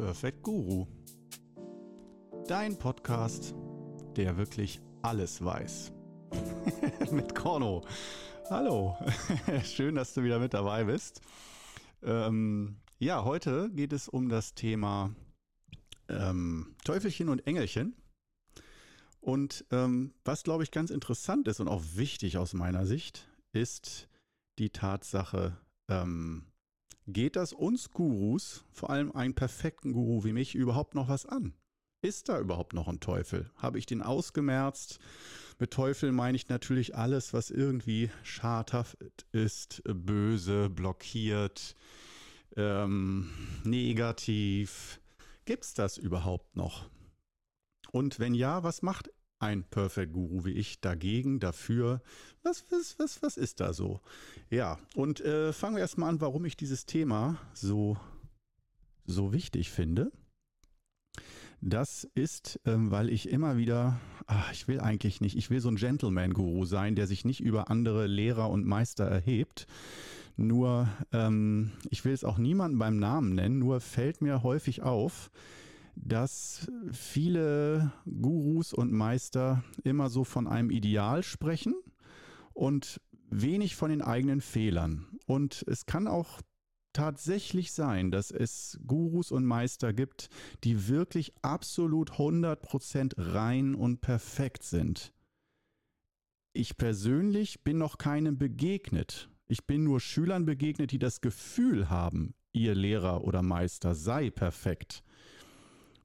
Perfect 0.00 0.42
Guru. 0.42 0.86
Dein 2.48 2.78
Podcast, 2.78 3.54
der 4.16 4.38
wirklich 4.38 4.80
alles 5.02 5.44
weiß. 5.44 5.92
mit 7.12 7.34
Korno. 7.34 7.84
Hallo, 8.48 8.96
schön, 9.62 9.96
dass 9.96 10.14
du 10.14 10.22
wieder 10.22 10.38
mit 10.38 10.54
dabei 10.54 10.84
bist. 10.84 11.20
Ähm, 12.02 12.80
ja, 12.98 13.24
heute 13.24 13.68
geht 13.72 13.92
es 13.92 14.08
um 14.08 14.30
das 14.30 14.54
Thema 14.54 15.14
ähm, 16.08 16.74
Teufelchen 16.82 17.28
und 17.28 17.46
Engelchen. 17.46 17.94
Und 19.20 19.66
ähm, 19.70 20.14
was, 20.24 20.44
glaube 20.44 20.62
ich, 20.62 20.70
ganz 20.70 20.90
interessant 20.90 21.46
ist 21.46 21.60
und 21.60 21.68
auch 21.68 21.84
wichtig 21.94 22.38
aus 22.38 22.54
meiner 22.54 22.86
Sicht, 22.86 23.28
ist 23.52 24.08
die 24.58 24.70
Tatsache, 24.70 25.58
ähm, 25.88 26.49
Geht 27.12 27.34
das 27.34 27.52
uns 27.52 27.90
Gurus, 27.90 28.64
vor 28.70 28.90
allem 28.90 29.10
einen 29.10 29.34
perfekten 29.34 29.92
Guru 29.92 30.22
wie 30.22 30.32
mich, 30.32 30.54
überhaupt 30.54 30.94
noch 30.94 31.08
was 31.08 31.26
an? 31.26 31.54
Ist 32.02 32.28
da 32.28 32.38
überhaupt 32.38 32.72
noch 32.72 32.86
ein 32.86 33.00
Teufel? 33.00 33.50
Habe 33.56 33.78
ich 33.78 33.86
den 33.86 34.00
ausgemerzt? 34.00 35.00
Mit 35.58 35.72
Teufel 35.72 36.12
meine 36.12 36.36
ich 36.36 36.48
natürlich 36.48 36.94
alles, 36.94 37.34
was 37.34 37.50
irgendwie 37.50 38.10
schadhaft 38.22 38.96
ist, 39.32 39.82
böse, 39.84 40.70
blockiert, 40.70 41.74
ähm, 42.56 43.28
negativ. 43.64 45.00
Gibt 45.46 45.64
es 45.64 45.74
das 45.74 45.98
überhaupt 45.98 46.56
noch? 46.56 46.88
Und 47.90 48.20
wenn 48.20 48.34
ja, 48.34 48.62
was 48.62 48.82
macht 48.82 49.10
ein 49.40 49.64
Perfect 49.64 50.12
Guru 50.12 50.44
wie 50.44 50.52
ich 50.52 50.80
dagegen, 50.80 51.40
dafür. 51.40 52.02
Was, 52.42 52.64
was, 52.70 52.98
was, 52.98 53.22
was 53.22 53.36
ist 53.36 53.60
da 53.60 53.72
so? 53.72 54.00
Ja, 54.50 54.78
und 54.94 55.20
äh, 55.20 55.52
fangen 55.52 55.76
wir 55.76 55.80
erstmal 55.80 56.10
an, 56.10 56.20
warum 56.20 56.44
ich 56.44 56.56
dieses 56.56 56.86
Thema 56.86 57.38
so, 57.52 57.96
so 59.06 59.32
wichtig 59.32 59.70
finde. 59.70 60.12
Das 61.62 62.04
ist, 62.14 62.58
ähm, 62.64 62.90
weil 62.90 63.10
ich 63.10 63.28
immer 63.28 63.58
wieder, 63.58 64.00
ach, 64.26 64.50
ich 64.52 64.66
will 64.66 64.80
eigentlich 64.80 65.20
nicht, 65.20 65.36
ich 65.36 65.50
will 65.50 65.60
so 65.60 65.68
ein 65.68 65.76
Gentleman-Guru 65.76 66.64
sein, 66.64 66.94
der 66.94 67.06
sich 67.06 67.24
nicht 67.24 67.40
über 67.40 67.70
andere 67.70 68.06
Lehrer 68.06 68.48
und 68.48 68.66
Meister 68.66 69.04
erhebt. 69.04 69.66
Nur, 70.36 70.88
ähm, 71.12 71.72
ich 71.90 72.04
will 72.06 72.14
es 72.14 72.24
auch 72.24 72.38
niemandem 72.38 72.78
beim 72.78 72.98
Namen 72.98 73.34
nennen, 73.34 73.58
nur 73.58 73.80
fällt 73.80 74.22
mir 74.22 74.42
häufig 74.42 74.80
auf, 74.80 75.30
dass 76.02 76.70
viele 76.92 77.92
Gurus 78.04 78.72
und 78.72 78.92
Meister 78.92 79.62
immer 79.84 80.08
so 80.10 80.24
von 80.24 80.46
einem 80.46 80.70
Ideal 80.70 81.22
sprechen 81.22 81.74
und 82.52 83.00
wenig 83.30 83.76
von 83.76 83.90
den 83.90 84.02
eigenen 84.02 84.40
Fehlern. 84.40 85.06
Und 85.26 85.64
es 85.68 85.86
kann 85.86 86.08
auch 86.08 86.40
tatsächlich 86.92 87.72
sein, 87.72 88.10
dass 88.10 88.30
es 88.30 88.78
Gurus 88.86 89.30
und 89.30 89.44
Meister 89.44 89.92
gibt, 89.92 90.28
die 90.64 90.88
wirklich 90.88 91.32
absolut 91.42 92.12
100% 92.12 93.14
rein 93.16 93.74
und 93.74 94.00
perfekt 94.00 94.64
sind. 94.64 95.12
Ich 96.52 96.76
persönlich 96.76 97.62
bin 97.62 97.78
noch 97.78 97.96
keinem 97.96 98.36
begegnet. 98.36 99.30
Ich 99.46 99.66
bin 99.66 99.84
nur 99.84 100.00
Schülern 100.00 100.46
begegnet, 100.46 100.90
die 100.90 100.98
das 100.98 101.20
Gefühl 101.20 101.90
haben, 101.90 102.34
ihr 102.52 102.74
Lehrer 102.74 103.22
oder 103.22 103.42
Meister 103.42 103.94
sei 103.94 104.30
perfekt. 104.30 105.04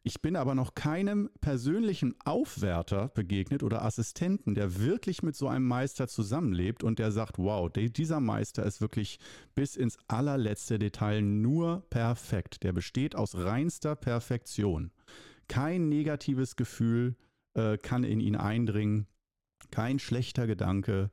Ich 0.08 0.22
bin 0.22 0.36
aber 0.36 0.54
noch 0.54 0.76
keinem 0.76 1.32
persönlichen 1.42 2.14
Aufwärter 2.26 3.08
begegnet 3.08 3.64
oder 3.64 3.84
Assistenten, 3.84 4.54
der 4.54 4.80
wirklich 4.80 5.24
mit 5.24 5.36
so 5.36 5.48
einem 5.48 5.66
Meister 5.66 6.08
zusammenlebt 6.08 6.84
und 6.84 7.00
der 7.00 7.12
sagt, 7.12 7.40
wow, 7.40 7.72
dieser 7.74 8.20
Meister 8.20 8.64
ist 8.68 8.82
wirklich 8.82 9.18
bis 9.56 9.76
ins 9.76 9.98
allerletzte 10.08 10.78
Detail 10.78 11.24
nur 11.24 11.88
perfekt. 11.90 12.62
Der 12.62 12.72
besteht 12.72 13.16
aus 13.16 13.34
reinster 13.34 13.96
Perfektion. 13.96 14.92
Kein 15.48 15.90
negatives 15.90 16.56
Gefühl 16.56 17.16
äh, 17.56 17.80
kann 17.80 18.04
in 18.04 18.20
ihn 18.20 18.36
eindringen, 18.36 19.08
kein 19.72 19.98
schlechter 19.98 20.46
Gedanke, 20.46 21.10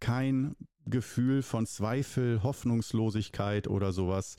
kein 0.00 0.56
Gefühl 0.86 1.42
von 1.42 1.66
Zweifel, 1.66 2.42
Hoffnungslosigkeit 2.42 3.68
oder 3.68 3.92
sowas. 3.92 4.34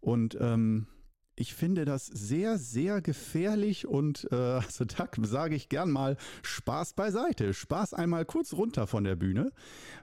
Und 0.00 0.36
ähm, 0.40 0.88
ich 1.38 1.54
finde 1.54 1.84
das 1.84 2.06
sehr, 2.06 2.58
sehr 2.58 3.00
gefährlich 3.00 3.86
und 3.86 4.26
äh, 4.32 4.34
also 4.36 4.84
da 4.84 5.08
sage 5.22 5.54
ich 5.54 5.68
gern 5.68 5.90
mal 5.90 6.16
Spaß 6.42 6.94
beiseite. 6.94 7.54
Spaß 7.54 7.94
einmal 7.94 8.24
kurz 8.24 8.52
runter 8.52 8.86
von 8.86 9.04
der 9.04 9.16
Bühne, 9.16 9.52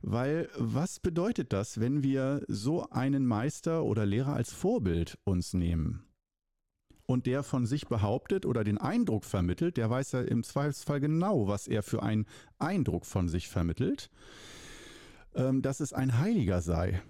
weil 0.01 0.49
was 0.57 0.99
bedeutet 0.99 1.51
das, 1.51 1.79
wenn 1.79 2.03
wir 2.03 2.43
so 2.47 2.89
einen 2.89 3.25
Meister 3.25 3.83
oder 3.83 4.05
Lehrer 4.05 4.33
als 4.33 4.53
Vorbild 4.53 5.17
uns 5.25 5.53
nehmen? 5.53 6.03
Und 7.07 7.27
der 7.27 7.43
von 7.43 7.67
sich 7.67 7.87
behauptet 7.87 8.47
oder 8.47 8.63
den 8.63 8.79
Eindruck 8.79 9.25
vermittelt, 9.25 9.77
der 9.77 9.89
weiß 9.89 10.13
ja 10.13 10.21
im 10.21 10.43
Zweifelsfall 10.43 10.99
genau, 10.99 11.47
was 11.47 11.67
er 11.67 11.83
für 11.83 12.01
einen 12.01 12.25
Eindruck 12.57 13.05
von 13.05 13.27
sich 13.27 13.47
vermittelt, 13.47 14.09
ähm, 15.35 15.61
dass 15.61 15.81
es 15.81 15.93
ein 15.93 16.17
Heiliger 16.17 16.61
sei. 16.61 17.03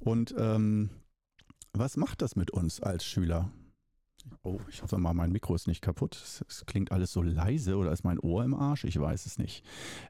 Und 0.00 0.34
ähm, 0.36 0.90
was 1.78 1.96
macht 1.96 2.22
das 2.22 2.36
mit 2.36 2.50
uns 2.50 2.80
als 2.80 3.04
Schüler? 3.04 3.50
Oh, 4.42 4.58
ich 4.68 4.82
hoffe 4.82 4.98
mal, 4.98 5.14
mein 5.14 5.32
Mikro 5.32 5.54
ist 5.54 5.68
nicht 5.68 5.82
kaputt. 5.82 6.16
Es, 6.16 6.64
klingt 6.66 6.92
alles 6.92 7.12
so 7.12 7.22
leise 7.22 7.76
oder 7.76 7.92
ist 7.92 8.04
mein 8.04 8.18
Ohr 8.18 8.44
im 8.44 8.54
Arsch? 8.54 8.84
Ich 8.84 8.98
weiß 8.98 9.26
es 9.26 9.38
nicht. 9.38 9.64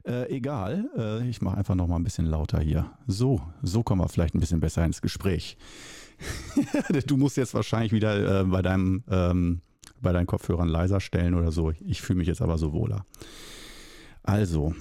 Äh, 0.05 0.29
egal, 0.35 0.89
äh, 0.97 1.27
ich 1.27 1.41
mache 1.41 1.57
einfach 1.57 1.75
noch 1.75 1.87
mal 1.87 1.97
ein 1.97 2.03
bisschen 2.03 2.25
lauter 2.25 2.59
hier. 2.59 2.91
So, 3.05 3.41
so 3.61 3.83
kommen 3.83 4.01
wir 4.01 4.09
vielleicht 4.09 4.35
ein 4.35 4.39
bisschen 4.39 4.59
besser 4.59 4.83
ins 4.85 5.01
Gespräch. 5.01 5.57
du 7.07 7.17
musst 7.17 7.37
jetzt 7.37 7.53
wahrscheinlich 7.53 7.91
wieder 7.91 8.41
äh, 8.41 8.43
bei, 8.43 8.61
deinem, 8.61 9.03
ähm, 9.09 9.61
bei 10.01 10.13
deinen 10.13 10.27
Kopfhörern 10.27 10.67
leiser 10.67 10.99
stellen 10.99 11.35
oder 11.35 11.51
so. 11.51 11.71
Ich 11.85 12.01
fühle 12.01 12.17
mich 12.17 12.27
jetzt 12.27 12.41
aber 12.41 12.57
so 12.57 12.73
wohler. 12.73 13.05
Also, 14.23 14.73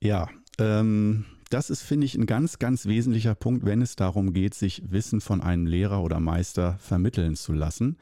ja, 0.00 0.28
ähm, 0.58 1.24
das 1.50 1.70
ist, 1.70 1.82
finde 1.82 2.06
ich, 2.06 2.14
ein 2.14 2.26
ganz, 2.26 2.58
ganz 2.58 2.86
wesentlicher 2.86 3.34
Punkt, 3.34 3.64
wenn 3.64 3.82
es 3.82 3.96
darum 3.96 4.32
geht, 4.32 4.54
sich 4.54 4.82
Wissen 4.90 5.20
von 5.20 5.40
einem 5.40 5.66
Lehrer 5.66 6.02
oder 6.02 6.20
Meister 6.20 6.76
vermitteln 6.78 7.36
zu 7.36 7.52
lassen. 7.52 7.96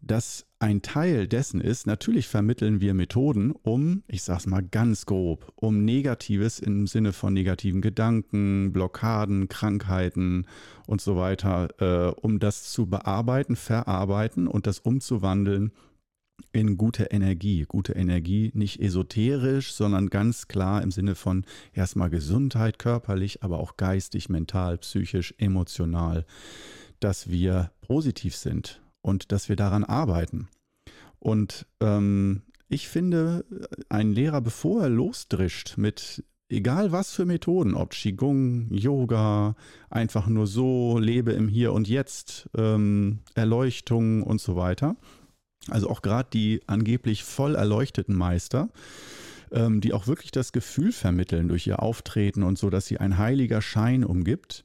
Dass 0.00 0.46
ein 0.58 0.82
Teil 0.82 1.26
dessen 1.26 1.60
ist, 1.60 1.86
natürlich 1.86 2.28
vermitteln 2.28 2.80
wir 2.80 2.92
Methoden, 2.92 3.52
um, 3.52 4.02
ich 4.06 4.22
sag's 4.22 4.46
mal 4.46 4.62
ganz 4.62 5.06
grob, 5.06 5.52
um 5.56 5.84
Negatives 5.84 6.58
im 6.58 6.86
Sinne 6.86 7.14
von 7.14 7.32
negativen 7.32 7.80
Gedanken, 7.80 8.72
Blockaden, 8.72 9.48
Krankheiten 9.48 10.46
und 10.86 11.00
so 11.00 11.16
weiter, 11.16 11.68
äh, 11.80 12.12
um 12.20 12.38
das 12.38 12.64
zu 12.64 12.86
bearbeiten, 12.86 13.56
verarbeiten 13.56 14.46
und 14.46 14.66
das 14.66 14.78
umzuwandeln 14.78 15.72
in 16.52 16.76
gute 16.76 17.04
Energie. 17.04 17.64
Gute 17.66 17.92
Energie 17.94 18.50
nicht 18.54 18.80
esoterisch, 18.80 19.72
sondern 19.72 20.10
ganz 20.10 20.48
klar 20.48 20.82
im 20.82 20.90
Sinne 20.90 21.14
von 21.14 21.44
erstmal 21.72 22.10
Gesundheit 22.10 22.78
körperlich, 22.78 23.42
aber 23.42 23.58
auch 23.58 23.76
geistig, 23.76 24.28
mental, 24.28 24.78
psychisch, 24.78 25.34
emotional, 25.38 26.24
dass 27.00 27.28
wir 27.28 27.72
positiv 27.80 28.36
sind 28.36 28.80
und 29.02 29.32
dass 29.32 29.48
wir 29.48 29.56
daran 29.56 29.84
arbeiten. 29.84 30.48
Und 31.18 31.66
ähm, 31.80 32.42
ich 32.68 32.88
finde, 32.88 33.44
ein 33.88 34.12
Lehrer, 34.12 34.40
bevor 34.40 34.82
er 34.82 34.88
losdrischt 34.88 35.76
mit 35.76 36.24
egal 36.48 36.92
was 36.92 37.12
für 37.12 37.24
Methoden, 37.24 37.74
ob 37.74 37.90
Qigong, 37.90 38.68
Yoga, 38.70 39.56
einfach 39.90 40.26
nur 40.28 40.46
so, 40.46 40.98
lebe 40.98 41.32
im 41.32 41.48
Hier 41.48 41.72
und 41.72 41.88
Jetzt, 41.88 42.48
ähm, 42.56 43.20
Erleuchtung 43.34 44.22
und 44.22 44.40
so 44.40 44.56
weiter, 44.56 44.96
also 45.70 45.88
auch 45.88 46.02
gerade 46.02 46.28
die 46.32 46.60
angeblich 46.66 47.24
voll 47.24 47.54
erleuchteten 47.54 48.14
Meister, 48.14 48.68
ähm, 49.50 49.80
die 49.80 49.92
auch 49.92 50.06
wirklich 50.06 50.30
das 50.30 50.52
Gefühl 50.52 50.92
vermitteln 50.92 51.48
durch 51.48 51.66
ihr 51.66 51.82
Auftreten 51.82 52.42
und 52.42 52.58
so, 52.58 52.70
dass 52.70 52.86
sie 52.86 52.98
ein 52.98 53.18
heiliger 53.18 53.62
Schein 53.62 54.04
umgibt. 54.04 54.64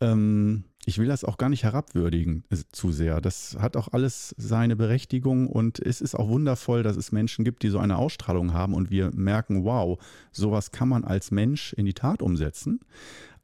Ähm, 0.00 0.64
ich 0.86 0.98
will 0.98 1.06
das 1.06 1.24
auch 1.24 1.38
gar 1.38 1.48
nicht 1.48 1.62
herabwürdigen 1.62 2.44
äh, 2.50 2.56
zu 2.72 2.92
sehr. 2.92 3.20
Das 3.20 3.56
hat 3.58 3.76
auch 3.76 3.88
alles 3.92 4.34
seine 4.36 4.76
Berechtigung 4.76 5.46
und 5.46 5.78
es 5.78 6.00
ist 6.00 6.14
auch 6.14 6.28
wundervoll, 6.28 6.82
dass 6.82 6.96
es 6.96 7.12
Menschen 7.12 7.44
gibt, 7.44 7.62
die 7.62 7.70
so 7.70 7.78
eine 7.78 7.96
Ausstrahlung 7.96 8.52
haben 8.52 8.74
und 8.74 8.90
wir 8.90 9.10
merken, 9.14 9.64
wow, 9.64 9.98
sowas 10.32 10.72
kann 10.72 10.88
man 10.88 11.04
als 11.04 11.30
Mensch 11.30 11.72
in 11.74 11.86
die 11.86 11.94
Tat 11.94 12.22
umsetzen. 12.22 12.80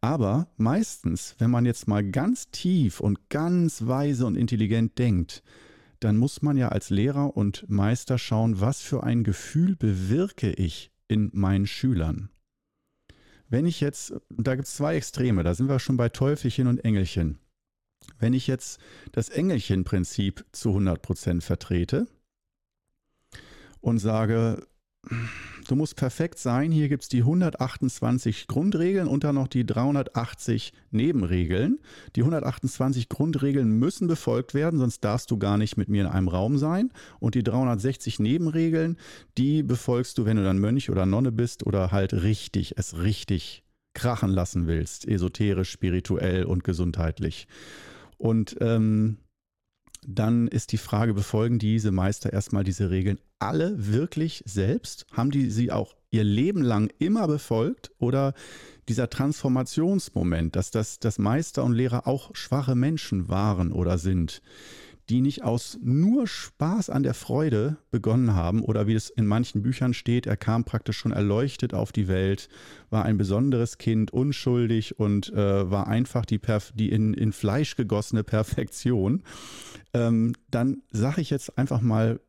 Aber 0.03 0.49
meistens, 0.57 1.35
wenn 1.39 1.51
man 1.51 1.67
jetzt 1.67 1.87
mal 1.87 2.03
ganz 2.03 2.51
tief 2.51 3.01
und 3.01 3.29
ganz 3.29 3.87
weise 3.87 4.27
und 4.27 4.37
intelligent 4.37 4.99
denkt, 4.99 5.43
dann 6.01 6.17
muss 6.17 6.43
man 6.43 6.57
ja 6.57 6.71
als 6.71 6.91
Lehrer 6.91 7.37
und 7.37 7.69
Meister 7.69 8.19
schauen, 8.19 8.61
was 8.61 8.81
für 8.81 9.05
ein 9.05 9.23
Gefühl 9.23 9.77
bewirke 9.77 10.51
ich 10.51 10.91
in 11.09 11.31
meinen 11.33 11.67
Schülern. 11.67 12.31
Wenn 13.49 13.67
ich 13.67 13.81
jetzt, 13.81 14.15
da 14.31 14.55
gibt 14.55 14.67
es 14.67 14.77
zwei 14.77 14.97
Extreme, 14.97 15.43
da 15.43 15.55
sind 15.55 15.69
wir 15.69 15.79
schon 15.79 15.97
bei 15.97 16.09
Teufelchen 16.09 16.67
und 16.67 16.85
Engelchen. 16.85 17.39
Wenn 18.19 18.33
ich 18.33 18.47
jetzt 18.47 18.81
das 19.13 19.29
Engelchen-Prinzip 19.29 20.45
zu 20.53 20.71
100% 20.71 21.43
vertrete 21.43 22.07
und 23.81 23.99
sage, 23.99 24.67
du 25.67 25.77
musst 25.77 25.97
perfekt 25.97 26.39
sein. 26.39 26.71
Hier 26.73 26.89
gibt 26.89 27.05
es 27.05 27.09
die 27.09 27.21
128 27.21 28.47
Grundregeln 28.47 29.09
und 29.09 29.25
dann 29.25 29.37
noch 29.37 29.49
die 29.49 29.65
380 29.65 30.73
Nebenregeln. 30.91 31.79
Die 32.17 32.21
128 32.21 33.09
Grundregeln 33.09 33.71
müssen 33.79 34.09
befolgt 34.09 34.55
werden, 34.55 34.79
sonst 34.79 35.05
darfst 35.05 35.31
du 35.31 35.39
gar 35.39 35.57
nicht 35.57 35.77
mit 35.77 35.89
mir 35.89 36.03
in 36.03 36.11
einem 36.11 36.29
Raum 36.29 36.59
sein. 36.59 36.93
Und 37.19 37.35
die 37.35 37.43
360 37.43 38.19
Nebenregeln, 38.19 38.97
die 39.39 39.63
befolgst 39.63 40.19
du, 40.19 40.25
wenn 40.25 40.37
du 40.37 40.45
dann 40.45 40.59
Mönch 40.59 40.91
oder 40.91 41.07
Nonne 41.07 41.33
bist 41.33 41.67
oder 41.67 41.91
halt 41.93 42.13
richtig, 42.13 42.75
es 42.77 42.99
richtig 42.99 43.65
krachen 43.95 44.31
lassen 44.31 44.67
willst, 44.67 45.09
esoterisch, 45.09 45.71
spirituell 45.71 46.45
und 46.45 46.63
gesundheitlich. 46.63 47.49
Und 48.19 48.57
ähm, 48.61 49.19
dann 50.07 50.49
ist 50.49 50.73
die 50.73 50.79
Frage, 50.79 51.15
befolgen 51.15 51.59
diese 51.59 51.91
Meister 51.91 52.33
erstmal 52.33 52.65
diese 52.65 52.91
Regeln 52.91 53.19
alle 53.41 53.75
wirklich 53.93 54.43
selbst? 54.47 55.07
Haben 55.13 55.31
die 55.31 55.51
sie 55.51 55.73
auch 55.73 55.95
ihr 56.11 56.25
Leben 56.25 56.63
lang 56.63 56.93
immer 56.99 57.27
befolgt? 57.27 57.91
Oder 57.99 58.35
dieser 58.89 59.11
Transformationsmoment, 59.11 60.57
dass 60.57 60.71
das 60.71 60.99
dass 60.99 61.19
Meister 61.19 61.65
und 61.65 61.73
Lehrer 61.73 62.07
auch 62.07 62.31
schwache 62.35 62.75
Menschen 62.75 63.29
waren 63.29 63.73
oder 63.73 63.99
sind, 63.99 64.43
die 65.11 65.21
nicht 65.21 65.43
aus 65.43 65.77
nur 65.83 66.29
Spaß 66.29 66.89
an 66.89 67.03
der 67.03 67.15
Freude 67.15 67.79
begonnen 67.91 68.35
haben 68.35 68.63
oder 68.63 68.87
wie 68.87 68.95
es 68.95 69.11
in 69.11 69.27
manchen 69.27 69.63
Büchern 69.63 69.93
steht, 69.93 70.27
er 70.27 70.37
kam 70.37 70.65
praktisch 70.65 70.99
schon 70.99 71.11
erleuchtet 71.11 71.75
auf 71.75 71.91
die 71.91 72.07
Welt, 72.07 72.49
war 72.91 73.05
ein 73.05 73.19
besonderes 73.19 73.77
Kind, 73.77 74.13
unschuldig 74.13 75.01
und 75.01 75.33
äh, 75.33 75.71
war 75.71 75.89
einfach 75.89 76.25
die, 76.25 76.39
Perf 76.39 76.73
die 76.75 76.91
in, 76.91 77.13
in 77.13 77.33
Fleisch 77.33 77.75
gegossene 77.75 78.23
Perfektion, 78.23 79.25
ähm, 79.95 80.35
dann 80.49 80.83
sage 80.93 81.21
ich 81.21 81.31
jetzt 81.31 81.59
einfach 81.59 81.81
mal 81.81 82.21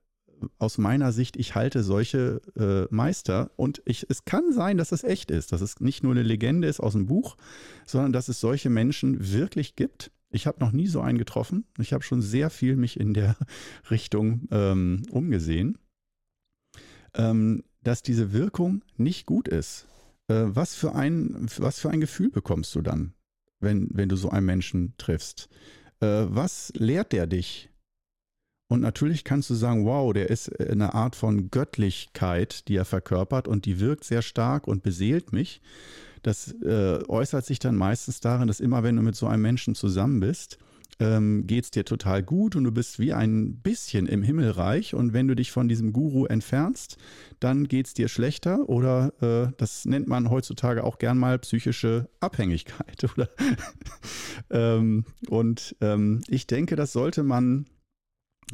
aus 0.58 0.78
meiner 0.78 1.12
Sicht, 1.12 1.38
ich 1.38 1.56
halte 1.56 1.84
solche 1.84 2.42
äh, 2.56 2.94
Meister 2.94 3.52
und 3.56 3.82
ich, 3.86 4.06
es 4.10 4.26
kann 4.26 4.52
sein, 4.52 4.78
dass 4.78 4.92
es 4.92 5.04
echt 5.04 5.32
ist, 5.32 5.52
dass 5.52 5.62
es 5.62 5.80
nicht 5.80 6.04
nur 6.04 6.12
eine 6.12 6.24
Legende 6.24 6.68
ist 6.68 6.80
aus 6.80 6.94
dem 6.94 7.08
Buch, 7.08 7.38
sondern 7.86 8.14
dass 8.14 8.30
es 8.30 8.40
solche 8.40 8.70
Menschen 8.70 9.32
wirklich 9.32 9.76
gibt 9.76 10.12
ich 10.32 10.48
habe 10.48 10.60
noch 10.60 10.72
nie 10.72 10.88
so 10.88 11.02
einen 11.02 11.18
getroffen. 11.18 11.66
Ich 11.78 11.94
habe 11.94 12.04
schon 12.04 12.22
sehr 12.22 12.50
viel 12.50 12.76
mich 12.76 13.00
in 13.00 13.14
der 13.14 13.36
Richtung 13.92 14.48
ähm, 14.52 15.04
umgesehen, 15.12 15.78
ähm, 17.14 17.64
dass 17.84 18.02
diese 18.02 18.34
Wirkung 18.34 18.84
nicht 18.98 19.26
gut 19.26 19.48
ist. 19.48 19.88
Äh, 20.28 20.46
was, 20.48 20.74
für 20.74 20.96
ein, 20.96 21.48
was 21.58 21.80
für 21.80 21.90
ein 21.90 22.00
Gefühl 22.00 22.30
bekommst 22.30 22.74
du 22.76 22.82
dann, 22.82 23.14
wenn, 23.60 23.90
wenn 23.92 24.10
du 24.10 24.16
so 24.16 24.30
einen 24.30 24.46
Menschen 24.46 24.94
triffst? 24.98 25.50
Äh, 26.00 26.26
was 26.30 26.72
lehrt 26.76 27.12
der 27.12 27.28
dich? 27.28 27.70
Und 28.72 28.80
natürlich 28.80 29.26
kannst 29.26 29.50
du 29.50 29.54
sagen, 29.54 29.84
wow, 29.84 30.14
der 30.14 30.30
ist 30.30 30.58
eine 30.62 30.94
Art 30.94 31.18
von 31.18 31.52
Göttlichkeit, 31.52 32.70
die 32.70 32.78
er 32.78 32.86
verkörpert 32.86 33.50
und 33.50 33.66
die 33.66 33.82
wirkt 33.82 34.06
sehr 34.06 34.22
stark 34.22 34.66
und 34.66 34.82
beseelt 34.82 35.34
mich. 35.34 35.60
Das 36.24 36.54
äh, 36.64 37.04
äußert 37.10 37.46
sich 37.46 37.60
dann 37.60 37.76
meistens 37.76 38.22
darin, 38.22 38.48
dass 38.48 38.62
immer 38.62 38.82
wenn 38.82 38.96
du 38.96 39.02
mit 39.02 39.18
so 39.18 39.28
einem 39.28 39.42
Menschen 39.42 39.76
zusammen 39.76 40.22
bist, 40.22 40.58
ähm, 41.02 41.48
geht 41.48 41.66
es 41.66 41.72
dir 41.72 41.84
total 41.84 42.24
gut 42.24 42.56
und 42.56 42.64
du 42.64 42.72
bist 42.72 42.98
wie 42.98 43.12
ein 43.12 43.56
bisschen 43.58 44.08
im 44.08 44.24
Himmelreich. 44.24 44.94
Und 44.94 45.12
wenn 45.12 45.28
du 45.28 45.36
dich 45.36 45.52
von 45.52 45.68
diesem 45.68 45.92
Guru 45.92 46.26
entfernst, 46.28 46.96
dann 47.42 47.68
geht 47.68 47.88
es 47.88 47.94
dir 47.94 48.08
schlechter 48.08 48.70
oder 48.70 49.12
äh, 49.22 49.52
das 49.58 49.84
nennt 49.84 50.08
man 50.08 50.30
heutzutage 50.30 50.86
auch 50.86 50.98
gern 50.98 51.18
mal 51.18 51.40
psychische 51.40 52.08
Abhängigkeit. 52.22 53.06
ähm, 54.50 55.04
und 55.28 55.76
ähm, 55.82 56.22
ich 56.30 56.48
denke, 56.48 56.78
das 56.78 56.94
sollte 56.94 57.24
man 57.24 57.66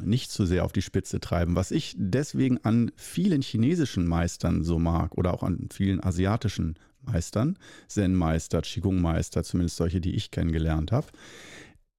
nicht 0.02 0.30
zu 0.30 0.46
sehr 0.46 0.64
auf 0.64 0.72
die 0.72 0.82
Spitze 0.82 1.20
treiben. 1.20 1.56
Was 1.56 1.70
ich 1.70 1.94
deswegen 1.98 2.58
an 2.64 2.90
vielen 2.96 3.42
chinesischen 3.42 4.06
Meistern 4.06 4.64
so 4.64 4.78
mag 4.78 5.16
oder 5.16 5.34
auch 5.34 5.42
an 5.42 5.68
vielen 5.72 6.02
asiatischen 6.02 6.76
Meistern, 7.02 7.58
Zen-Meister, 7.88 8.62
Qigong-Meister, 8.62 9.44
zumindest 9.44 9.76
solche, 9.76 10.00
die 10.00 10.14
ich 10.14 10.30
kennengelernt 10.30 10.92
habe. 10.92 11.06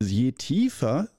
Je 0.01 0.31
tiefer, 0.31 1.09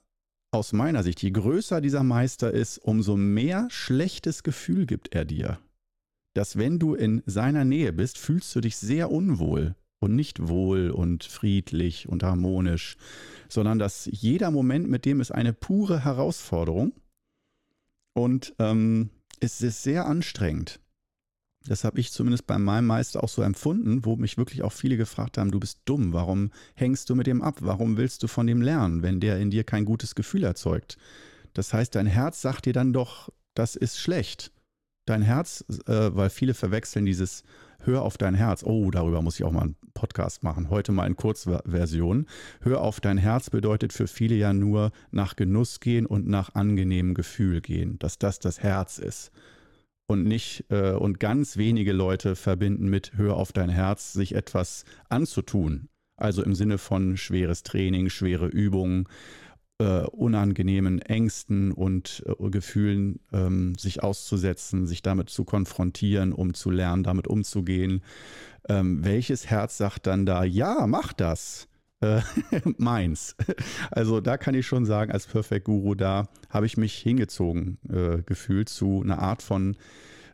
aus 0.53 0.73
meiner 0.73 1.03
Sicht, 1.03 1.21
je 1.21 1.31
größer 1.31 1.79
dieser 1.79 2.03
Meister 2.03 2.51
ist, 2.51 2.77
umso 2.77 3.15
mehr 3.15 3.67
schlechtes 3.69 4.43
Gefühl 4.43 4.85
gibt 4.85 5.15
er 5.15 5.23
dir. 5.23 5.59
Dass 6.33 6.57
wenn 6.57 6.79
du 6.79 6.93
in 6.93 7.23
seiner 7.25 7.65
Nähe 7.65 7.93
bist, 7.93 8.17
fühlst 8.17 8.53
du 8.55 8.61
dich 8.61 8.77
sehr 8.77 9.11
unwohl 9.11 9.75
und 10.01 10.15
nicht 10.15 10.47
wohl 10.47 10.89
und 10.89 11.23
friedlich 11.23 12.09
und 12.09 12.23
harmonisch, 12.23 12.97
sondern 13.47 13.79
dass 13.79 14.09
jeder 14.11 14.51
Moment 14.51 14.89
mit 14.89 15.05
dem 15.05 15.21
ist 15.21 15.31
eine 15.31 15.53
pure 15.53 16.03
Herausforderung 16.03 16.93
und 18.13 18.53
ähm, 18.59 19.11
es 19.39 19.61
ist 19.61 19.83
sehr 19.83 20.05
anstrengend. 20.05 20.79
Das 21.67 21.83
habe 21.83 21.99
ich 21.99 22.11
zumindest 22.11 22.47
bei 22.47 22.57
meinem 22.57 22.87
Meister 22.87 23.23
auch 23.23 23.29
so 23.29 23.43
empfunden, 23.43 24.03
wo 24.03 24.15
mich 24.15 24.37
wirklich 24.37 24.63
auch 24.63 24.73
viele 24.73 24.97
gefragt 24.97 25.37
haben, 25.37 25.51
du 25.51 25.59
bist 25.59 25.81
dumm, 25.85 26.11
warum 26.11 26.49
hängst 26.73 27.07
du 27.09 27.15
mit 27.15 27.27
dem 27.27 27.43
ab? 27.43 27.57
Warum 27.61 27.97
willst 27.97 28.23
du 28.23 28.27
von 28.27 28.47
dem 28.47 28.61
lernen, 28.63 29.03
wenn 29.03 29.19
der 29.19 29.37
in 29.37 29.51
dir 29.51 29.63
kein 29.63 29.85
gutes 29.85 30.15
Gefühl 30.15 30.43
erzeugt? 30.43 30.97
Das 31.53 31.73
heißt, 31.73 31.93
dein 31.93 32.07
Herz 32.07 32.41
sagt 32.41 32.65
dir 32.65 32.73
dann 32.73 32.93
doch, 32.93 33.29
das 33.53 33.75
ist 33.75 33.99
schlecht. 33.99 34.51
Dein 35.05 35.21
Herz, 35.21 35.63
äh, 35.85 36.15
weil 36.15 36.31
viele 36.31 36.55
verwechseln 36.55 37.05
dieses 37.05 37.43
Hör 37.83 38.03
auf 38.03 38.17
dein 38.17 38.35
Herz. 38.35 38.63
Oh, 38.63 38.91
darüber 38.91 39.21
muss 39.21 39.39
ich 39.39 39.43
auch 39.43 39.51
mal 39.51 39.61
einen 39.61 39.75
Podcast 39.95 40.43
machen. 40.43 40.69
Heute 40.69 40.91
mal 40.91 41.07
in 41.07 41.15
Kurzversion. 41.15 42.27
Hör 42.61 42.81
auf 42.81 43.01
dein 43.01 43.17
Herz 43.17 43.49
bedeutet 43.49 43.91
für 43.91 44.05
viele 44.05 44.35
ja 44.35 44.53
nur 44.53 44.91
nach 45.09 45.35
Genuss 45.35 45.79
gehen 45.79 46.05
und 46.05 46.27
nach 46.27 46.53
angenehmem 46.53 47.15
Gefühl 47.15 47.59
gehen, 47.61 47.97
dass 47.97 48.19
das 48.19 48.39
das 48.39 48.61
Herz 48.61 48.99
ist 48.99 49.31
und 50.05 50.25
nicht 50.25 50.65
äh, 50.69 50.91
und 50.91 51.19
ganz 51.19 51.57
wenige 51.57 51.91
Leute 51.91 52.35
verbinden 52.35 52.87
mit 52.87 53.13
Hör 53.15 53.35
auf 53.35 53.51
dein 53.51 53.69
Herz, 53.69 54.13
sich 54.13 54.35
etwas 54.35 54.85
anzutun. 55.09 55.87
Also 56.17 56.43
im 56.43 56.53
Sinne 56.53 56.77
von 56.77 57.17
schweres 57.17 57.63
Training, 57.63 58.09
schwere 58.09 58.45
Übungen, 58.45 59.07
äh, 59.81 60.05
unangenehmen 60.11 61.01
Ängsten 61.01 61.71
und 61.71 62.23
äh, 62.27 62.49
Gefühlen 62.49 63.19
ähm, 63.33 63.73
sich 63.75 64.03
auszusetzen, 64.03 64.85
sich 64.85 65.01
damit 65.01 65.29
zu 65.31 65.43
konfrontieren, 65.43 66.33
um 66.33 66.53
zu 66.53 66.69
lernen, 66.69 67.01
damit 67.01 67.27
umzugehen. 67.27 68.03
Ähm, 68.69 69.03
welches 69.03 69.49
Herz 69.49 69.77
sagt 69.77 70.05
dann 70.05 70.27
da, 70.27 70.43
ja, 70.43 70.85
mach 70.85 71.13
das? 71.13 71.67
Äh, 71.99 72.21
meins. 72.77 73.35
Also 73.89 74.21
da 74.21 74.37
kann 74.37 74.53
ich 74.53 74.67
schon 74.67 74.85
sagen, 74.85 75.11
als 75.11 75.25
Perfect 75.25 75.65
Guru, 75.65 75.95
da 75.95 76.27
habe 76.49 76.67
ich 76.67 76.77
mich 76.77 76.95
hingezogen 76.95 77.79
äh, 77.89 78.21
gefühlt 78.23 78.69
zu 78.69 79.01
einer 79.03 79.17
Art 79.17 79.41
von 79.41 79.77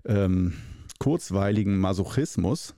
ähm, 0.05 0.55
kurzweiligen 0.99 1.77
Masochismus 1.77 2.75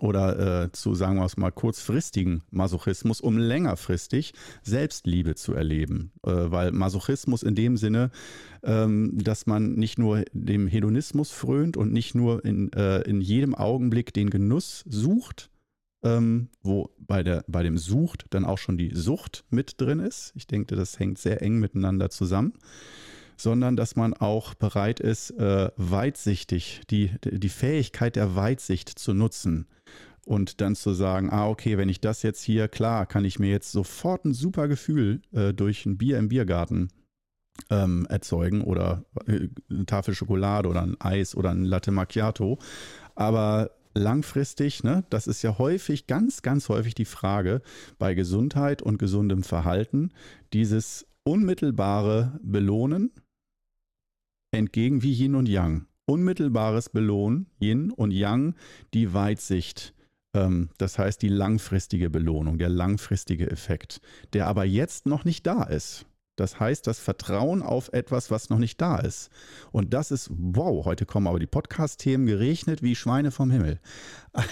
oder 0.00 0.64
äh, 0.64 0.72
zu, 0.72 0.94
sagen 0.94 1.16
wir 1.16 1.24
es 1.24 1.36
mal, 1.36 1.50
kurzfristigen 1.50 2.42
Masochismus, 2.50 3.20
um 3.20 3.38
längerfristig 3.38 4.34
Selbstliebe 4.62 5.34
zu 5.34 5.54
erleben. 5.54 6.12
Äh, 6.24 6.30
weil 6.30 6.72
Masochismus 6.72 7.42
in 7.42 7.54
dem 7.54 7.76
Sinne, 7.76 8.10
ähm, 8.62 9.12
dass 9.16 9.46
man 9.46 9.74
nicht 9.74 9.98
nur 9.98 10.24
dem 10.32 10.66
Hedonismus 10.66 11.30
frönt 11.30 11.76
und 11.76 11.92
nicht 11.92 12.14
nur 12.14 12.44
in, 12.44 12.72
äh, 12.72 13.02
in 13.02 13.20
jedem 13.20 13.54
Augenblick 13.54 14.12
den 14.12 14.30
Genuss 14.30 14.84
sucht, 14.88 15.50
ähm, 16.02 16.48
wo 16.62 16.90
bei, 16.98 17.22
der, 17.22 17.44
bei 17.48 17.62
dem 17.62 17.78
Sucht 17.78 18.26
dann 18.30 18.44
auch 18.44 18.58
schon 18.58 18.76
die 18.76 18.94
Sucht 18.94 19.44
mit 19.50 19.80
drin 19.80 20.00
ist. 20.00 20.32
Ich 20.34 20.46
denke, 20.46 20.76
das 20.76 20.98
hängt 20.98 21.18
sehr 21.18 21.42
eng 21.42 21.58
miteinander 21.58 22.10
zusammen. 22.10 22.54
Sondern 23.36 23.74
dass 23.74 23.96
man 23.96 24.14
auch 24.14 24.54
bereit 24.54 25.00
ist, 25.00 25.30
äh, 25.32 25.70
weitsichtig, 25.76 26.82
die, 26.88 27.10
die 27.24 27.48
Fähigkeit 27.48 28.14
der 28.14 28.36
Weitsicht 28.36 28.88
zu 28.88 29.12
nutzen 29.12 29.66
und 30.26 30.60
dann 30.60 30.74
zu 30.74 30.92
sagen, 30.92 31.30
ah, 31.30 31.48
okay, 31.48 31.78
wenn 31.78 31.88
ich 31.88 32.00
das 32.00 32.22
jetzt 32.22 32.42
hier, 32.42 32.68
klar, 32.68 33.06
kann 33.06 33.24
ich 33.24 33.38
mir 33.38 33.50
jetzt 33.50 33.72
sofort 33.72 34.24
ein 34.24 34.32
super 34.32 34.68
Gefühl 34.68 35.22
äh, 35.32 35.52
durch 35.52 35.86
ein 35.86 35.98
Bier 35.98 36.18
im 36.18 36.28
Biergarten 36.28 36.88
ähm, 37.70 38.06
erzeugen 38.08 38.62
oder 38.62 39.04
äh, 39.26 39.48
eine 39.70 39.86
Tafel 39.86 40.14
Schokolade 40.14 40.68
oder 40.68 40.82
ein 40.82 41.00
Eis 41.00 41.34
oder 41.34 41.50
ein 41.50 41.64
Latte 41.64 41.90
Macchiato. 41.90 42.58
Aber 43.14 43.70
langfristig, 43.94 44.82
ne, 44.82 45.04
das 45.10 45.26
ist 45.26 45.42
ja 45.42 45.58
häufig, 45.58 46.06
ganz, 46.06 46.42
ganz 46.42 46.68
häufig 46.68 46.94
die 46.94 47.04
Frage 47.04 47.62
bei 47.98 48.14
Gesundheit 48.14 48.82
und 48.82 48.98
gesundem 48.98 49.42
Verhalten, 49.42 50.12
dieses 50.52 51.06
unmittelbare 51.22 52.38
Belohnen 52.42 53.12
entgegen 54.50 55.02
wie 55.02 55.12
Yin 55.12 55.34
und 55.34 55.48
Yang. 55.48 55.86
Unmittelbares 56.06 56.90
Belohnen, 56.90 57.46
Yin 57.60 57.90
und 57.90 58.10
Yang, 58.10 58.54
die 58.92 59.14
Weitsicht. 59.14 59.94
Ähm, 60.34 60.68
das 60.78 60.98
heißt 60.98 61.22
die 61.22 61.28
langfristige 61.28 62.10
Belohnung, 62.10 62.58
der 62.58 62.68
langfristige 62.68 63.50
Effekt, 63.50 64.00
der 64.32 64.46
aber 64.46 64.64
jetzt 64.64 65.06
noch 65.06 65.24
nicht 65.24 65.46
da 65.46 65.62
ist. 65.62 66.06
Das 66.36 66.58
heißt, 66.58 66.86
das 66.88 66.98
Vertrauen 66.98 67.62
auf 67.62 67.92
etwas, 67.92 68.30
was 68.30 68.50
noch 68.50 68.58
nicht 68.58 68.80
da 68.80 68.98
ist. 68.98 69.30
Und 69.70 69.94
das 69.94 70.10
ist, 70.10 70.30
wow, 70.32 70.84
heute 70.84 71.06
kommen 71.06 71.28
aber 71.28 71.38
die 71.38 71.46
Podcast-Themen 71.46 72.26
geregnet 72.26 72.82
wie 72.82 72.96
Schweine 72.96 73.30
vom 73.30 73.50
Himmel. 73.50 73.80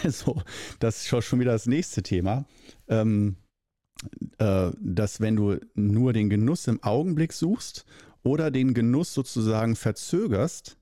Also, 0.04 0.40
das 0.78 0.98
ist 0.98 1.24
schon 1.24 1.40
wieder 1.40 1.50
das 1.50 1.66
nächste 1.66 2.04
Thema. 2.04 2.44
Ähm, 2.86 3.34
äh, 4.38 4.70
dass 4.80 5.20
wenn 5.20 5.34
du 5.34 5.58
nur 5.74 6.12
den 6.12 6.30
Genuss 6.30 6.68
im 6.68 6.80
Augenblick 6.84 7.32
suchst 7.32 7.84
oder 8.22 8.52
den 8.52 8.74
Genuss 8.74 9.12
sozusagen 9.12 9.74
verzögerst, 9.74 10.76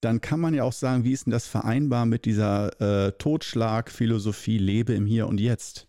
dann 0.00 0.20
kann 0.20 0.40
man 0.40 0.54
ja 0.54 0.64
auch 0.64 0.72
sagen, 0.72 1.04
wie 1.04 1.12
ist 1.12 1.26
denn 1.26 1.32
das 1.32 1.46
vereinbar 1.46 2.06
mit 2.06 2.24
dieser 2.24 2.80
äh, 2.80 3.12
Totschlagphilosophie, 3.12 4.58
lebe 4.58 4.94
im 4.94 5.06
Hier 5.06 5.26
und 5.26 5.40
Jetzt? 5.40 5.86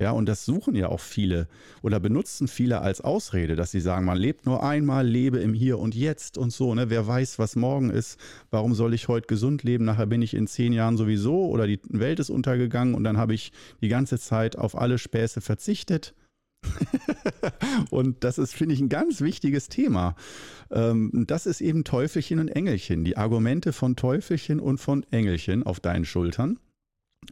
Ja, 0.00 0.10
und 0.10 0.26
das 0.26 0.44
suchen 0.44 0.74
ja 0.74 0.88
auch 0.88 0.98
viele 0.98 1.46
oder 1.80 2.00
benutzen 2.00 2.48
viele 2.48 2.80
als 2.80 3.02
Ausrede, 3.02 3.54
dass 3.54 3.70
sie 3.70 3.80
sagen, 3.80 4.04
man 4.04 4.18
lebt 4.18 4.46
nur 4.46 4.64
einmal, 4.64 5.06
lebe 5.06 5.38
im 5.38 5.54
Hier 5.54 5.78
und 5.78 5.94
Jetzt 5.94 6.36
und 6.38 6.50
so. 6.50 6.74
Ne? 6.74 6.90
Wer 6.90 7.06
weiß, 7.06 7.38
was 7.38 7.54
morgen 7.54 7.88
ist? 7.88 8.18
Warum 8.50 8.74
soll 8.74 8.94
ich 8.94 9.06
heute 9.06 9.28
gesund 9.28 9.62
leben? 9.62 9.84
Nachher 9.84 10.06
bin 10.06 10.20
ich 10.20 10.34
in 10.34 10.48
zehn 10.48 10.72
Jahren 10.72 10.96
sowieso 10.96 11.46
oder 11.46 11.68
die 11.68 11.78
Welt 11.84 12.18
ist 12.18 12.30
untergegangen 12.30 12.94
und 12.96 13.04
dann 13.04 13.16
habe 13.16 13.34
ich 13.34 13.52
die 13.80 13.86
ganze 13.86 14.18
Zeit 14.18 14.58
auf 14.58 14.76
alle 14.76 14.98
Späße 14.98 15.40
verzichtet. 15.40 16.14
und 17.90 18.24
das 18.24 18.38
ist, 18.38 18.54
finde 18.54 18.74
ich, 18.74 18.80
ein 18.80 18.88
ganz 18.88 19.20
wichtiges 19.20 19.68
Thema. 19.68 20.16
Ähm, 20.70 21.24
das 21.26 21.46
ist 21.46 21.60
eben 21.60 21.84
Teufelchen 21.84 22.38
und 22.38 22.48
Engelchen, 22.48 23.04
die 23.04 23.16
Argumente 23.16 23.72
von 23.72 23.96
Teufelchen 23.96 24.60
und 24.60 24.78
von 24.78 25.04
Engelchen 25.10 25.62
auf 25.62 25.80
deinen 25.80 26.04
Schultern 26.04 26.58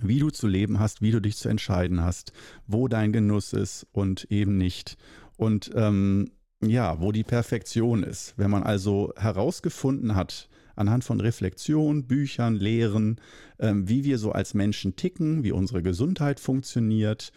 wie 0.01 0.19
du 0.19 0.31
zu 0.31 0.47
leben 0.47 0.79
hast, 0.79 1.03
wie 1.03 1.11
du 1.11 1.21
dich 1.21 1.37
zu 1.37 1.49
entscheiden 1.49 2.01
hast, 2.01 2.33
wo 2.67 2.89
dein 2.89 3.13
Genuss 3.13 3.53
ist 3.53 3.87
und 3.93 4.25
eben 4.31 4.57
nicht. 4.57 4.97
Und 5.37 5.71
ähm, 5.75 6.31
ja, 6.63 7.01
wo 7.01 7.13
die 7.13 7.25
Perfektion 7.25 8.03
ist. 8.03 8.35
Wenn 8.37 8.51
man 8.51 8.63
also 8.63 9.13
herausgefunden 9.17 10.15
hat, 10.15 10.49
anhand 10.77 11.05
von 11.05 11.21
Reflexion, 11.21 12.07
Büchern, 12.07 12.57
Lehren, 12.57 13.21
ähm, 13.59 13.89
wie 13.89 14.05
wir 14.05 14.19
so 14.19 14.33
als 14.33 14.55
Menschen 14.55 14.97
ticken, 14.97 15.43
wie 15.43 15.53
unsere 15.53 15.83
Gesundheit 15.83 16.41
funktioniert 16.41 17.33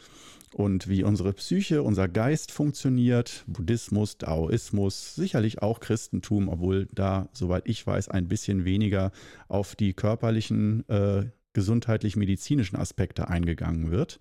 und 0.54 0.88
wie 0.88 1.04
unsere 1.04 1.34
Psyche, 1.34 1.84
unser 1.84 2.08
Geist 2.08 2.52
funktioniert, 2.52 3.44
Buddhismus, 3.48 4.18
Daoismus, 4.18 5.16
sicherlich 5.16 5.62
auch 5.62 5.80
Christentum, 5.80 6.50
obwohl 6.50 6.88
da, 6.94 7.30
soweit 7.34 7.68
ich 7.68 7.86
weiß, 7.86 8.10
ein 8.10 8.28
bisschen 8.28 8.66
weniger 8.66 9.12
auf 9.48 9.76
die 9.76 9.94
körperlichen 9.94 10.88
äh, 10.90 11.26
gesundheitlich-medizinischen 11.54 12.78
Aspekte 12.78 13.28
eingegangen 13.28 13.92
wird. 13.92 14.20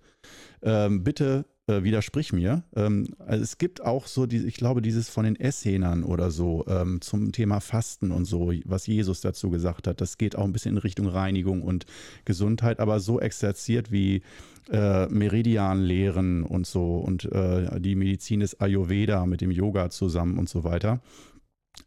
Ähm, 0.61 1.03
bitte 1.03 1.45
äh, 1.67 1.83
widersprich 1.83 2.33
mir. 2.33 2.63
Ähm, 2.75 3.07
also 3.19 3.43
es 3.43 3.57
gibt 3.57 3.81
auch 3.81 4.07
so, 4.07 4.25
die, 4.25 4.45
ich 4.45 4.55
glaube, 4.55 4.81
dieses 4.81 5.09
von 5.09 5.25
den 5.25 5.35
Essenern 5.35 6.03
oder 6.03 6.31
so 6.31 6.65
ähm, 6.67 7.01
zum 7.01 7.31
Thema 7.31 7.61
Fasten 7.61 8.11
und 8.11 8.25
so, 8.25 8.51
was 8.65 8.87
Jesus 8.87 9.21
dazu 9.21 9.49
gesagt 9.49 9.87
hat. 9.87 10.01
Das 10.01 10.17
geht 10.17 10.35
auch 10.35 10.43
ein 10.43 10.51
bisschen 10.51 10.75
in 10.75 10.77
Richtung 10.79 11.07
Reinigung 11.07 11.61
und 11.61 11.85
Gesundheit, 12.25 12.79
aber 12.79 12.99
so 12.99 13.19
exerziert 13.19 13.91
wie 13.91 14.23
äh, 14.71 15.07
Meridianlehren 15.07 16.43
und 16.43 16.67
so 16.67 16.97
und 16.97 17.25
äh, 17.31 17.79
die 17.79 17.95
Medizin 17.95 18.41
des 18.41 18.59
Ayurveda 18.59 19.25
mit 19.25 19.41
dem 19.41 19.51
Yoga 19.51 19.89
zusammen 19.89 20.37
und 20.37 20.49
so 20.49 20.63
weiter, 20.63 21.01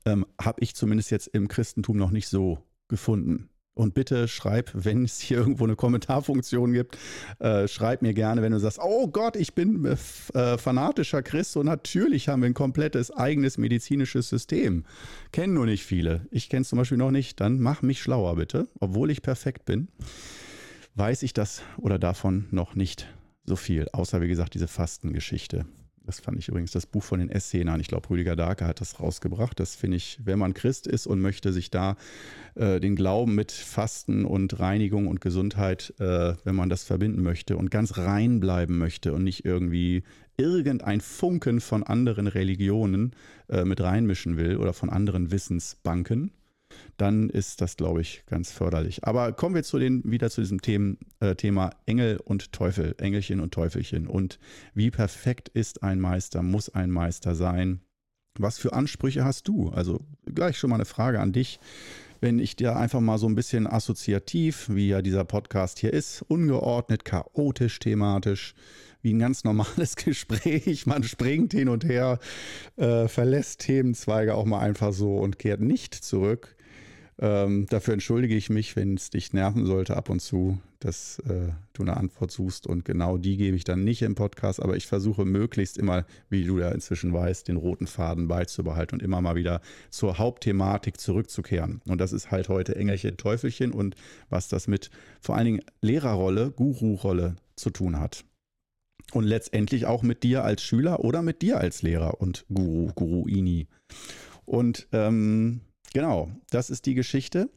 ähm, 0.05 0.27
habe 0.41 0.61
ich 0.63 0.75
zumindest 0.75 1.11
jetzt 1.11 1.29
im 1.29 1.49
Christentum 1.49 1.97
noch 1.97 2.11
nicht 2.11 2.29
so 2.29 2.59
gefunden. 2.89 3.51
Und 3.77 3.93
bitte 3.93 4.27
schreib, 4.27 4.71
wenn 4.73 5.05
es 5.05 5.21
hier 5.21 5.37
irgendwo 5.37 5.65
eine 5.65 5.77
Kommentarfunktion 5.77 6.73
gibt, 6.73 6.97
äh, 7.41 7.69
schreib 7.69 8.01
mir 8.01 8.15
gerne, 8.15 8.41
wenn 8.41 8.53
du 8.53 8.59
sagst, 8.59 8.79
oh 8.83 9.07
Gott, 9.07 9.37
ich 9.37 9.55
bin 9.55 9.85
äh, 9.85 9.97
äh, 10.33 10.57
fanatischer 10.57 11.23
Christ 11.23 11.59
und 11.59 11.67
natürlich 11.67 12.29
haben 12.29 12.41
wir 12.41 12.49
ein 12.49 12.55
komplettes 12.55 13.11
eigenes 13.11 13.59
medizinisches 13.59 14.31
System. 14.31 14.87
Kennen 15.31 15.53
nur 15.53 15.67
nicht 15.67 15.85
viele. 15.85 16.27
Ich 16.31 16.49
kenne 16.49 16.63
es 16.63 16.71
zum 16.71 16.79
Beispiel 16.79 16.97
noch 16.97 17.11
nicht. 17.11 17.39
Dann 17.39 17.61
mach 17.61 17.83
mich 17.83 18.01
schlauer 18.01 18.37
bitte, 18.37 18.67
obwohl 18.81 19.11
ich 19.11 19.21
perfekt 19.21 19.67
bin. 19.67 19.89
Weiß 20.95 21.23
ich 21.23 21.35
das 21.35 21.61
oder 21.77 21.99
davon 21.99 22.47
noch 22.51 22.77
nicht 22.77 23.07
so 23.45 23.57
viel, 23.57 23.91
außer 23.93 24.23
wie 24.23 24.29
gesagt 24.29 24.55
diese 24.55 24.69
Fastengeschichte. 24.69 25.67
Das 26.07 26.21
fand 26.21 26.39
ich 26.39 26.49
übrigens 26.49 26.71
das 26.71 26.87
Buch 26.87 27.03
von 27.03 27.19
den 27.19 27.29
Essenern. 27.29 27.81
Ich 27.81 27.89
glaube, 27.89 28.09
Rüdiger 28.09 28.37
Dahlke 28.37 28.65
hat 28.65 28.81
das 28.81 29.01
rausgebracht. 29.01 29.59
Das 29.59 29.75
finde 29.75 29.97
ich, 29.97 30.21
wenn 30.25 30.39
man 30.39 30.55
Christ 30.55 30.87
ist 30.87 31.09
und 31.09 31.21
möchte 31.21 31.53
sich 31.53 31.71
da 31.71 31.97
äh, 32.55 32.79
den 32.79 32.95
Glauben 32.95 33.35
mit 33.35 33.51
Fasten 33.51 34.25
und 34.25 34.61
Reinigung 34.61 35.09
und 35.09 35.21
Gesundheit, 35.21 35.93
äh, 35.99 36.35
wenn 36.45 36.55
man 36.55 36.69
das 36.69 36.85
verbinden 36.85 37.23
möchte 37.23 37.57
und 37.57 37.73
ganz 37.73 37.99
rein 37.99 38.39
bleiben 38.39 38.79
möchte 38.79 39.13
und 39.13 39.25
nicht 39.25 39.45
irgendwie 39.45 40.05
irgendein 40.37 41.01
Funken 41.01 41.61
von 41.61 41.83
anderen 41.83 42.29
Religionen 42.29 43.17
äh, 43.49 43.65
mit 43.65 43.81
reinmischen 43.81 44.37
will 44.37 44.59
oder 44.59 44.73
von 44.73 44.91
anderen 44.91 45.33
Wissensbanken, 45.33 46.31
dann 46.97 47.29
ist 47.31 47.61
das, 47.61 47.77
glaube 47.77 48.01
ich, 48.01 48.25
ganz 48.27 48.53
förderlich. 48.53 49.05
Aber 49.05 49.33
kommen 49.33 49.55
wir 49.55 49.63
zu 49.63 49.79
den, 49.79 50.03
wieder 50.05 50.31
zu 50.31 50.41
diesem 50.41 50.61
Themen, 50.63 50.99
äh, 51.21 51.35
Thema 51.35 51.71
Engel 51.87 52.19
und 52.19 52.53
Teufel, 52.53 52.95
Engelchen 52.99 53.41
und 53.41 53.53
Teufelchen. 53.53 54.07
Und 54.07 54.39
wie 54.75 54.91
perfekt 54.91 55.49
ist 55.49 55.83
ein 55.83 56.01
Meister, 56.01 56.43
muss 56.43 56.69
ein 56.69 56.91
Meister 56.91 57.35
sein? 57.35 57.81
Was 58.39 58.59
für 58.59 58.73
Ansprüche 58.73 59.25
hast 59.25 59.49
du? 59.49 59.71
Also 59.71 60.01
gleich 60.27 60.59
schon 60.59 60.71
mal 60.71 60.77
eine 60.77 60.85
Frage 60.85 61.21
an 61.21 61.33
dich. 61.33 61.59
Wenn 62.21 62.39
ich 62.39 62.57
dir 62.57 62.77
einfach 62.77 63.01
mal 63.01 63.19
so 63.19 63.29
ein 63.29 63.35
bisschen 63.35 63.67
assoziativ, 63.67 64.69
wie 64.71 64.89
ja 64.89 65.03
dieser 65.03 65.25
Podcast 65.25 65.79
hier 65.79 65.93
ist, 65.93 66.23
ungeordnet, 66.23 67.05
chaotisch, 67.05 67.79
thematisch, 67.79 68.55
wie 69.03 69.13
ein 69.13 69.19
ganz 69.19 69.45
normales 69.45 69.97
Gespräch. 70.05 70.87
Man 70.87 71.03
springt 71.05 71.53
hin 71.53 71.69
und 71.69 71.85
her, 71.85 72.19
äh, 72.77 73.07
verlässt 73.07 73.61
Themenzweige 73.61 74.35
auch 74.35 74.45
mal 74.45 74.61
einfach 74.61 74.93
so 74.93 75.19
und 75.19 75.39
kehrt 75.39 75.61
nicht 75.61 75.95
zurück. 75.95 76.56
Ähm, 77.19 77.67
dafür 77.71 77.95
entschuldige 77.95 78.37
ich 78.37 78.51
mich, 78.51 78.77
wenn 78.77 78.95
es 78.95 79.09
dich 79.09 79.33
nerven 79.33 79.65
sollte 79.65 79.97
ab 79.97 80.11
und 80.11 80.21
zu, 80.21 80.61
dass 80.81 81.19
äh, 81.21 81.49
du 81.73 81.83
eine 81.83 81.97
Antwort 81.97 82.31
suchst. 82.31 82.67
Und 82.67 82.85
genau 82.85 83.17
die 83.17 83.39
gebe 83.39 83.57
ich 83.57 83.65
dann 83.65 83.85
nicht 83.85 84.03
im 84.03 84.15
Podcast. 84.15 84.61
Aber 84.63 84.77
ich 84.77 84.87
versuche 84.87 85.25
möglichst 85.25 85.79
immer, 85.79 86.05
wie 86.29 86.45
du 86.45 86.59
ja 86.59 86.71
inzwischen 86.71 87.15
weißt, 87.15 87.49
den 87.49 87.57
roten 87.57 87.87
Faden 87.87 88.29
beizubehalten 88.29 88.99
und 88.99 89.03
immer 89.03 89.23
mal 89.23 89.35
wieder 89.35 89.63
zur 89.89 90.19
Hauptthematik 90.19 91.01
zurückzukehren. 91.01 91.81
Und 91.87 92.01
das 92.03 92.13
ist 92.13 92.31
halt 92.31 92.51
heute 92.51 92.77
Engelchen, 92.77 93.17
Teufelchen 93.17 93.73
und 93.73 93.97
was 94.29 94.49
das 94.49 94.69
mit 94.69 94.91
vor 95.21 95.37
allen 95.37 95.47
Dingen 95.47 95.63
Lehrerrolle, 95.81 96.51
Guru-Rolle 96.51 97.37
zu 97.57 97.71
tun 97.71 97.99
hat. 97.99 98.25
Und 99.13 99.25
letztendlich 99.25 99.87
auch 99.87 100.03
mit 100.03 100.23
dir 100.23 100.45
als 100.45 100.63
Schüler 100.63 101.01
oder 101.01 101.23
mit 101.23 101.41
dir 101.41 101.59
als 101.59 101.81
Lehrer 101.81 102.21
und 102.21 102.45
Guru, 102.53 102.93
Guru-Ini. 102.95 103.69
Und 104.45 104.89
ähm, 104.93 105.61
Genau, 105.97 106.29
das 106.51 106.69
ist 106.69 106.85
die 106.85 106.93
Geschichte, 106.93 107.49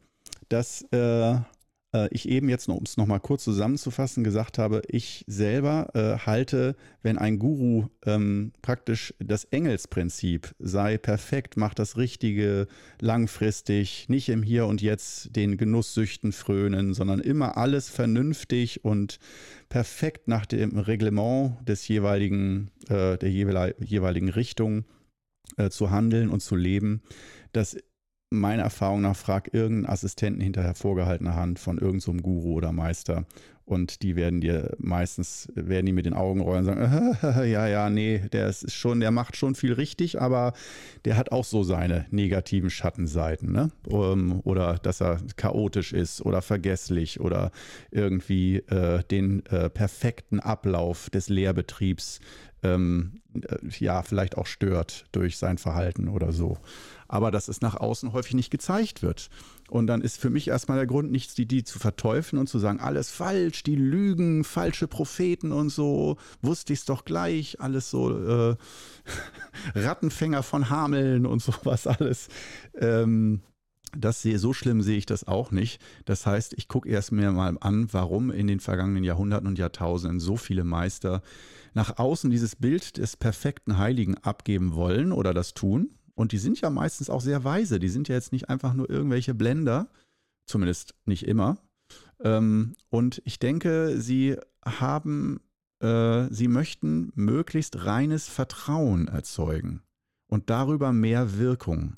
dass 0.48 0.80
äh, 0.94 1.32
äh 1.32 2.08
ich 2.10 2.26
eben 2.26 2.48
jetzt, 2.48 2.70
um 2.70 2.82
es 2.82 2.96
nochmal 2.96 3.20
kurz 3.20 3.44
zusammenzufassen, 3.44 4.24
gesagt 4.24 4.56
habe, 4.56 4.80
ich 4.88 5.26
selber 5.26 5.90
äh, 5.92 6.24
halte, 6.24 6.74
wenn 7.02 7.18
ein 7.18 7.38
Guru 7.38 7.88
ähm, 8.06 8.52
praktisch 8.62 9.12
das 9.18 9.44
Engelsprinzip 9.44 10.54
sei 10.58 10.96
perfekt, 10.96 11.58
macht 11.58 11.78
das 11.78 11.98
Richtige 11.98 12.66
langfristig, 12.98 14.08
nicht 14.08 14.30
im 14.30 14.42
Hier 14.42 14.64
und 14.64 14.80
Jetzt 14.80 15.36
den 15.36 15.58
Genusssüchten 15.58 16.32
frönen, 16.32 16.94
sondern 16.94 17.20
immer 17.20 17.58
alles 17.58 17.90
vernünftig 17.90 18.86
und 18.86 19.18
perfekt 19.68 20.28
nach 20.28 20.46
dem 20.46 20.78
Reglement 20.78 21.58
des 21.68 21.86
jeweiligen, 21.88 22.70
äh, 22.88 23.18
der 23.18 23.30
jeweiligen 23.30 24.30
Richtung 24.30 24.86
äh, 25.58 25.68
zu 25.68 25.90
handeln 25.90 26.30
und 26.30 26.40
zu 26.40 26.56
leben, 26.56 27.02
dass 27.52 27.76
meiner 28.30 28.62
Erfahrung 28.62 29.02
nach 29.02 29.16
frag 29.16 29.52
irgendeinen 29.52 29.92
Assistenten 29.92 30.40
hinter 30.40 30.62
hervorgehaltener 30.62 31.34
Hand 31.34 31.58
von 31.58 31.78
irgendeinem 31.78 32.18
so 32.18 32.22
Guru 32.22 32.54
oder 32.54 32.72
Meister 32.72 33.26
und 33.70 34.02
die 34.02 34.16
werden 34.16 34.40
dir 34.40 34.74
meistens, 34.78 35.48
werden 35.54 35.86
die 35.86 35.92
mit 35.92 36.04
den 36.04 36.12
Augen 36.12 36.40
rollen 36.40 36.66
und 36.68 36.74
sagen, 36.76 37.16
ja, 37.48 37.68
ja, 37.68 37.88
nee, 37.88 38.18
der 38.32 38.48
ist 38.48 38.72
schon, 38.72 38.98
der 38.98 39.12
macht 39.12 39.36
schon 39.36 39.54
viel 39.54 39.72
richtig, 39.72 40.20
aber 40.20 40.54
der 41.04 41.16
hat 41.16 41.30
auch 41.30 41.44
so 41.44 41.62
seine 41.62 42.06
negativen 42.10 42.68
Schattenseiten, 42.68 43.52
ne? 43.52 43.70
Um, 43.86 44.40
oder 44.42 44.74
dass 44.74 45.00
er 45.00 45.18
chaotisch 45.36 45.92
ist 45.92 46.20
oder 46.22 46.42
vergesslich 46.42 47.20
oder 47.20 47.52
irgendwie 47.92 48.56
äh, 48.56 49.04
den 49.04 49.46
äh, 49.46 49.70
perfekten 49.70 50.40
Ablauf 50.40 51.08
des 51.08 51.28
Lehrbetriebs 51.28 52.18
ähm, 52.62 53.20
äh, 53.34 53.56
ja, 53.78 54.02
vielleicht 54.02 54.36
auch 54.36 54.46
stört 54.46 55.06
durch 55.12 55.38
sein 55.38 55.58
Verhalten 55.58 56.08
oder 56.08 56.32
so 56.32 56.58
aber 57.10 57.32
dass 57.32 57.48
es 57.48 57.60
nach 57.60 57.74
außen 57.74 58.12
häufig 58.12 58.34
nicht 58.34 58.50
gezeigt 58.50 59.02
wird. 59.02 59.30
Und 59.68 59.88
dann 59.88 60.00
ist 60.00 60.20
für 60.20 60.30
mich 60.30 60.46
erstmal 60.46 60.78
der 60.78 60.86
Grund, 60.86 61.10
nicht 61.10 61.36
die, 61.38 61.46
die 61.46 61.64
zu 61.64 61.80
verteufeln 61.80 62.38
und 62.38 62.46
zu 62.46 62.60
sagen, 62.60 62.78
alles 62.78 63.10
falsch, 63.10 63.64
die 63.64 63.74
lügen, 63.74 64.44
falsche 64.44 64.86
Propheten 64.86 65.50
und 65.50 65.70
so, 65.70 66.18
wusste 66.40 66.72
ich 66.72 66.80
es 66.80 66.84
doch 66.84 67.04
gleich, 67.04 67.60
alles 67.60 67.90
so 67.90 68.16
äh, 68.16 68.56
Rattenfänger 69.74 70.44
von 70.44 70.70
Hameln 70.70 71.26
und 71.26 71.42
sowas 71.42 71.88
alles. 71.88 72.28
Ähm, 72.74 73.40
das 73.96 74.22
sehe, 74.22 74.38
so 74.38 74.52
schlimm 74.52 74.80
sehe 74.82 74.98
ich 74.98 75.06
das 75.06 75.26
auch 75.26 75.50
nicht. 75.50 75.82
Das 76.04 76.26
heißt, 76.26 76.54
ich 76.56 76.68
gucke 76.68 76.88
erst 76.88 77.10
mir 77.10 77.32
mal 77.32 77.56
an, 77.60 77.88
warum 77.92 78.30
in 78.30 78.46
den 78.46 78.60
vergangenen 78.60 79.02
Jahrhunderten 79.02 79.48
und 79.48 79.58
Jahrtausenden 79.58 80.20
so 80.20 80.36
viele 80.36 80.62
Meister 80.62 81.22
nach 81.74 81.98
außen 81.98 82.30
dieses 82.30 82.54
Bild 82.54 82.98
des 82.98 83.16
perfekten 83.16 83.78
Heiligen 83.78 84.16
abgeben 84.18 84.76
wollen 84.76 85.10
oder 85.10 85.34
das 85.34 85.54
tun 85.54 85.90
und 86.20 86.32
die 86.32 86.38
sind 86.38 86.60
ja 86.60 86.68
meistens 86.68 87.08
auch 87.08 87.22
sehr 87.22 87.44
weise. 87.44 87.78
Die 87.78 87.88
sind 87.88 88.08
ja 88.08 88.14
jetzt 88.14 88.30
nicht 88.30 88.50
einfach 88.50 88.74
nur 88.74 88.90
irgendwelche 88.90 89.32
Blender, 89.32 89.88
zumindest 90.44 90.94
nicht 91.06 91.26
immer. 91.26 91.56
Ähm, 92.22 92.74
und 92.90 93.22
ich 93.24 93.38
denke, 93.38 93.98
sie 93.98 94.36
haben, 94.62 95.40
äh, 95.80 96.26
sie 96.30 96.48
möchten 96.48 97.10
möglichst 97.14 97.86
reines 97.86 98.28
Vertrauen 98.28 99.08
erzeugen 99.08 99.80
und 100.26 100.50
darüber 100.50 100.92
mehr 100.92 101.38
Wirkung. 101.38 101.94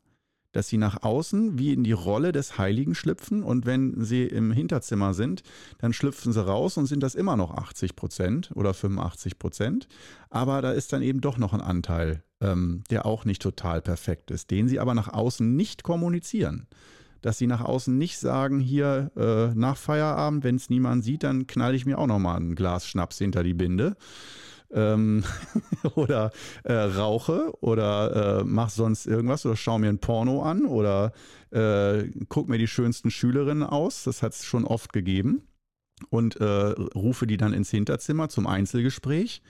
Dass 0.53 0.69
sie 0.69 0.79
nach 0.79 1.03
außen 1.03 1.59
wie 1.59 1.73
in 1.73 1.83
die 1.83 1.93
Rolle 1.93 2.33
des 2.33 2.59
Heiligen 2.59 2.95
schlüpfen 2.95 3.43
und 3.43 3.67
wenn 3.67 4.05
sie 4.05 4.25
im 4.25 4.53
Hinterzimmer 4.53 5.15
sind, 5.15 5.43
dann 5.79 5.93
schlüpfen 5.93 6.33
sie 6.33 6.45
raus 6.45 6.77
und 6.77 6.87
sind 6.87 7.03
das 7.03 7.15
immer 7.15 7.37
noch 7.37 7.53
80 7.55 7.97
Prozent 7.97 8.51
oder 8.55 8.75
85 8.75 9.39
Prozent. 9.39 9.89
Aber 10.31 10.63
da 10.63 10.73
ist 10.73 10.93
dann 10.93 11.03
eben 11.03 11.21
doch 11.21 11.39
noch 11.39 11.53
ein 11.53 11.61
Anteil, 11.61 12.23
ähm, 12.41 12.85
der 12.91 13.07
auch 13.07 13.25
nicht 13.25 13.43
total 13.43 13.83
perfekt 13.83 14.31
ist, 14.31 14.51
den 14.51 14.69
sie 14.69 14.79
aber 14.79 14.95
nach 14.95 15.09
außen 15.09 15.57
nicht 15.57 15.83
kommunizieren. 15.83 16.67
Dass 17.23 17.39
sie 17.39 17.47
nach 17.47 17.61
außen 17.61 17.97
nicht 17.97 18.19
sagen, 18.19 18.59
hier 18.59 19.13
äh, 19.17 19.55
nach 19.55 19.77
Feierabend, 19.77 20.43
wenn 20.45 20.57
es 20.57 20.71
niemand 20.71 21.05
sieht, 21.05 21.23
dann 21.23 21.47
knall 21.47 21.75
ich 21.75 21.87
mir 21.87 21.99
auch 21.99 22.09
noch 22.09 22.19
mal 22.19 22.37
ein 22.37 22.57
Glas 22.57 22.87
Schnaps 22.87 23.19
hinter 23.19 23.43
die 23.43 23.55
Binde 23.55 23.97
ähm, 24.73 25.25
oder 25.95 26.33
äh, 26.65 26.73
rauche 26.73 27.53
oder 27.61 28.41
äh, 28.41 28.45
mach 28.45 28.71
sonst 28.71 29.07
irgendwas 29.07 29.47
oder 29.47 29.57
schau 29.57 29.79
mir 29.79 29.89
ein 29.89 29.99
Porno 29.99 30.43
an 30.43 30.65
oder 30.65 31.13
äh, 31.51 32.05
guck 32.29 32.49
mir 32.49 32.59
die 32.59 32.69
schönsten 32.69 33.11
Schülerinnen 33.11 33.63
aus. 33.63 34.05
Das 34.05 34.23
hat 34.23 34.33
es 34.33 34.45
schon 34.45 34.65
oft 34.65 34.93
gegeben. 34.93 35.43
Und 36.11 36.37
äh, 36.37 36.45
rufe 36.45 37.29
die 37.29 37.37
dann 37.37 37.53
ins 37.53 37.71
Hinterzimmer 37.71 38.29
zum 38.29 38.49
Einzelgespräch. 38.49 39.41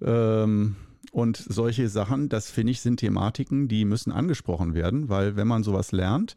Ähm, 0.00 0.76
und 1.10 1.36
solche 1.36 1.88
Sachen, 1.88 2.28
das 2.28 2.50
finde 2.50 2.72
ich, 2.72 2.80
sind 2.80 3.00
Thematiken, 3.00 3.68
die 3.68 3.84
müssen 3.84 4.12
angesprochen 4.12 4.74
werden, 4.74 5.08
weil 5.08 5.36
wenn 5.36 5.48
man 5.48 5.62
sowas 5.62 5.92
lernt 5.92 6.34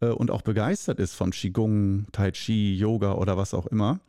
äh, 0.00 0.08
und 0.08 0.30
auch 0.30 0.42
begeistert 0.42 0.98
ist 0.98 1.14
von 1.14 1.30
Qigong, 1.30 2.06
Tai 2.12 2.30
Chi, 2.32 2.76
Yoga 2.76 3.12
oder 3.14 3.36
was 3.36 3.54
auch 3.54 3.66
immer, 3.66 4.00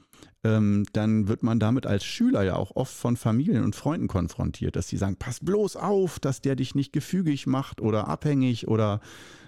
ähm, 0.43 0.85
dann 0.93 1.27
wird 1.27 1.43
man 1.43 1.59
damit 1.59 1.85
als 1.85 2.03
Schüler 2.03 2.43
ja 2.43 2.55
auch 2.55 2.75
oft 2.75 2.93
von 2.93 3.17
Familien 3.17 3.63
und 3.63 3.75
Freunden 3.75 4.07
konfrontiert, 4.07 4.75
dass 4.75 4.87
sie 4.87 4.97
sagen, 4.97 5.15
pass 5.17 5.39
bloß 5.39 5.75
auf, 5.77 6.19
dass 6.19 6.41
der 6.41 6.55
dich 6.55 6.75
nicht 6.75 6.93
gefügig 6.93 7.47
macht 7.47 7.81
oder 7.81 8.07
abhängig 8.07 8.67
oder 8.67 8.99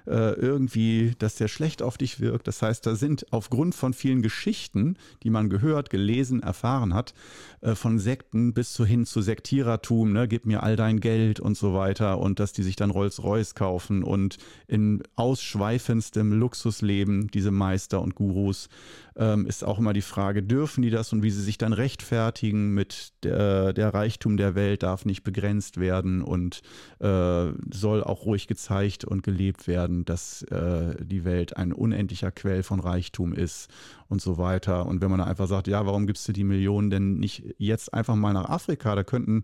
äh, 0.07 0.33
irgendwie, 0.33 1.13
dass 1.19 1.35
der 1.35 1.47
schlecht 1.47 1.81
auf 1.81 1.97
dich 1.97 2.19
wirkt. 2.19 2.47
Das 2.47 2.61
heißt, 2.61 2.85
da 2.85 2.95
sind 2.95 3.25
aufgrund 3.31 3.75
von 3.75 3.93
vielen 3.93 4.21
Geschichten, 4.21 4.97
die 5.23 5.29
man 5.29 5.49
gehört, 5.49 5.89
gelesen, 5.89 6.43
erfahren 6.43 6.93
hat, 6.93 7.13
äh, 7.61 7.75
von 7.75 7.99
Sekten 7.99 8.53
bis 8.53 8.73
zu 8.73 8.85
hin 8.85 9.05
zu 9.05 9.21
Sektierertum, 9.21 10.13
ne, 10.13 10.27
gib 10.27 10.45
mir 10.45 10.63
all 10.63 10.75
dein 10.75 10.99
Geld 10.99 11.39
und 11.39 11.57
so 11.57 11.73
weiter 11.73 12.19
und 12.19 12.39
dass 12.39 12.53
die 12.53 12.63
sich 12.63 12.75
dann 12.75 12.91
Rolls-Royce 12.91 13.55
kaufen 13.55 14.03
und 14.03 14.37
in 14.67 15.03
ausschweifendstem 15.15 16.33
Luxusleben, 16.33 17.27
diese 17.27 17.51
Meister 17.51 18.01
und 18.01 18.15
Gurus, 18.15 18.69
ähm, 19.17 19.45
ist 19.45 19.63
auch 19.63 19.79
immer 19.79 19.93
die 19.93 20.01
Frage, 20.01 20.43
dürfen 20.43 20.81
die 20.81 20.89
das 20.89 21.13
und 21.13 21.23
wie 21.23 21.31
sie 21.31 21.41
sich 21.41 21.57
dann 21.57 21.73
rechtfertigen 21.73 22.73
mit 22.73 23.13
der, 23.23 23.73
der 23.73 23.93
Reichtum 23.93 24.37
der 24.37 24.55
Welt 24.55 24.83
darf 24.83 25.05
nicht 25.05 25.23
begrenzt 25.23 25.79
werden 25.79 26.21
und 26.21 26.61
äh, 26.99 27.51
soll 27.71 28.03
auch 28.03 28.25
ruhig 28.25 28.47
gezeigt 28.47 29.05
und 29.05 29.23
gelebt 29.23 29.67
werden, 29.67 29.94
dass 30.03 30.41
äh, 30.43 30.95
die 31.05 31.23
Welt 31.23 31.55
ein 31.55 31.71
unendlicher 31.71 32.31
Quell 32.31 32.63
von 32.63 32.81
Reichtum 32.81 33.33
ist 33.33 33.69
und 34.09 34.21
so 34.21 34.37
weiter. 34.37 34.85
Und 34.85 34.99
wenn 34.99 35.11
man 35.11 35.21
einfach 35.21 35.47
sagt, 35.47 35.67
ja, 35.67 35.85
warum 35.85 36.07
gibst 36.07 36.27
du 36.27 36.33
die 36.33 36.43
Millionen 36.43 36.89
denn 36.89 37.17
nicht 37.17 37.55
jetzt 37.57 37.93
einfach 37.93 38.15
mal 38.15 38.33
nach 38.33 38.49
Afrika? 38.49 38.95
Da 38.95 39.03
könnten 39.03 39.43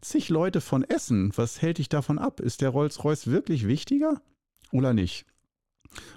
zig 0.00 0.30
Leute 0.30 0.62
von 0.62 0.84
essen. 0.84 1.32
Was 1.36 1.60
hält 1.60 1.78
dich 1.78 1.88
davon 1.88 2.18
ab? 2.18 2.40
Ist 2.40 2.62
der 2.62 2.70
Rolls-Royce 2.70 3.26
wirklich 3.26 3.66
wichtiger 3.66 4.22
oder 4.72 4.94
nicht? 4.94 5.26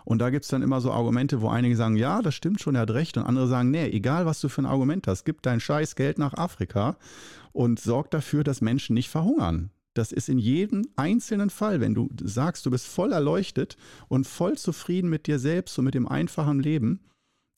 Und 0.06 0.20
da 0.20 0.30
gibt 0.30 0.44
es 0.46 0.50
dann 0.50 0.62
immer 0.62 0.82
so 0.82 0.92
Argumente, 0.92 1.42
wo 1.42 1.50
einige 1.50 1.76
sagen, 1.76 1.96
ja, 1.96 2.22
das 2.22 2.36
stimmt 2.36 2.62
schon, 2.62 2.76
er 2.76 2.82
hat 2.82 2.92
recht. 2.92 3.18
Und 3.18 3.24
andere 3.24 3.48
sagen, 3.48 3.72
nee, 3.72 3.88
egal 3.88 4.26
was 4.26 4.40
du 4.40 4.50
für 4.50 4.62
ein 4.62 4.68
Argument 4.68 5.08
hast, 5.08 5.24
gib 5.24 5.42
dein 5.42 5.60
scheiß 5.60 5.96
Geld 5.96 6.20
nach 6.20 6.36
Afrika 6.36 6.98
und 7.52 7.80
sorg 7.80 8.12
dafür, 8.12 8.44
dass 8.44 8.62
Menschen 8.62 8.94
nicht 8.94 9.10
verhungern. 9.10 9.72
Das 9.94 10.12
ist 10.12 10.30
in 10.30 10.40
jedem 10.40 10.88
einzelnen 10.96 11.50
Fall, 11.50 11.80
wenn 11.80 11.94
du 11.94 12.10
sagst, 12.24 12.66
du 12.66 12.72
bist 12.72 12.88
voll 12.88 13.12
erleuchtet 13.12 13.78
und 14.08 14.26
voll 14.26 14.58
zufrieden 14.58 15.10
mit 15.10 15.28
dir 15.28 15.40
selbst 15.40 15.78
und 15.78 15.86
mit 15.86 15.94
dem 15.94 16.08
einfachen 16.08 16.60
Leben, 16.60 17.02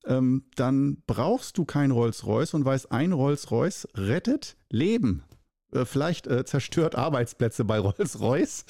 ähm, 0.05 0.43
dann 0.55 0.97
brauchst 1.07 1.57
du 1.57 1.65
kein 1.65 1.91
Rolls-Royce 1.91 2.53
und 2.53 2.65
weißt, 2.65 2.91
ein 2.91 3.11
Rolls-Royce 3.11 3.87
rettet 3.95 4.57
Leben. 4.69 5.23
Äh, 5.71 5.85
vielleicht 5.85 6.27
äh, 6.27 6.45
zerstört 6.45 6.95
Arbeitsplätze 6.95 7.65
bei 7.65 7.79
Rolls-Royce, 7.79 8.65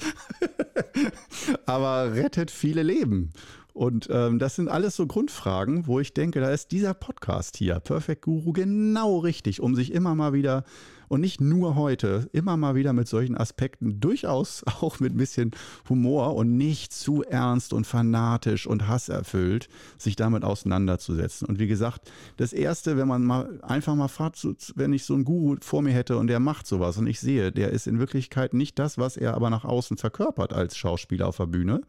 aber 1.66 2.14
rettet 2.14 2.50
viele 2.50 2.82
Leben. 2.82 3.32
Und 3.72 4.08
ähm, 4.10 4.38
das 4.38 4.56
sind 4.56 4.68
alles 4.68 4.96
so 4.96 5.06
Grundfragen, 5.06 5.86
wo 5.86 6.00
ich 6.00 6.14
denke, 6.14 6.40
da 6.40 6.50
ist 6.50 6.72
dieser 6.72 6.94
Podcast 6.94 7.58
hier, 7.58 7.78
Perfect 7.78 8.22
Guru, 8.22 8.54
genau 8.54 9.18
richtig, 9.18 9.60
um 9.60 9.74
sich 9.74 9.92
immer 9.92 10.14
mal 10.14 10.32
wieder 10.32 10.64
und 11.08 11.20
nicht 11.20 11.40
nur 11.40 11.74
heute, 11.74 12.28
immer 12.32 12.56
mal 12.56 12.74
wieder 12.74 12.92
mit 12.92 13.08
solchen 13.08 13.36
Aspekten, 13.36 14.00
durchaus 14.00 14.64
auch 14.80 15.00
mit 15.00 15.14
ein 15.14 15.18
bisschen 15.18 15.50
Humor 15.88 16.34
und 16.34 16.56
nicht 16.56 16.92
zu 16.92 17.22
ernst 17.22 17.72
und 17.72 17.86
fanatisch 17.86 18.66
und 18.66 18.88
hasserfüllt, 18.88 19.68
sich 19.98 20.16
damit 20.16 20.44
auseinanderzusetzen. 20.44 21.46
Und 21.46 21.58
wie 21.58 21.66
gesagt, 21.66 22.10
das 22.36 22.52
Erste, 22.52 22.96
wenn 22.96 23.08
man 23.08 23.24
mal 23.24 23.60
einfach 23.62 23.94
mal 23.94 24.08
fragt, 24.08 24.36
wenn 24.74 24.92
ich 24.92 25.04
so 25.04 25.14
einen 25.14 25.24
Guru 25.24 25.56
vor 25.60 25.82
mir 25.82 25.92
hätte 25.92 26.16
und 26.18 26.26
der 26.26 26.40
macht 26.40 26.66
sowas 26.66 26.98
und 26.98 27.06
ich 27.06 27.20
sehe, 27.20 27.52
der 27.52 27.70
ist 27.70 27.86
in 27.86 27.98
Wirklichkeit 27.98 28.54
nicht 28.54 28.78
das, 28.78 28.98
was 28.98 29.16
er 29.16 29.34
aber 29.34 29.50
nach 29.50 29.64
außen 29.64 29.96
verkörpert 29.96 30.52
als 30.52 30.76
Schauspieler 30.76 31.28
auf 31.28 31.36
der 31.36 31.46
Bühne, 31.46 31.82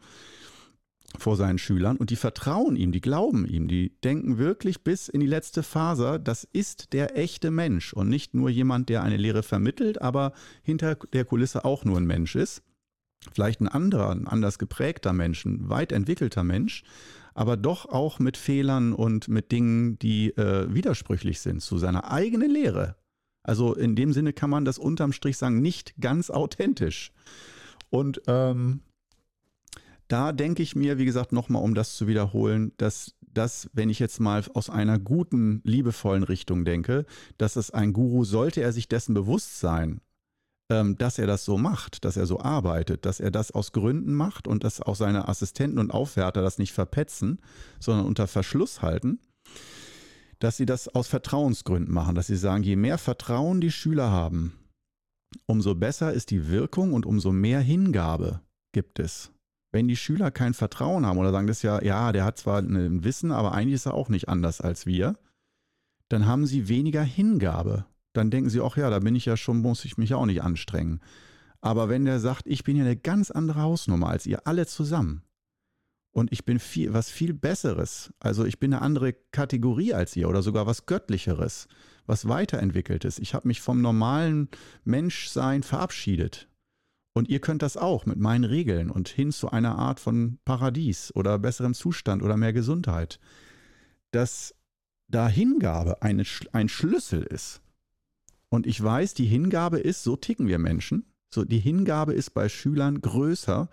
vor 1.18 1.36
seinen 1.36 1.58
Schülern 1.58 1.98
und 1.98 2.10
die 2.10 2.16
vertrauen 2.16 2.76
ihm, 2.76 2.92
die 2.92 3.02
glauben 3.02 3.46
ihm, 3.46 3.68
die 3.68 3.98
denken 4.04 4.38
wirklich 4.38 4.84
bis 4.84 5.08
in 5.08 5.20
die 5.20 5.28
letzte 5.28 5.64
Faser, 5.64 6.20
das 6.20 6.44
ist 6.44 6.94
der 6.94 7.18
echte 7.18 7.52
Mensch 7.52 7.94
und 7.94 8.10
nicht 8.10 8.34
nur 8.34 8.50
jemand, 8.50 8.90
der 8.90 9.04
eine 9.04 9.18
Lehre 9.18 9.44
vermittelt, 9.44 10.02
aber 10.02 10.34
hinter 10.64 10.96
der 10.96 11.26
Kulisse 11.26 11.66
auch 11.66 11.86
nur 11.86 11.98
ein 11.98 12.06
Mensch 12.06 12.36
ist. 12.36 12.64
Vielleicht 13.34 13.62
ein 13.62 13.68
anderer, 13.68 14.12
ein 14.12 14.28
anders 14.28 14.60
geprägter 14.60 15.12
Mensch, 15.12 15.46
ein 15.46 15.70
weit 15.70 15.92
entwickelter 15.92 16.44
Mensch, 16.44 16.84
aber 17.34 17.58
doch 17.58 17.86
auch 17.86 18.20
mit 18.20 18.38
Fehlern 18.38 18.94
und 18.94 19.28
mit 19.28 19.52
Dingen, 19.52 20.00
die 20.00 20.30
äh, 20.38 20.74
widersprüchlich 20.74 21.40
sind 21.40 21.62
zu 21.62 21.78
seiner 21.78 22.12
eigenen 22.12 22.52
Lehre. 22.52 22.96
Also 23.44 23.74
in 23.74 23.96
dem 23.96 24.12
Sinne 24.12 24.34
kann 24.34 24.50
man 24.50 24.66
das 24.66 24.78
unterm 24.78 25.14
Strich 25.14 25.38
sagen, 25.38 25.62
nicht 25.62 25.94
ganz 26.00 26.30
authentisch. 26.30 27.12
Und 27.90 28.22
ähm, 28.28 28.82
da 30.08 30.32
denke 30.32 30.64
ich 30.64 30.76
mir, 30.76 30.98
wie 30.98 31.06
gesagt, 31.06 31.32
nochmal, 31.32 31.64
um 31.64 31.76
das 31.76 31.96
zu 31.96 32.08
wiederholen, 32.08 32.72
dass 32.78 33.16
das, 33.22 33.70
wenn 33.74 33.90
ich 33.90 34.00
jetzt 34.00 34.20
mal 34.20 34.44
aus 34.54 34.70
einer 34.70 35.00
guten, 35.00 35.62
liebevollen 35.64 36.24
Richtung 36.24 36.66
denke, 36.66 37.06
dass 37.38 37.56
es 37.56 37.72
ein 37.72 37.94
Guru, 37.94 38.24
sollte 38.24 38.62
er 38.62 38.74
sich 38.74 38.88
dessen 38.88 39.14
bewusst 39.14 39.60
sein, 39.60 40.02
ähm, 40.72 40.98
dass 40.98 41.20
er 41.20 41.28
das 41.28 41.46
so 41.46 41.58
macht, 41.58 42.04
dass 42.04 42.18
er 42.18 42.26
so 42.26 42.40
arbeitet, 42.40 43.06
dass 43.06 43.20
er 43.20 43.32
das 43.32 43.52
aus 43.52 43.74
Gründen 43.74 44.14
macht 44.14 44.48
und 44.48 44.64
dass 44.64 44.82
auch 44.82 44.96
seine 44.96 45.28
Assistenten 45.28 45.80
und 45.80 45.92
Aufwärter 45.92 46.42
das 46.42 46.58
nicht 46.58 46.74
verpetzen, 46.74 47.40
sondern 47.80 48.06
unter 48.06 48.28
Verschluss 48.28 48.82
halten, 48.82 49.20
dass 50.40 50.58
sie 50.58 50.66
das 50.66 50.88
aus 50.88 51.08
Vertrauensgründen 51.08 51.94
machen, 51.94 52.16
dass 52.16 52.28
sie 52.28 52.36
sagen, 52.36 52.64
je 52.64 52.76
mehr 52.76 52.98
Vertrauen 52.98 53.62
die 53.62 53.72
Schüler 53.72 54.10
haben, 54.10 54.54
umso 55.46 55.76
besser 55.76 56.14
ist 56.14 56.32
die 56.32 56.48
Wirkung 56.48 56.94
und 56.94 57.06
umso 57.06 57.32
mehr 57.32 57.60
Hingabe 57.60 58.42
gibt 58.72 59.00
es 59.00 59.32
wenn 59.72 59.88
die 59.88 59.96
Schüler 59.96 60.32
kein 60.32 60.54
Vertrauen 60.54 61.06
haben 61.06 61.18
oder 61.18 61.32
sagen 61.32 61.48
das 61.48 61.62
ja, 61.62 61.82
ja, 61.82 62.12
der 62.12 62.24
hat 62.24 62.38
zwar 62.38 62.60
ein 62.60 63.04
Wissen, 63.04 63.32
aber 63.32 63.54
eigentlich 63.54 63.76
ist 63.76 63.86
er 63.86 63.94
auch 63.94 64.10
nicht 64.10 64.30
anders 64.30 64.62
als 64.62 64.86
wir, 64.86 65.18
dann 66.10 66.26
haben 66.26 66.46
sie 66.46 66.70
weniger 66.70 67.04
Hingabe. 67.04 67.86
Dann 68.14 68.32
denken 68.32 68.50
sie, 68.50 68.62
ach 68.62 68.78
ja, 68.78 68.90
da 68.90 69.00
bin 69.00 69.16
ich 69.16 69.26
ja 69.26 69.38
schon, 69.38 69.62
muss 69.62 69.86
ich 69.86 69.98
mich 69.98 70.14
auch 70.14 70.26
nicht 70.26 70.42
anstrengen. 70.42 71.02
Aber 71.62 71.90
wenn 71.90 72.06
der 72.06 72.20
sagt, 72.20 72.44
ich 72.46 72.64
bin 72.64 72.78
ja 72.78 72.84
eine 72.84 72.96
ganz 72.96 73.30
andere 73.30 73.62
Hausnummer 73.62 74.10
als 74.10 74.26
ihr 74.26 74.48
alle 74.48 74.66
zusammen 74.68 75.24
und 76.12 76.32
ich 76.32 76.46
bin 76.46 76.60
viel, 76.60 76.94
was 76.94 77.10
viel 77.10 77.34
Besseres, 77.34 78.14
also 78.20 78.46
ich 78.46 78.60
bin 78.60 78.74
eine 78.74 78.82
andere 78.82 79.14
Kategorie 79.32 79.94
als 79.94 80.16
ihr 80.16 80.30
oder 80.30 80.42
sogar 80.42 80.66
was 80.66 80.86
Göttlicheres, 80.86 81.68
was 82.06 82.28
Weiterentwickeltes. 82.28 83.20
Ich 83.20 83.34
habe 83.34 83.48
mich 83.48 83.62
vom 83.62 83.82
normalen 83.82 84.50
Menschsein 84.86 85.62
verabschiedet 85.62 86.48
und 87.18 87.30
ihr 87.30 87.40
könnt 87.40 87.64
das 87.64 87.78
auch 87.78 88.06
mit 88.06 88.20
meinen 88.20 88.44
Regeln 88.44 88.92
und 88.92 89.10
hin 89.10 89.32
zu 89.32 89.50
einer 89.50 89.80
Art 89.80 90.00
von 90.00 90.38
Paradies 90.46 91.12
oder 91.16 91.40
besserem 91.40 91.74
Zustand 91.74 92.22
oder 92.22 92.38
mehr 92.38 92.54
Gesundheit. 92.54 93.20
Dass 94.12 94.54
da 95.08 95.28
Hingabe 95.28 96.04
eine, 96.04 96.24
ein 96.52 96.70
Schlüssel 96.70 97.24
ist. 97.24 97.62
Und 98.50 98.68
ich 98.68 98.82
weiß, 98.82 99.16
die 99.16 99.26
Hingabe 99.26 99.80
ist, 99.80 100.04
so 100.04 100.16
ticken 100.16 100.48
wir 100.48 100.60
Menschen, 100.60 101.06
so 101.34 101.44
die 101.44 101.60
Hingabe 101.60 102.14
ist 102.14 102.36
bei 102.36 102.50
Schülern 102.50 103.02
größer, 103.02 103.68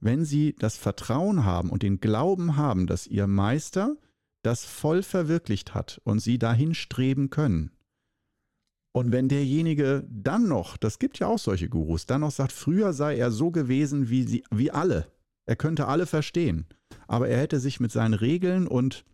wenn 0.00 0.26
sie 0.26 0.54
das 0.58 0.76
Vertrauen 0.76 1.46
haben 1.46 1.70
und 1.70 1.82
den 1.82 1.98
Glauben 1.98 2.56
haben, 2.56 2.86
dass 2.86 3.06
ihr 3.06 3.26
Meister 3.26 3.96
das 4.42 4.66
voll 4.66 5.02
verwirklicht 5.02 5.72
hat 5.72 6.00
und 6.04 6.18
sie 6.18 6.38
dahin 6.38 6.74
streben 6.74 7.30
können. 7.30 7.70
Und 8.94 9.10
wenn 9.10 9.28
derjenige 9.28 10.06
dann 10.10 10.48
noch, 10.48 10.76
das 10.76 10.98
gibt 10.98 11.18
ja 11.18 11.26
auch 11.26 11.38
solche 11.38 11.68
Gurus, 11.68 12.06
dann 12.06 12.20
noch 12.20 12.30
sagt, 12.30 12.52
früher 12.52 12.92
sei 12.92 13.16
er 13.16 13.30
so 13.30 13.50
gewesen 13.50 14.10
wie, 14.10 14.24
sie, 14.24 14.44
wie 14.50 14.70
alle, 14.70 15.06
er 15.46 15.56
könnte 15.56 15.88
alle 15.88 16.06
verstehen, 16.06 16.66
aber 17.08 17.28
er 17.28 17.40
hätte 17.40 17.58
sich 17.58 17.80
mit 17.80 17.90
seinen 17.90 18.14
Regeln 18.14 18.66
und 18.66 19.04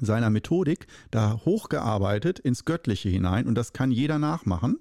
seiner 0.00 0.30
Methodik 0.30 0.86
da 1.10 1.40
hochgearbeitet 1.44 2.38
ins 2.38 2.64
Göttliche 2.64 3.08
hinein. 3.08 3.46
Und 3.46 3.54
das 3.56 3.72
kann 3.72 3.90
jeder 3.90 4.18
nachmachen. 4.18 4.78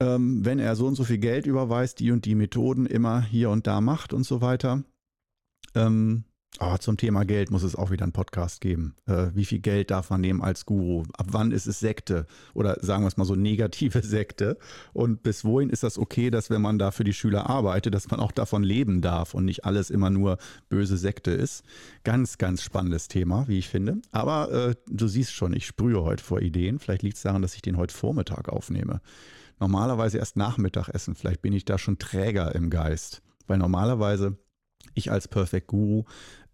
Ähm, 0.00 0.44
wenn 0.44 0.58
er 0.58 0.76
so 0.76 0.86
und 0.86 0.94
so 0.94 1.04
viel 1.04 1.18
Geld 1.18 1.46
überweist, 1.46 2.00
die 2.00 2.10
und 2.10 2.24
die 2.24 2.34
Methoden 2.34 2.86
immer 2.86 3.22
hier 3.22 3.50
und 3.50 3.66
da 3.66 3.80
macht 3.80 4.12
und 4.12 4.24
so 4.24 4.40
weiter, 4.40 4.84
Ähm, 5.74 6.24
Oh, 6.60 6.76
zum 6.76 6.96
Thema 6.96 7.24
Geld 7.24 7.52
muss 7.52 7.62
es 7.62 7.76
auch 7.76 7.92
wieder 7.92 8.02
einen 8.02 8.12
Podcast 8.12 8.60
geben. 8.60 8.96
Äh, 9.06 9.28
wie 9.32 9.44
viel 9.44 9.60
Geld 9.60 9.92
darf 9.92 10.10
man 10.10 10.20
nehmen 10.20 10.42
als 10.42 10.66
Guru? 10.66 11.04
Ab 11.12 11.26
wann 11.30 11.52
ist 11.52 11.68
es 11.68 11.78
Sekte? 11.78 12.26
Oder 12.52 12.78
sagen 12.80 13.04
wir 13.04 13.08
es 13.08 13.16
mal 13.16 13.26
so, 13.26 13.36
negative 13.36 14.02
Sekte? 14.02 14.58
Und 14.92 15.22
bis 15.22 15.44
wohin 15.44 15.70
ist 15.70 15.84
das 15.84 15.98
okay, 15.98 16.30
dass 16.30 16.50
wenn 16.50 16.60
man 16.60 16.80
da 16.80 16.90
für 16.90 17.04
die 17.04 17.12
Schüler 17.12 17.48
arbeitet, 17.48 17.94
dass 17.94 18.10
man 18.10 18.18
auch 18.18 18.32
davon 18.32 18.64
leben 18.64 19.02
darf 19.02 19.34
und 19.34 19.44
nicht 19.44 19.66
alles 19.66 19.88
immer 19.88 20.10
nur 20.10 20.38
böse 20.68 20.96
Sekte 20.96 21.30
ist? 21.30 21.62
Ganz, 22.02 22.38
ganz 22.38 22.64
spannendes 22.64 23.06
Thema, 23.06 23.46
wie 23.46 23.58
ich 23.58 23.68
finde. 23.68 23.98
Aber 24.10 24.50
äh, 24.50 24.74
du 24.88 25.06
siehst 25.06 25.32
schon, 25.32 25.52
ich 25.52 25.64
sprühe 25.64 26.02
heute 26.02 26.24
vor 26.24 26.42
Ideen. 26.42 26.80
Vielleicht 26.80 27.02
liegt 27.02 27.18
es 27.18 27.22
daran, 27.22 27.42
dass 27.42 27.54
ich 27.54 27.62
den 27.62 27.76
heute 27.76 27.94
Vormittag 27.94 28.48
aufnehme. 28.48 29.00
Normalerweise 29.60 30.18
erst 30.18 30.36
Nachmittag 30.36 30.88
essen. 30.88 31.14
Vielleicht 31.14 31.40
bin 31.40 31.52
ich 31.52 31.64
da 31.64 31.78
schon 31.78 31.98
träger 31.98 32.52
im 32.56 32.68
Geist. 32.68 33.22
Weil 33.46 33.58
normalerweise 33.58 34.36
ich 34.94 35.10
als 35.10 35.28
Perfect 35.28 35.66
Guru 35.68 36.04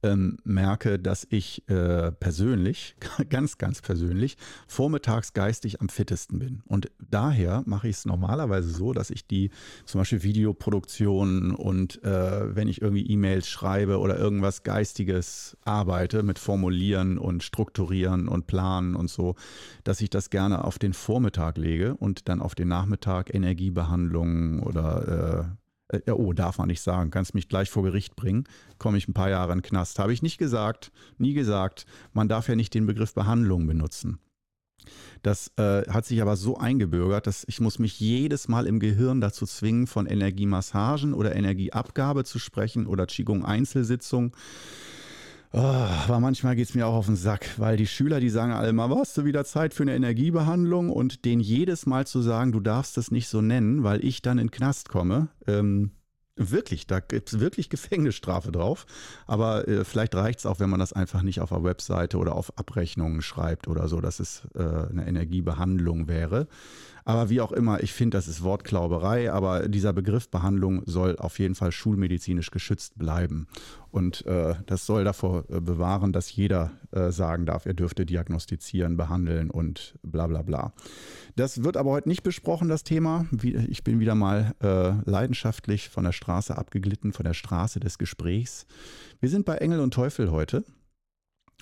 ähm, 0.04 0.36
merke, 0.44 0.98
dass 0.98 1.26
ich 1.30 1.68
äh, 1.68 2.12
persönlich, 2.12 2.94
ganz, 3.30 3.58
ganz 3.58 3.80
persönlich, 3.80 4.36
vormittags 4.68 5.32
geistig 5.32 5.80
am 5.80 5.88
fittesten 5.88 6.38
bin. 6.38 6.62
Und 6.66 6.90
daher 6.98 7.62
mache 7.66 7.88
ich 7.88 7.96
es 7.96 8.04
normalerweise 8.04 8.68
so, 8.68 8.92
dass 8.92 9.10
ich 9.10 9.26
die 9.26 9.50
zum 9.86 10.00
Beispiel 10.00 10.22
Videoproduktion 10.22 11.54
und 11.54 12.02
äh, 12.04 12.54
wenn 12.54 12.68
ich 12.68 12.82
irgendwie 12.82 13.06
E-Mails 13.06 13.48
schreibe 13.48 13.98
oder 13.98 14.18
irgendwas 14.18 14.62
Geistiges 14.62 15.56
arbeite 15.64 16.22
mit 16.22 16.38
Formulieren 16.38 17.18
und 17.18 17.42
Strukturieren 17.42 18.28
und 18.28 18.46
Planen 18.46 18.94
und 18.94 19.08
so, 19.08 19.34
dass 19.84 20.00
ich 20.00 20.10
das 20.10 20.28
gerne 20.28 20.64
auf 20.64 20.78
den 20.78 20.92
Vormittag 20.92 21.56
lege 21.56 21.94
und 21.96 22.28
dann 22.28 22.42
auf 22.42 22.54
den 22.54 22.68
Nachmittag 22.68 23.34
Energiebehandlung 23.34 24.62
oder 24.62 25.48
äh, 25.50 25.63
äh, 25.88 26.10
oh, 26.10 26.32
darf 26.32 26.58
man 26.58 26.68
nicht 26.68 26.80
sagen, 26.80 27.10
kannst 27.10 27.34
mich 27.34 27.48
gleich 27.48 27.70
vor 27.70 27.82
Gericht 27.82 28.16
bringen, 28.16 28.44
komme 28.78 28.98
ich 28.98 29.08
ein 29.08 29.14
paar 29.14 29.30
Jahre 29.30 29.52
in 29.52 29.58
den 29.58 29.64
Knast. 29.64 29.98
Habe 29.98 30.12
ich 30.12 30.22
nicht 30.22 30.38
gesagt, 30.38 30.92
nie 31.18 31.34
gesagt. 31.34 31.86
Man 32.12 32.28
darf 32.28 32.48
ja 32.48 32.56
nicht 32.56 32.74
den 32.74 32.86
Begriff 32.86 33.14
Behandlung 33.14 33.66
benutzen. 33.66 34.18
Das 35.22 35.50
äh, 35.56 35.82
hat 35.88 36.04
sich 36.04 36.20
aber 36.20 36.36
so 36.36 36.58
eingebürgert, 36.58 37.26
dass 37.26 37.44
ich 37.48 37.60
muss 37.60 37.78
mich 37.78 37.98
jedes 38.00 38.48
Mal 38.48 38.66
im 38.66 38.80
Gehirn 38.80 39.20
dazu 39.20 39.46
zwingen, 39.46 39.86
von 39.86 40.06
Energiemassagen 40.06 41.14
oder 41.14 41.34
Energieabgabe 41.34 42.24
zu 42.24 42.38
sprechen 42.38 42.86
oder 42.86 43.06
Qigong 43.06 43.44
Einzelsitzung. 43.44 44.36
Oh, 45.56 45.60
aber 45.60 46.18
manchmal 46.18 46.56
geht 46.56 46.68
es 46.68 46.74
mir 46.74 46.84
auch 46.84 46.94
auf 46.94 47.06
den 47.06 47.14
Sack, 47.14 47.60
weil 47.60 47.76
die 47.76 47.86
Schüler, 47.86 48.18
die 48.18 48.28
sagen 48.28 48.50
alle 48.50 48.72
mal, 48.72 48.90
hast 48.90 49.16
du 49.16 49.24
wieder 49.24 49.44
Zeit 49.44 49.72
für 49.72 49.84
eine 49.84 49.94
Energiebehandlung 49.94 50.90
und 50.90 51.24
denen 51.24 51.40
jedes 51.40 51.86
Mal 51.86 52.08
zu 52.08 52.22
sagen, 52.22 52.50
du 52.50 52.58
darfst 52.58 52.96
das 52.96 53.12
nicht 53.12 53.28
so 53.28 53.40
nennen, 53.40 53.84
weil 53.84 54.04
ich 54.04 54.20
dann 54.20 54.38
in 54.38 54.48
den 54.48 54.50
Knast 54.50 54.88
komme. 54.88 55.28
Ähm, 55.46 55.92
wirklich, 56.34 56.88
da 56.88 56.98
gibt 56.98 57.32
es 57.32 57.38
wirklich 57.38 57.68
Gefängnisstrafe 57.70 58.50
drauf. 58.50 58.84
Aber 59.28 59.68
äh, 59.68 59.84
vielleicht 59.84 60.16
reicht 60.16 60.40
es 60.40 60.46
auch, 60.46 60.58
wenn 60.58 60.70
man 60.70 60.80
das 60.80 60.92
einfach 60.92 61.22
nicht 61.22 61.40
auf 61.40 61.50
der 61.50 61.62
Webseite 61.62 62.18
oder 62.18 62.34
auf 62.34 62.58
Abrechnungen 62.58 63.22
schreibt 63.22 63.68
oder 63.68 63.86
so, 63.86 64.00
dass 64.00 64.18
es 64.18 64.48
äh, 64.56 64.58
eine 64.58 65.06
Energiebehandlung 65.06 66.08
wäre. 66.08 66.48
Aber 67.06 67.28
wie 67.28 67.42
auch 67.42 67.52
immer, 67.52 67.82
ich 67.82 67.92
finde, 67.92 68.16
das 68.16 68.28
ist 68.28 68.42
Wortklauberei, 68.42 69.30
aber 69.30 69.68
dieser 69.68 69.92
Begriff 69.92 70.30
Behandlung 70.30 70.82
soll 70.86 71.16
auf 71.18 71.38
jeden 71.38 71.54
Fall 71.54 71.70
schulmedizinisch 71.70 72.50
geschützt 72.50 72.98
bleiben. 72.98 73.46
Und 73.90 74.24
äh, 74.26 74.54
das 74.66 74.86
soll 74.86 75.04
davor 75.04 75.44
äh, 75.50 75.60
bewahren, 75.60 76.12
dass 76.12 76.34
jeder 76.34 76.72
äh, 76.92 77.10
sagen 77.10 77.44
darf, 77.44 77.66
er 77.66 77.74
dürfte 77.74 78.06
diagnostizieren, 78.06 78.96
behandeln 78.96 79.50
und 79.50 79.98
bla 80.02 80.26
bla 80.26 80.40
bla. 80.42 80.72
Das 81.36 81.62
wird 81.62 81.76
aber 81.76 81.90
heute 81.90 82.08
nicht 82.08 82.22
besprochen, 82.22 82.68
das 82.68 82.84
Thema. 82.84 83.26
Ich 83.42 83.84
bin 83.84 84.00
wieder 84.00 84.14
mal 84.14 84.54
äh, 84.62 84.92
leidenschaftlich 85.08 85.90
von 85.90 86.04
der 86.04 86.12
Straße 86.12 86.56
abgeglitten, 86.56 87.12
von 87.12 87.24
der 87.24 87.34
Straße 87.34 87.80
des 87.80 87.98
Gesprächs. 87.98 88.66
Wir 89.20 89.28
sind 89.28 89.44
bei 89.44 89.56
Engel 89.56 89.80
und 89.80 89.92
Teufel 89.92 90.30
heute. 90.30 90.64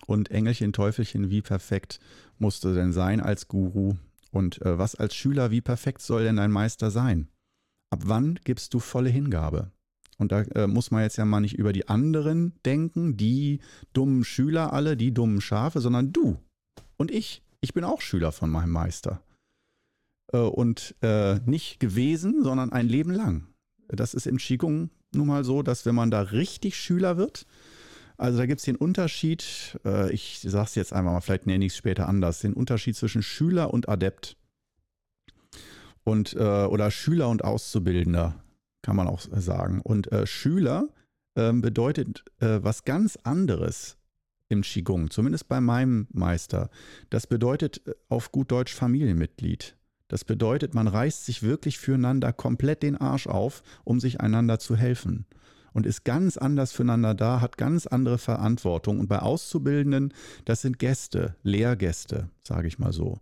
Und 0.06 0.30
Engelchen, 0.30 0.72
Teufelchen, 0.72 1.30
wie 1.30 1.42
perfekt 1.42 2.00
musst 2.38 2.64
du 2.64 2.74
denn 2.74 2.92
sein 2.92 3.20
als 3.20 3.48
Guru? 3.48 3.94
Und 4.32 4.62
äh, 4.62 4.78
was 4.78 4.94
als 4.94 5.14
Schüler, 5.14 5.50
wie 5.50 5.60
perfekt 5.60 6.02
soll 6.02 6.24
denn 6.24 6.38
ein 6.38 6.50
Meister 6.50 6.90
sein? 6.90 7.28
Ab 7.90 8.00
wann 8.06 8.40
gibst 8.44 8.74
du 8.74 8.80
volle 8.80 9.10
Hingabe? 9.10 9.70
Und 10.18 10.32
da 10.32 10.42
äh, 10.42 10.66
muss 10.66 10.90
man 10.90 11.02
jetzt 11.02 11.16
ja 11.16 11.24
mal 11.24 11.40
nicht 11.40 11.58
über 11.58 11.72
die 11.72 11.88
anderen 11.88 12.54
denken, 12.64 13.16
die 13.16 13.60
dummen 13.92 14.24
Schüler 14.24 14.72
alle, 14.72 14.96
die 14.96 15.12
dummen 15.12 15.40
Schafe, 15.40 15.80
sondern 15.80 16.12
du 16.12 16.38
und 16.96 17.10
ich. 17.10 17.42
Ich 17.60 17.74
bin 17.74 17.84
auch 17.84 18.00
Schüler 18.00 18.32
von 18.32 18.50
meinem 18.50 18.70
Meister. 18.70 19.22
Äh, 20.32 20.38
und 20.38 20.94
äh, 21.02 21.40
nicht 21.40 21.80
gewesen, 21.80 22.42
sondern 22.42 22.72
ein 22.72 22.88
Leben 22.88 23.12
lang. 23.12 23.48
Das 23.88 24.14
ist 24.14 24.26
im 24.26 24.38
Qigong 24.38 24.90
nun 25.14 25.26
mal 25.26 25.44
so, 25.44 25.62
dass 25.62 25.84
wenn 25.84 25.94
man 25.94 26.10
da 26.10 26.22
richtig 26.22 26.76
Schüler 26.76 27.16
wird, 27.16 27.46
also 28.22 28.38
da 28.38 28.46
gibt 28.46 28.60
es 28.60 28.64
den 28.64 28.76
Unterschied, 28.76 29.78
äh, 29.84 30.12
ich 30.12 30.40
sage 30.40 30.66
es 30.66 30.74
jetzt 30.76 30.92
einmal 30.92 31.14
mal, 31.14 31.20
vielleicht 31.20 31.46
nenne 31.46 31.64
ich 31.64 31.72
es 31.72 31.76
später 31.76 32.08
anders, 32.08 32.38
den 32.38 32.52
Unterschied 32.52 32.94
zwischen 32.94 33.20
Schüler 33.20 33.74
und 33.74 33.88
Adept. 33.88 34.36
Und, 36.04 36.34
äh, 36.34 36.38
oder 36.38 36.92
Schüler 36.92 37.28
und 37.28 37.42
Auszubildender, 37.42 38.36
kann 38.82 38.94
man 38.94 39.08
auch 39.08 39.20
sagen. 39.20 39.80
Und 39.82 40.10
äh, 40.12 40.26
Schüler 40.26 40.88
ähm, 41.36 41.62
bedeutet 41.62 42.24
äh, 42.38 42.60
was 42.62 42.84
ganz 42.84 43.18
anderes 43.24 43.96
im 44.48 44.62
Qigong, 44.62 45.10
zumindest 45.10 45.48
bei 45.48 45.60
meinem 45.60 46.06
Meister. 46.12 46.70
Das 47.10 47.26
bedeutet 47.26 47.86
äh, 47.88 47.94
auf 48.08 48.30
gut 48.30 48.52
Deutsch 48.52 48.72
Familienmitglied. 48.74 49.76
Das 50.06 50.24
bedeutet, 50.24 50.74
man 50.74 50.86
reißt 50.86 51.24
sich 51.24 51.42
wirklich 51.42 51.78
füreinander 51.78 52.32
komplett 52.32 52.84
den 52.84 52.96
Arsch 52.96 53.26
auf, 53.26 53.64
um 53.82 53.98
sich 53.98 54.20
einander 54.20 54.60
zu 54.60 54.76
helfen 54.76 55.26
und 55.72 55.86
ist 55.86 56.04
ganz 56.04 56.36
anders 56.36 56.72
füreinander 56.72 57.14
da, 57.14 57.40
hat 57.40 57.56
ganz 57.56 57.86
andere 57.86 58.18
Verantwortung. 58.18 59.00
Und 59.00 59.08
bei 59.08 59.20
Auszubildenden, 59.20 60.12
das 60.44 60.62
sind 60.62 60.78
Gäste, 60.78 61.36
Lehrgäste, 61.42 62.28
sage 62.42 62.68
ich 62.68 62.78
mal 62.78 62.92
so. 62.92 63.18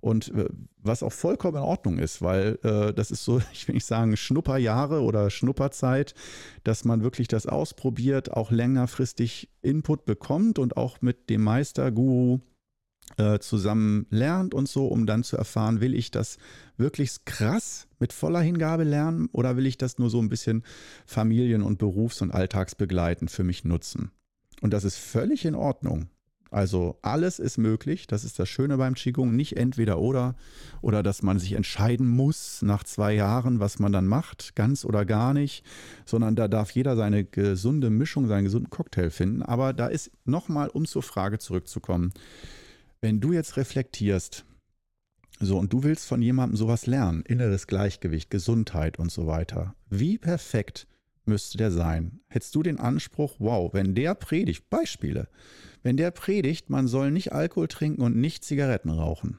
Und 0.00 0.34
äh, 0.34 0.50
was 0.82 1.02
auch 1.02 1.12
vollkommen 1.12 1.56
in 1.56 1.62
Ordnung 1.62 1.98
ist, 1.98 2.20
weil 2.20 2.58
äh, 2.62 2.92
das 2.92 3.10
ist 3.10 3.24
so, 3.24 3.40
ich 3.52 3.66
will 3.66 3.74
nicht 3.74 3.86
sagen 3.86 4.18
Schnupperjahre 4.18 5.00
oder 5.00 5.30
Schnupperzeit, 5.30 6.14
dass 6.62 6.84
man 6.84 7.02
wirklich 7.02 7.26
das 7.26 7.46
ausprobiert, 7.46 8.30
auch 8.30 8.50
längerfristig 8.50 9.48
Input 9.62 10.04
bekommt 10.04 10.58
und 10.58 10.76
auch 10.76 11.00
mit 11.00 11.30
dem 11.30 11.42
Meister, 11.42 11.90
Guru, 11.90 12.40
äh, 13.16 13.38
zusammen 13.38 14.06
lernt 14.10 14.54
und 14.54 14.68
so, 14.68 14.86
um 14.86 15.06
dann 15.06 15.22
zu 15.22 15.36
erfahren, 15.36 15.80
will 15.80 15.94
ich 15.94 16.10
das 16.10 16.38
wirklich 16.76 17.24
krass 17.24 17.86
mit 17.98 18.12
voller 18.12 18.40
Hingabe 18.40 18.84
lernen 18.84 19.28
oder 19.32 19.56
will 19.56 19.66
ich 19.66 19.78
das 19.78 19.98
nur 19.98 20.10
so 20.10 20.20
ein 20.20 20.28
bisschen 20.28 20.64
Familien- 21.06 21.62
und 21.62 21.78
Berufs- 21.78 22.22
und 22.22 22.32
Alltagsbegleitend 22.32 23.30
für 23.30 23.44
mich 23.44 23.64
nutzen? 23.64 24.10
Und 24.60 24.72
das 24.72 24.84
ist 24.84 24.96
völlig 24.96 25.44
in 25.44 25.54
Ordnung. 25.54 26.08
Also 26.54 26.98
alles 27.02 27.40
ist 27.40 27.58
möglich, 27.58 28.06
das 28.06 28.22
ist 28.22 28.38
das 28.38 28.48
Schöne 28.48 28.76
beim 28.76 28.94
Qigong, 28.94 29.34
nicht 29.34 29.56
entweder 29.56 29.98
oder 29.98 30.36
oder 30.82 31.02
dass 31.02 31.20
man 31.20 31.40
sich 31.40 31.54
entscheiden 31.54 32.06
muss 32.06 32.62
nach 32.62 32.84
zwei 32.84 33.12
Jahren, 33.12 33.58
was 33.58 33.80
man 33.80 33.90
dann 33.90 34.06
macht, 34.06 34.54
ganz 34.54 34.84
oder 34.84 35.04
gar 35.04 35.34
nicht, 35.34 35.64
sondern 36.06 36.36
da 36.36 36.46
darf 36.46 36.70
jeder 36.70 36.94
seine 36.94 37.24
gesunde 37.24 37.90
Mischung, 37.90 38.28
seinen 38.28 38.44
gesunden 38.44 38.70
Cocktail 38.70 39.10
finden. 39.10 39.42
Aber 39.42 39.72
da 39.72 39.88
ist 39.88 40.12
nochmal, 40.26 40.68
um 40.68 40.86
zur 40.86 41.02
Frage 41.02 41.40
zurückzukommen, 41.40 42.12
wenn 43.04 43.20
du 43.20 43.34
jetzt 43.34 43.58
reflektierst, 43.58 44.46
so 45.38 45.58
und 45.58 45.70
du 45.74 45.82
willst 45.82 46.06
von 46.06 46.22
jemandem 46.22 46.56
sowas 46.56 46.86
lernen, 46.86 47.20
inneres 47.20 47.66
Gleichgewicht, 47.66 48.30
Gesundheit 48.30 48.98
und 48.98 49.12
so 49.12 49.26
weiter, 49.26 49.74
wie 49.90 50.16
perfekt 50.16 50.86
müsste 51.26 51.58
der 51.58 51.70
sein? 51.70 52.20
Hättest 52.28 52.54
du 52.54 52.62
den 52.62 52.80
Anspruch, 52.80 53.34
wow, 53.40 53.74
wenn 53.74 53.94
der 53.94 54.14
predigt, 54.14 54.70
Beispiele, 54.70 55.28
wenn 55.82 55.98
der 55.98 56.12
predigt, 56.12 56.70
man 56.70 56.88
soll 56.88 57.10
nicht 57.10 57.34
Alkohol 57.34 57.68
trinken 57.68 58.00
und 58.00 58.16
nicht 58.16 58.42
Zigaretten 58.42 58.88
rauchen. 58.88 59.38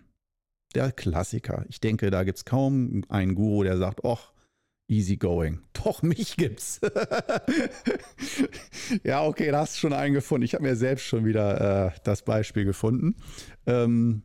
Der 0.75 0.91
Klassiker. 0.91 1.65
Ich 1.67 1.79
denke, 1.79 2.11
da 2.11 2.23
gibt 2.23 2.37
es 2.37 2.45
kaum 2.45 3.03
einen 3.09 3.33
Guru, 3.33 3.63
der 3.63 3.79
sagt, 3.79 4.05
ach, 4.05 4.31
easy 4.87 5.17
going. 5.17 5.59
Doch, 5.73 6.01
mich 6.01 6.37
gibt's. 6.37 6.79
ja, 9.03 9.23
okay, 9.23 9.51
da 9.51 9.61
hast 9.61 9.75
du 9.75 9.79
schon 9.79 9.93
einen 9.93 10.13
gefunden. 10.13 10.45
Ich 10.45 10.53
habe 10.53 10.63
mir 10.63 10.75
selbst 10.75 11.05
schon 11.05 11.25
wieder 11.25 11.87
äh, 11.87 11.91
das 12.03 12.23
Beispiel 12.23 12.65
gefunden. 12.65 13.15
Ähm, 13.65 14.23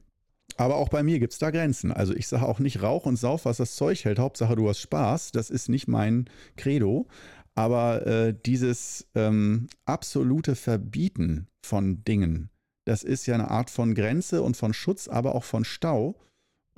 aber 0.57 0.77
auch 0.77 0.89
bei 0.89 1.03
mir 1.03 1.19
gibt 1.19 1.33
es 1.33 1.39
da 1.39 1.51
Grenzen. 1.51 1.93
Also 1.93 2.15
ich 2.15 2.29
sage 2.29 2.47
auch 2.47 2.59
nicht 2.59 2.83
Rauch 2.83 3.07
und 3.07 3.17
Sauf, 3.17 3.47
was 3.47 3.57
das 3.57 3.77
Zeug 3.77 4.05
hält. 4.05 4.19
Hauptsache 4.19 4.57
du 4.57 4.69
hast 4.69 4.81
Spaß. 4.81 5.33
Das 5.33 5.51
ist 5.51 5.69
nicht 5.69 5.89
mein 5.89 6.29
Credo. 6.57 7.09
Aber 7.55 8.07
äh, 8.07 8.35
dieses 8.47 9.09
ähm, 9.15 9.69
absolute 9.85 10.55
Verbieten 10.55 11.49
von 11.65 12.05
Dingen, 12.05 12.51
das 12.85 13.03
ist 13.03 13.27
ja 13.27 13.35
eine 13.35 13.51
Art 13.51 13.71
von 13.71 13.95
Grenze 13.95 14.43
und 14.43 14.57
von 14.57 14.73
Schutz, 14.73 15.09
aber 15.09 15.35
auch 15.35 15.45
von 15.45 15.65
Stau. 15.65 16.17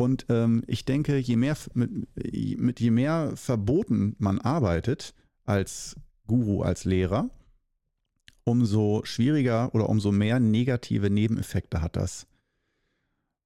Und 0.03 0.27
ähm, 0.29 0.65
ich 0.67 0.85
denke, 0.85 1.17
je 1.17 1.37
mehr, 1.37 1.57
mit, 1.75 2.09
mit 2.59 2.81
je 2.81 2.91
mehr 2.91 3.37
Verboten 3.37 4.17
man 4.19 4.41
arbeitet 4.41 5.15
als 5.45 5.95
Guru, 6.27 6.63
als 6.63 6.85
Lehrer, 6.85 7.31
umso 8.45 9.03
schwieriger 9.05 9.73
oder 9.75 9.89
umso 9.89 10.11
mehr 10.11 10.41
negative 10.41 11.09
Nebeneffekte 11.09 11.81
hat 11.81 11.95
das. 11.95 12.27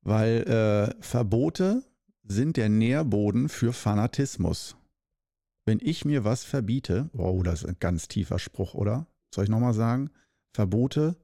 Weil 0.01 0.45
äh, 0.45 1.03
Verbote 1.03 1.83
sind 2.25 2.57
der 2.57 2.71
Nährboden 2.71 3.51
für 3.51 3.75
Fanatismus. 3.75 4.77
Wenn 5.67 5.79
ich 5.83 6.07
mir 6.07 6.25
was 6.25 6.43
verbiete, 6.45 7.11
wow, 7.13 7.43
das 7.43 7.65
ist 7.65 7.69
ein 7.69 7.77
ganz 7.81 8.09
tiefer 8.09 8.39
Spruch, 8.39 8.73
oder? 8.75 9.07
soll 9.35 9.45
ich 9.45 9.51
nochmal 9.51 9.75
sagen? 9.75 10.11
Verbote, 10.53 11.17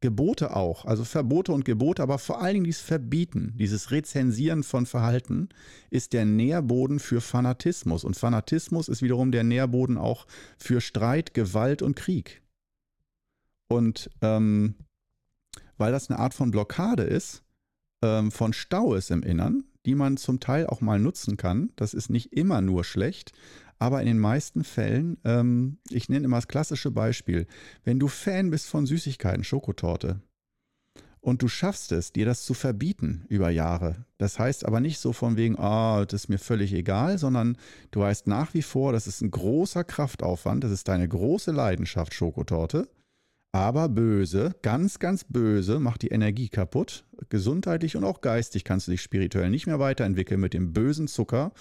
Gebote 0.00 0.54
auch. 0.54 0.84
Also 0.84 1.04
Verbote 1.04 1.52
und 1.52 1.64
Gebote, 1.64 2.02
aber 2.02 2.18
vor 2.18 2.40
allen 2.40 2.54
Dingen 2.54 2.64
dieses 2.64 2.82
Verbieten, 2.82 3.54
dieses 3.56 3.90
Rezensieren 3.90 4.62
von 4.62 4.86
Verhalten 4.86 5.48
ist 5.90 6.12
der 6.12 6.24
Nährboden 6.24 7.00
für 7.00 7.20
Fanatismus. 7.20 8.04
Und 8.04 8.16
Fanatismus 8.16 8.88
ist 8.88 9.02
wiederum 9.02 9.32
der 9.32 9.44
Nährboden 9.44 9.98
auch 9.98 10.26
für 10.56 10.80
Streit, 10.80 11.34
Gewalt 11.34 11.82
und 11.82 11.96
Krieg. 11.96 12.42
Und 13.68 14.10
ähm, 14.22 14.76
weil 15.76 15.92
das 15.92 16.10
eine 16.10 16.18
Art 16.18 16.34
von 16.34 16.50
Blockade 16.50 17.02
ist, 17.02 17.42
ähm, 18.02 18.30
von 18.30 18.52
Stau 18.52 18.94
ist 18.94 19.10
im 19.10 19.22
Innern, 19.22 19.64
die 19.84 19.94
man 19.94 20.16
zum 20.16 20.38
Teil 20.38 20.66
auch 20.66 20.80
mal 20.80 20.98
nutzen 20.98 21.36
kann. 21.36 21.72
Das 21.76 21.92
ist 21.92 22.08
nicht 22.08 22.32
immer 22.32 22.60
nur 22.60 22.84
schlecht, 22.84 23.32
aber 23.78 24.00
in 24.00 24.06
den 24.06 24.18
meisten 24.18 24.64
Fällen, 24.64 25.18
ähm, 25.24 25.78
ich 25.90 26.08
nenne 26.08 26.24
immer 26.24 26.38
das 26.38 26.48
klassische 26.48 26.90
Beispiel, 26.90 27.46
wenn 27.84 27.98
du 27.98 28.08
Fan 28.08 28.50
bist 28.50 28.66
von 28.66 28.86
Süßigkeiten, 28.86 29.44
Schokotorte, 29.44 30.20
und 31.20 31.42
du 31.42 31.48
schaffst 31.48 31.92
es, 31.92 32.12
dir 32.12 32.24
das 32.24 32.44
zu 32.44 32.54
verbieten 32.54 33.24
über 33.28 33.50
Jahre. 33.50 34.06
Das 34.18 34.38
heißt 34.38 34.64
aber 34.64 34.80
nicht 34.80 34.98
so 34.98 35.12
von 35.12 35.36
wegen, 35.36 35.58
ah, 35.58 36.00
oh, 36.00 36.04
das 36.04 36.22
ist 36.22 36.28
mir 36.28 36.38
völlig 36.38 36.72
egal, 36.72 37.18
sondern 37.18 37.58
du 37.90 38.00
weißt 38.00 38.26
nach 38.28 38.54
wie 38.54 38.62
vor, 38.62 38.92
das 38.92 39.06
ist 39.06 39.20
ein 39.20 39.30
großer 39.30 39.84
Kraftaufwand, 39.84 40.64
das 40.64 40.70
ist 40.70 40.88
deine 40.88 41.08
große 41.08 41.50
Leidenschaft, 41.50 42.14
Schokotorte 42.14 42.88
aber 43.52 43.88
böse, 43.88 44.54
ganz, 44.62 44.98
ganz 44.98 45.24
böse, 45.24 45.80
macht 45.80 46.02
die 46.02 46.08
Energie 46.08 46.48
kaputt. 46.48 47.04
Gesundheitlich 47.30 47.96
und 47.96 48.04
auch 48.04 48.20
geistig 48.20 48.64
kannst 48.64 48.86
du 48.86 48.90
dich 48.90 49.02
spirituell 49.02 49.50
nicht 49.50 49.66
mehr 49.66 49.78
weiterentwickeln 49.78 50.40
mit 50.40 50.54
dem 50.54 50.72
bösen 50.72 51.08
Zucker 51.08 51.52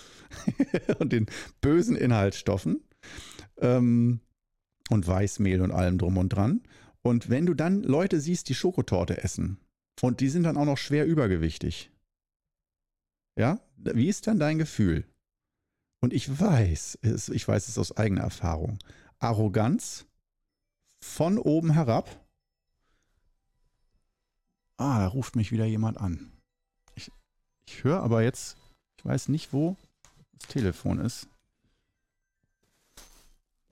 und 1.00 1.14
den 1.14 1.28
bösen 1.62 1.96
Inhaltsstoffen 1.96 2.82
ähm, 3.60 4.20
und 4.90 5.08
Weißmehl 5.08 5.62
und 5.62 5.72
allem 5.72 5.98
drum 5.98 6.18
und 6.18 6.30
dran. 6.30 6.62
Und 7.02 7.30
wenn 7.30 7.46
du 7.46 7.54
dann 7.54 7.84
Leute 7.84 8.20
siehst, 8.20 8.50
die 8.50 8.56
Schokotorte 8.56 9.24
essen 9.24 9.58
und 10.02 10.20
die 10.20 10.30
sind 10.30 10.44
dann 10.44 10.58
auch 10.58 10.66
noch 10.66 10.78
schwer 10.78 11.06
übergewichtig, 11.06 11.92
ja, 13.38 13.62
wie 13.78 14.10
ist 14.10 14.28
dann 14.28 14.40
dein 14.40 14.58
Gefühl? 14.58 15.06
Und 16.02 16.14
ich 16.14 16.40
weiß, 16.40 17.00
ich 17.32 17.48
weiß 17.48 17.68
es 17.68 17.78
aus 17.78 17.96
eigener 17.96 18.22
Erfahrung. 18.22 18.80
Arroganz, 19.20 20.07
von 21.02 21.38
oben 21.38 21.72
herab. 21.72 22.10
Ah, 24.78 25.00
da 25.00 25.08
ruft 25.08 25.36
mich 25.36 25.52
wieder 25.52 25.66
jemand 25.66 25.98
an. 25.98 26.32
Ich, 26.96 27.12
ich 27.68 27.84
höre 27.84 28.02
aber 28.02 28.22
jetzt, 28.22 28.58
ich 28.98 29.06
weiß 29.06 29.30
nicht, 29.30 29.54
wo 29.54 29.76
das 30.40 30.50
Telefon 30.50 31.00
ist. 31.00 31.28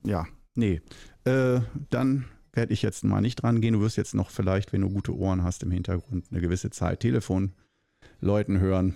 Ja, 0.04 0.26
nee. 0.54 0.80
Äh, 1.24 1.60
dann 1.90 2.26
werde 2.52 2.72
ich 2.72 2.82
jetzt 2.82 3.04
mal 3.04 3.20
nicht 3.20 3.36
dran 3.36 3.60
gehen. 3.60 3.74
Du 3.74 3.80
wirst 3.80 3.96
jetzt 3.96 4.14
noch 4.14 4.30
vielleicht, 4.30 4.72
wenn 4.72 4.80
du 4.80 4.88
gute 4.88 5.14
Ohren 5.14 5.42
hast, 5.42 5.62
im 5.62 5.70
Hintergrund 5.70 6.26
eine 6.30 6.40
gewisse 6.40 6.70
Zeit 6.70 7.00
Telefon 7.00 7.52
läuten 8.20 8.58
hören. 8.60 8.94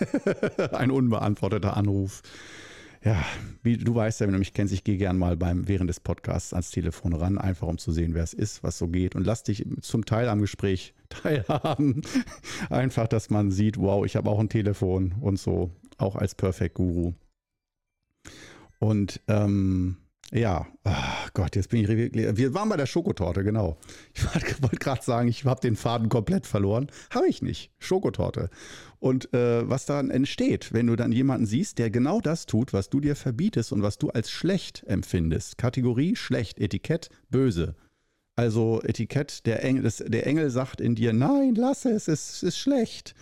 Ein 0.72 0.90
unbeantworteter 0.90 1.76
Anruf. 1.76 2.22
Ja, 3.06 3.24
wie 3.62 3.76
du 3.76 3.94
weißt 3.94 4.18
ja, 4.18 4.26
wenn 4.26 4.32
du 4.32 4.40
mich 4.40 4.52
kennst, 4.52 4.74
ich 4.74 4.82
gehe 4.82 4.96
gern 4.96 5.16
mal 5.16 5.36
beim, 5.36 5.68
während 5.68 5.88
des 5.88 6.00
Podcasts 6.00 6.52
ans 6.52 6.72
Telefon 6.72 7.12
ran, 7.12 7.38
einfach 7.38 7.68
um 7.68 7.78
zu 7.78 7.92
sehen, 7.92 8.14
wer 8.14 8.24
es 8.24 8.34
ist, 8.34 8.64
was 8.64 8.78
so 8.78 8.88
geht 8.88 9.14
und 9.14 9.24
lass 9.24 9.44
dich 9.44 9.64
zum 9.80 10.04
Teil 10.04 10.28
am 10.28 10.40
Gespräch 10.40 10.92
teilhaben. 11.08 12.02
einfach, 12.68 13.06
dass 13.06 13.30
man 13.30 13.52
sieht, 13.52 13.76
wow, 13.76 14.04
ich 14.04 14.16
habe 14.16 14.28
auch 14.28 14.40
ein 14.40 14.48
Telefon 14.48 15.14
und 15.20 15.38
so, 15.38 15.70
auch 15.98 16.16
als 16.16 16.34
Perfect 16.34 16.74
Guru. 16.74 17.12
Und 18.80 19.20
ähm, 19.28 19.98
ja, 20.32 20.66
oh 20.84 21.28
Gott, 21.34 21.54
jetzt 21.54 21.70
bin 21.70 21.82
ich. 21.82 21.88
Wir 22.36 22.54
waren 22.54 22.68
bei 22.68 22.76
der 22.76 22.86
Schokotorte, 22.86 23.44
genau. 23.44 23.78
Ich 24.12 24.24
wollte 24.62 24.76
gerade 24.76 25.02
sagen, 25.02 25.28
ich 25.28 25.44
habe 25.44 25.60
den 25.60 25.76
Faden 25.76 26.08
komplett 26.08 26.46
verloren. 26.46 26.88
Habe 27.10 27.28
ich 27.28 27.42
nicht. 27.42 27.70
Schokotorte. 27.78 28.50
Und 28.98 29.32
äh, 29.32 29.68
was 29.68 29.86
dann 29.86 30.10
entsteht, 30.10 30.72
wenn 30.72 30.88
du 30.88 30.96
dann 30.96 31.12
jemanden 31.12 31.46
siehst, 31.46 31.78
der 31.78 31.90
genau 31.90 32.20
das 32.20 32.46
tut, 32.46 32.72
was 32.72 32.90
du 32.90 32.98
dir 32.98 33.14
verbietest 33.14 33.72
und 33.72 33.82
was 33.82 33.98
du 33.98 34.10
als 34.10 34.30
schlecht 34.30 34.82
empfindest. 34.86 35.58
Kategorie 35.58 36.16
schlecht, 36.16 36.58
Etikett 36.58 37.08
böse. 37.30 37.76
Also 38.34 38.82
Etikett, 38.82 39.46
der 39.46 39.64
Engel, 39.64 39.90
der 40.08 40.26
Engel 40.26 40.50
sagt 40.50 40.80
in 40.80 40.94
dir, 40.94 41.12
nein, 41.12 41.54
lass 41.54 41.84
es, 41.84 42.08
es 42.08 42.42
ist 42.42 42.58
schlecht. 42.58 43.14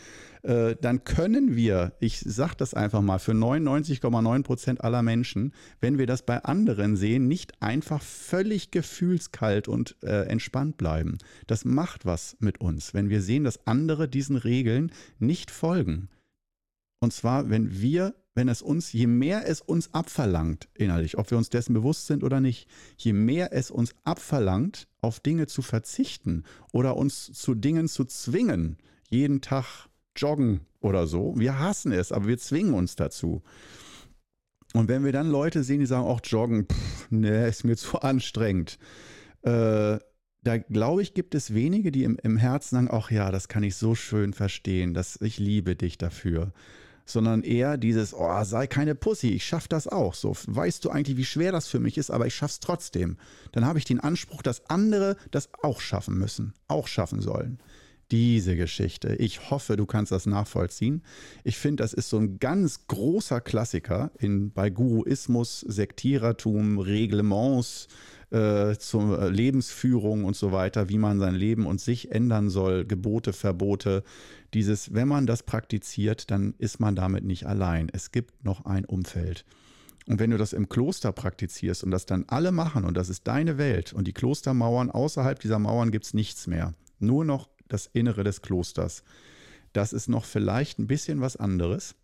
Äh, 0.45 0.77
dann 0.79 1.05
können 1.05 1.57
wir, 1.57 1.95
ich 2.01 2.21
sage 2.21 2.55
das 2.59 2.75
einfach 2.75 3.01
mal, 3.01 3.19
für 3.19 3.33
99,9 3.33 4.43
Prozent 4.43 4.85
aller 4.85 5.03
Menschen, 5.03 5.55
wenn 5.81 5.97
wir 5.97 6.07
das 6.07 6.27
bei 6.27 6.45
anderen 6.45 6.97
sehen, 6.97 7.27
nicht 7.29 7.63
einfach 7.63 8.03
völlig 8.03 8.71
gefühlskalt 8.71 9.69
und 9.69 9.97
äh, 10.03 10.27
entspannt 10.27 10.77
bleiben. 10.77 11.17
Das 11.47 11.65
macht 11.65 12.05
was 12.05 12.37
mit 12.41 12.61
uns, 12.61 12.93
wenn 12.93 13.09
wir 13.09 13.23
sehen, 13.23 13.45
dass 13.45 13.67
andere 13.67 14.07
diesen 14.07 14.37
Regeln 14.37 14.93
nicht 15.19 15.51
folgen. 15.51 16.11
Und 17.01 17.15
zwar, 17.15 17.49
wenn 17.49 17.81
wir, 17.81 18.15
wenn 18.35 18.49
es 18.49 18.61
uns, 18.61 18.93
je 18.93 19.07
mehr 19.07 19.49
es 19.49 19.63
uns 19.63 19.95
abverlangt, 19.95 20.69
innerlich, 20.75 21.17
ob 21.17 21.31
wir 21.31 21.39
uns 21.39 21.49
dessen 21.49 21.73
bewusst 21.73 22.07
sind 22.07 22.23
oder 22.23 22.41
nicht, 22.41 22.69
je 22.99 23.15
mehr 23.15 23.55
es 23.55 23.71
uns 23.71 23.95
abverlangt, 24.05 24.89
auf 25.01 25.21
Dinge 25.21 25.47
zu 25.47 25.63
verzichten 25.63 26.45
oder 26.71 26.99
uns 26.99 27.33
zu 27.33 27.55
Dingen 27.55 27.89
zu 27.89 28.05
zwingen, 28.05 28.77
jeden 29.09 29.41
Tag 29.41 29.89
joggen 30.17 30.61
oder 30.81 31.07
so. 31.07 31.35
Wir 31.37 31.59
hassen 31.59 31.93
es, 31.93 32.13
aber 32.13 32.27
wir 32.27 32.39
zwingen 32.39 32.75
uns 32.75 32.97
dazu. 32.97 33.43
Und 34.75 34.89
wenn 34.89 35.05
wir 35.05 35.13
dann 35.13 35.31
Leute 35.31 35.63
sehen, 35.63 35.81
die 35.81 35.87
sagen, 35.87 36.05
auch 36.05 36.21
joggen, 36.25 36.67
pff, 36.67 37.11
ne, 37.11 37.47
ist 37.47 37.65
mir 37.65 37.77
zu 37.77 38.01
anstrengend. 38.01 38.79
Äh, 39.43 39.99
da 40.43 40.59
glaube 40.59 41.03
ich, 41.03 41.15
gibt 41.15 41.35
es 41.35 41.55
wenige, 41.55 41.91
die 41.91 42.05
im, 42.05 42.19
im 42.23 42.37
Herzen 42.37 42.77
sagen, 42.77 42.89
ach 42.91 43.11
ja, 43.11 43.31
das 43.31 43.49
kann 43.49 43.63
ich 43.63 43.77
so 43.77 43.95
schön 43.95 44.33
verstehen, 44.33 44.93
dass 44.93 45.21
ich 45.21 45.39
liebe 45.39 45.77
dich 45.77 45.97
dafür. 45.97 46.53
Sondern 47.07 47.43
eher 47.43 47.77
dieses, 47.77 48.15
oh, 48.15 48.45
sei 48.45 48.67
keine 48.67 48.95
Pussy, 48.95 49.29
ich 49.29 49.45
schaff 49.45 49.69
das 49.69 49.87
auch. 49.87 50.15
So, 50.15 50.35
weißt 50.47 50.85
du 50.85 50.91
eigentlich, 50.91 51.19
wie 51.19 51.25
schwer 51.25 51.53
das 51.53 51.69
für 51.69 51.79
mich 51.79 51.97
ist, 51.97 52.11
aber 52.11 52.27
ich 52.27 52.35
schaff's 52.35 52.61
trotzdem. 52.61 53.17
Dann 53.53 53.65
habe 53.65 53.79
ich 53.79 53.85
den 53.85 54.01
Anspruch, 54.01 54.43
dass 54.43 54.69
andere 54.69 55.17
das 55.31 55.51
auch 55.63 55.81
schaffen 55.81 56.19
müssen, 56.19 56.55
auch 56.67 56.89
schaffen 56.89 57.21
sollen 57.21 57.59
diese 58.11 58.57
Geschichte. 58.57 59.15
Ich 59.17 59.51
hoffe, 59.51 59.77
du 59.77 59.87
kannst 59.87 60.13
das 60.13 60.27
nachvollziehen. 60.27 61.03
Ich 61.43 61.57
finde, 61.57 61.83
das 61.83 61.93
ist 61.93 62.09
so 62.09 62.19
ein 62.19 62.39
ganz 62.39 62.87
großer 62.87 63.41
Klassiker 63.41 64.11
in, 64.19 64.53
bei 64.53 64.71
Guruismus, 64.71 65.61
Sektierertum, 65.61 66.79
Reglements 66.79 67.89
äh, 68.31 68.77
zur 68.77 69.31
Lebensführung 69.31 70.25
und 70.25 70.37
so 70.37 70.53
weiter, 70.53 70.89
wie 70.89 70.99
man 70.99 71.19
sein 71.19 71.35
Leben 71.35 71.67
und 71.67 71.81
sich 71.81 72.13
ändern 72.13 72.51
soll, 72.51 72.85
Gebote, 72.85 73.33
Verbote. 73.33 74.03
Dieses, 74.55 74.95
wenn 74.95 75.09
man 75.09 75.27
das 75.27 75.43
praktiziert, 75.43 76.31
dann 76.31 76.55
ist 76.59 76.81
man 76.81 76.97
damit 76.97 77.25
nicht 77.25 77.47
allein. 77.47 77.89
Es 77.93 78.13
gibt 78.13 78.45
noch 78.45 78.65
ein 78.65 78.85
Umfeld. 78.85 79.45
Und 80.07 80.19
wenn 80.19 80.31
du 80.31 80.37
das 80.37 80.53
im 80.53 80.69
Kloster 80.69 81.13
praktizierst 81.13 81.83
und 81.83 81.91
das 81.91 82.07
dann 82.07 82.25
alle 82.29 82.53
machen 82.53 82.85
und 82.85 82.97
das 82.97 83.09
ist 83.09 83.27
deine 83.27 83.57
Welt 83.57 83.93
und 83.93 84.07
die 84.07 84.13
Klostermauern, 84.13 84.91
außerhalb 84.91 85.41
dieser 85.41 85.59
Mauern 85.59 85.91
gibt 85.91 86.05
es 86.05 86.15
nichts 86.15 86.47
mehr. 86.47 86.75
Nur 86.99 87.25
noch 87.25 87.49
das 87.69 87.87
Innere 87.87 88.25
des 88.25 88.43
Klosters. 88.43 89.03
Das 89.73 89.93
ist 89.93 90.09
noch 90.09 90.25
vielleicht 90.25 90.79
ein 90.79 90.87
bisschen 90.87 91.21
was 91.21 91.37
anderes, 91.37 91.97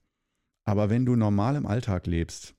aber 0.64 0.90
wenn 0.90 1.06
du 1.06 1.16
normal 1.16 1.56
im 1.56 1.66
Alltag 1.66 2.06
lebst 2.06 2.54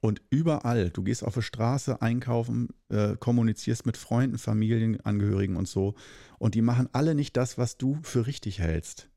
und 0.00 0.22
überall, 0.30 0.90
du 0.90 1.02
gehst 1.02 1.24
auf 1.24 1.34
die 1.34 1.42
Straße 1.42 2.00
einkaufen, 2.00 2.68
äh, 2.88 3.16
kommunizierst 3.16 3.86
mit 3.86 3.96
Freunden, 3.96 4.38
Familienangehörigen 4.38 5.56
und 5.56 5.68
so, 5.68 5.94
und 6.38 6.54
die 6.54 6.62
machen 6.62 6.88
alle 6.92 7.14
nicht 7.14 7.36
das, 7.36 7.58
was 7.58 7.76
du 7.76 7.98
für 8.02 8.26
richtig 8.26 8.60
hältst. 8.60 9.08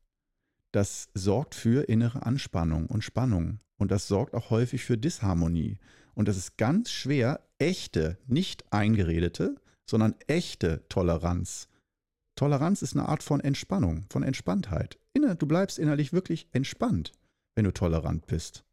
Das 0.72 1.08
sorgt 1.14 1.54
für 1.54 1.88
innere 1.88 2.24
Anspannung 2.24 2.86
und 2.86 3.02
Spannung. 3.02 3.60
Und 3.76 3.90
das 3.90 4.08
sorgt 4.08 4.34
auch 4.34 4.50
häufig 4.50 4.84
für 4.84 4.98
Disharmonie. 4.98 5.78
Und 6.14 6.28
das 6.28 6.36
ist 6.36 6.58
ganz 6.58 6.90
schwer, 6.90 7.40
echte, 7.58 8.18
nicht 8.26 8.72
eingeredete, 8.72 9.56
sondern 9.88 10.14
echte 10.26 10.84
Toleranz 10.88 11.69
Toleranz 12.40 12.80
ist 12.80 12.96
eine 12.96 13.06
Art 13.06 13.22
von 13.22 13.40
Entspannung, 13.40 14.06
von 14.08 14.22
Entspanntheit. 14.22 14.98
Du 15.12 15.46
bleibst 15.46 15.78
innerlich 15.78 16.14
wirklich 16.14 16.48
entspannt, 16.52 17.12
wenn 17.54 17.66
du 17.66 17.70
tolerant 17.70 18.26
bist. 18.26 18.64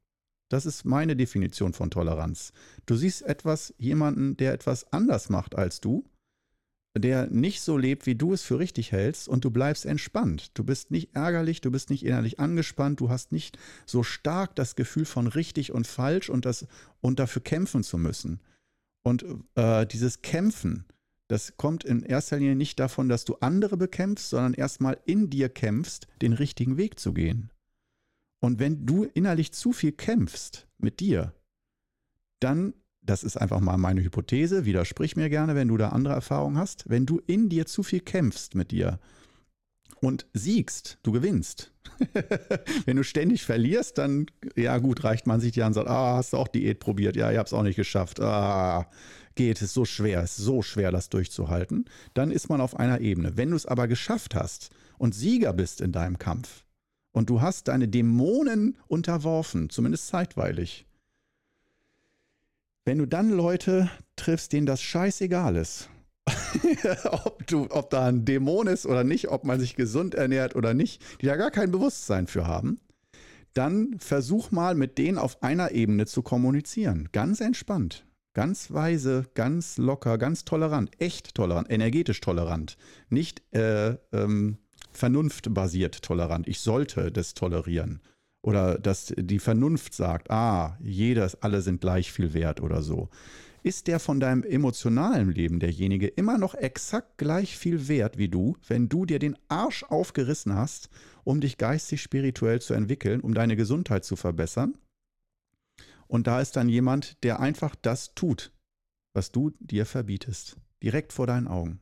Das 0.47 0.65
ist 0.65 0.85
meine 0.85 1.17
Definition 1.17 1.73
von 1.73 1.91
Toleranz. 1.91 2.53
Du 2.85 2.95
siehst 2.95 3.23
etwas, 3.23 3.73
jemanden, 3.77 4.37
der 4.37 4.53
etwas 4.53 4.93
anders 4.93 5.27
macht 5.27 5.55
als 5.57 5.81
du, 5.81 6.05
der 6.97 7.27
nicht 7.27 7.59
so 7.59 7.75
lebt, 7.75 8.05
wie 8.05 8.15
du 8.15 8.31
es 8.31 8.41
für 8.41 8.57
richtig 8.57 8.93
hältst, 8.93 9.27
und 9.27 9.43
du 9.43 9.51
bleibst 9.51 9.85
entspannt. 9.85 10.57
Du 10.57 10.63
bist 10.63 10.89
nicht 10.89 11.13
ärgerlich, 11.13 11.59
du 11.59 11.69
bist 11.69 11.89
nicht 11.89 12.05
innerlich 12.05 12.39
angespannt, 12.39 13.01
du 13.01 13.09
hast 13.09 13.33
nicht 13.33 13.59
so 13.85 14.01
stark 14.01 14.55
das 14.55 14.77
Gefühl 14.77 15.03
von 15.03 15.27
richtig 15.27 15.73
und 15.73 15.87
falsch 15.87 16.29
und, 16.29 16.45
das, 16.45 16.67
und 17.01 17.19
dafür 17.19 17.41
kämpfen 17.41 17.83
zu 17.83 17.97
müssen. 17.97 18.39
Und 19.03 19.25
äh, 19.55 19.85
dieses 19.85 20.21
Kämpfen, 20.21 20.85
das 21.27 21.57
kommt 21.57 21.83
in 21.83 22.03
erster 22.03 22.37
Linie 22.37 22.55
nicht 22.55 22.79
davon, 22.79 23.09
dass 23.09 23.25
du 23.25 23.35
andere 23.41 23.77
bekämpfst, 23.77 24.29
sondern 24.29 24.53
erstmal 24.53 24.97
in 25.05 25.29
dir 25.29 25.49
kämpfst, 25.49 26.07
den 26.21 26.33
richtigen 26.33 26.77
Weg 26.77 26.99
zu 26.99 27.13
gehen. 27.13 27.51
Und 28.39 28.59
wenn 28.59 28.85
du 28.85 29.03
innerlich 29.03 29.51
zu 29.51 29.73
viel 29.73 29.91
kämpfst 29.91 30.67
mit 30.77 30.99
dir, 30.99 31.33
dann 32.39 32.73
das 33.07 33.23
ist 33.23 33.37
einfach 33.37 33.61
mal 33.61 33.77
meine 33.77 34.03
Hypothese, 34.03 34.65
widersprich 34.65 35.15
mir 35.15 35.29
gerne, 35.29 35.55
wenn 35.55 35.69
du 35.69 35.77
da 35.77 35.89
andere 35.89 36.13
Erfahrungen 36.13 36.57
hast, 36.57 36.89
wenn 36.89 37.05
du 37.05 37.21
in 37.25 37.47
dir 37.47 37.65
zu 37.65 37.81
viel 37.81 38.01
kämpfst 38.01 38.53
mit 38.53 38.71
dir 38.71 38.99
und 40.01 40.25
siegst, 40.33 40.99
du 41.03 41.11
gewinnst. 41.11 41.71
wenn 42.85 42.97
du 42.97 43.03
ständig 43.03 43.43
verlierst, 43.43 43.97
dann, 43.97 44.27
ja 44.55 44.77
gut, 44.77 45.03
reicht 45.03 45.27
man 45.27 45.39
sich 45.39 45.51
die 45.51 45.61
an 45.63 45.67
und 45.67 45.73
sagt, 45.73 45.89
ah, 45.89 46.17
hast 46.17 46.33
du 46.33 46.37
auch 46.37 46.47
Diät 46.47 46.79
probiert? 46.79 47.15
Ja, 47.15 47.31
ich 47.31 47.37
habe 47.37 47.47
es 47.47 47.53
auch 47.53 47.63
nicht 47.63 47.75
geschafft. 47.75 48.19
Ah, 48.19 48.89
geht, 49.35 49.57
es 49.57 49.63
ist 49.63 49.73
so 49.73 49.85
schwer, 49.85 50.23
ist 50.23 50.35
so 50.35 50.61
schwer, 50.61 50.91
das 50.91 51.09
durchzuhalten. 51.09 51.85
Dann 52.13 52.31
ist 52.31 52.49
man 52.49 52.59
auf 52.59 52.77
einer 52.77 52.99
Ebene. 52.99 53.37
Wenn 53.37 53.51
du 53.51 53.55
es 53.55 53.65
aber 53.65 53.87
geschafft 53.87 54.35
hast 54.35 54.69
und 54.97 55.15
Sieger 55.15 55.53
bist 55.53 55.79
in 55.79 55.93
deinem 55.93 56.17
Kampf 56.17 56.65
und 57.13 57.29
du 57.29 57.41
hast 57.41 57.69
deine 57.69 57.87
Dämonen 57.87 58.77
unterworfen, 58.87 59.69
zumindest 59.69 60.07
zeitweilig, 60.07 60.85
wenn 62.83 62.97
du 62.97 63.05
dann 63.05 63.31
Leute 63.31 63.89
triffst, 64.15 64.53
denen 64.53 64.65
das 64.65 64.81
scheißegal 64.81 65.55
ist, 65.55 65.89
ob, 67.11 67.45
du, 67.47 67.67
ob 67.69 67.89
da 67.89 68.07
ein 68.07 68.25
Dämon 68.25 68.67
ist 68.67 68.85
oder 68.85 69.03
nicht, 69.03 69.29
ob 69.29 69.43
man 69.43 69.59
sich 69.59 69.75
gesund 69.75 70.15
ernährt 70.15 70.55
oder 70.55 70.73
nicht, 70.73 71.01
die 71.21 71.25
da 71.25 71.35
gar 71.35 71.51
kein 71.51 71.71
Bewusstsein 71.71 72.27
für 72.27 72.45
haben, 72.45 72.79
dann 73.53 73.95
versuch 73.99 74.51
mal 74.51 74.75
mit 74.75 74.97
denen 74.97 75.17
auf 75.17 75.41
einer 75.41 75.71
Ebene 75.71 76.05
zu 76.05 76.21
kommunizieren. 76.21 77.09
Ganz 77.11 77.41
entspannt, 77.41 78.05
ganz 78.33 78.71
weise, 78.71 79.25
ganz 79.33 79.77
locker, 79.77 80.17
ganz 80.17 80.45
tolerant, 80.45 80.91
echt 80.99 81.33
tolerant, 81.33 81.71
energetisch 81.71 82.21
tolerant, 82.21 82.77
nicht 83.09 83.41
äh, 83.55 83.97
ähm, 84.11 84.57
vernunftbasiert 84.91 86.01
tolerant. 86.01 86.47
Ich 86.47 86.59
sollte 86.59 87.11
das 87.11 87.33
tolerieren, 87.33 88.01
oder 88.47 88.77
dass 88.79 89.13
die 89.17 89.39
Vernunft 89.39 89.93
sagt, 89.93 90.31
ah, 90.31 90.77
jeder, 90.79 91.29
alle 91.41 91.61
sind 91.61 91.81
gleich 91.81 92.11
viel 92.11 92.33
wert 92.33 92.61
oder 92.61 92.81
so. 92.81 93.09
Ist 93.63 93.87
der 93.87 93.99
von 93.99 94.19
deinem 94.19 94.43
emotionalen 94.43 95.31
Leben 95.31 95.59
derjenige 95.59 96.07
immer 96.07 96.37
noch 96.37 96.53
exakt 96.53 97.17
gleich 97.17 97.57
viel 97.57 97.87
wert 97.87 98.17
wie 98.17 98.29
du, 98.29 98.55
wenn 98.67 98.87
du 98.87 99.05
dir 99.05 99.19
den 99.19 99.37
Arsch 99.47 99.83
aufgerissen 99.83 100.53
hast, 100.53 100.89
um 101.23 101.41
dich 101.41 101.57
geistig 101.57 102.01
spirituell 102.01 102.61
zu 102.61 102.73
entwickeln, 102.73 103.21
um 103.21 103.33
deine 103.33 103.55
Gesundheit 103.55 104.05
zu 104.05 104.15
verbessern? 104.15 104.77
Und 106.07 106.27
da 106.27 106.39
ist 106.39 106.55
dann 106.55 106.69
jemand, 106.69 107.21
der 107.23 107.39
einfach 107.39 107.75
das 107.75 108.13
tut, 108.15 108.51
was 109.13 109.31
du 109.31 109.51
dir 109.59 109.85
verbietest, 109.85 110.57
direkt 110.81 111.11
vor 111.11 111.27
deinen 111.27 111.47
Augen. 111.47 111.81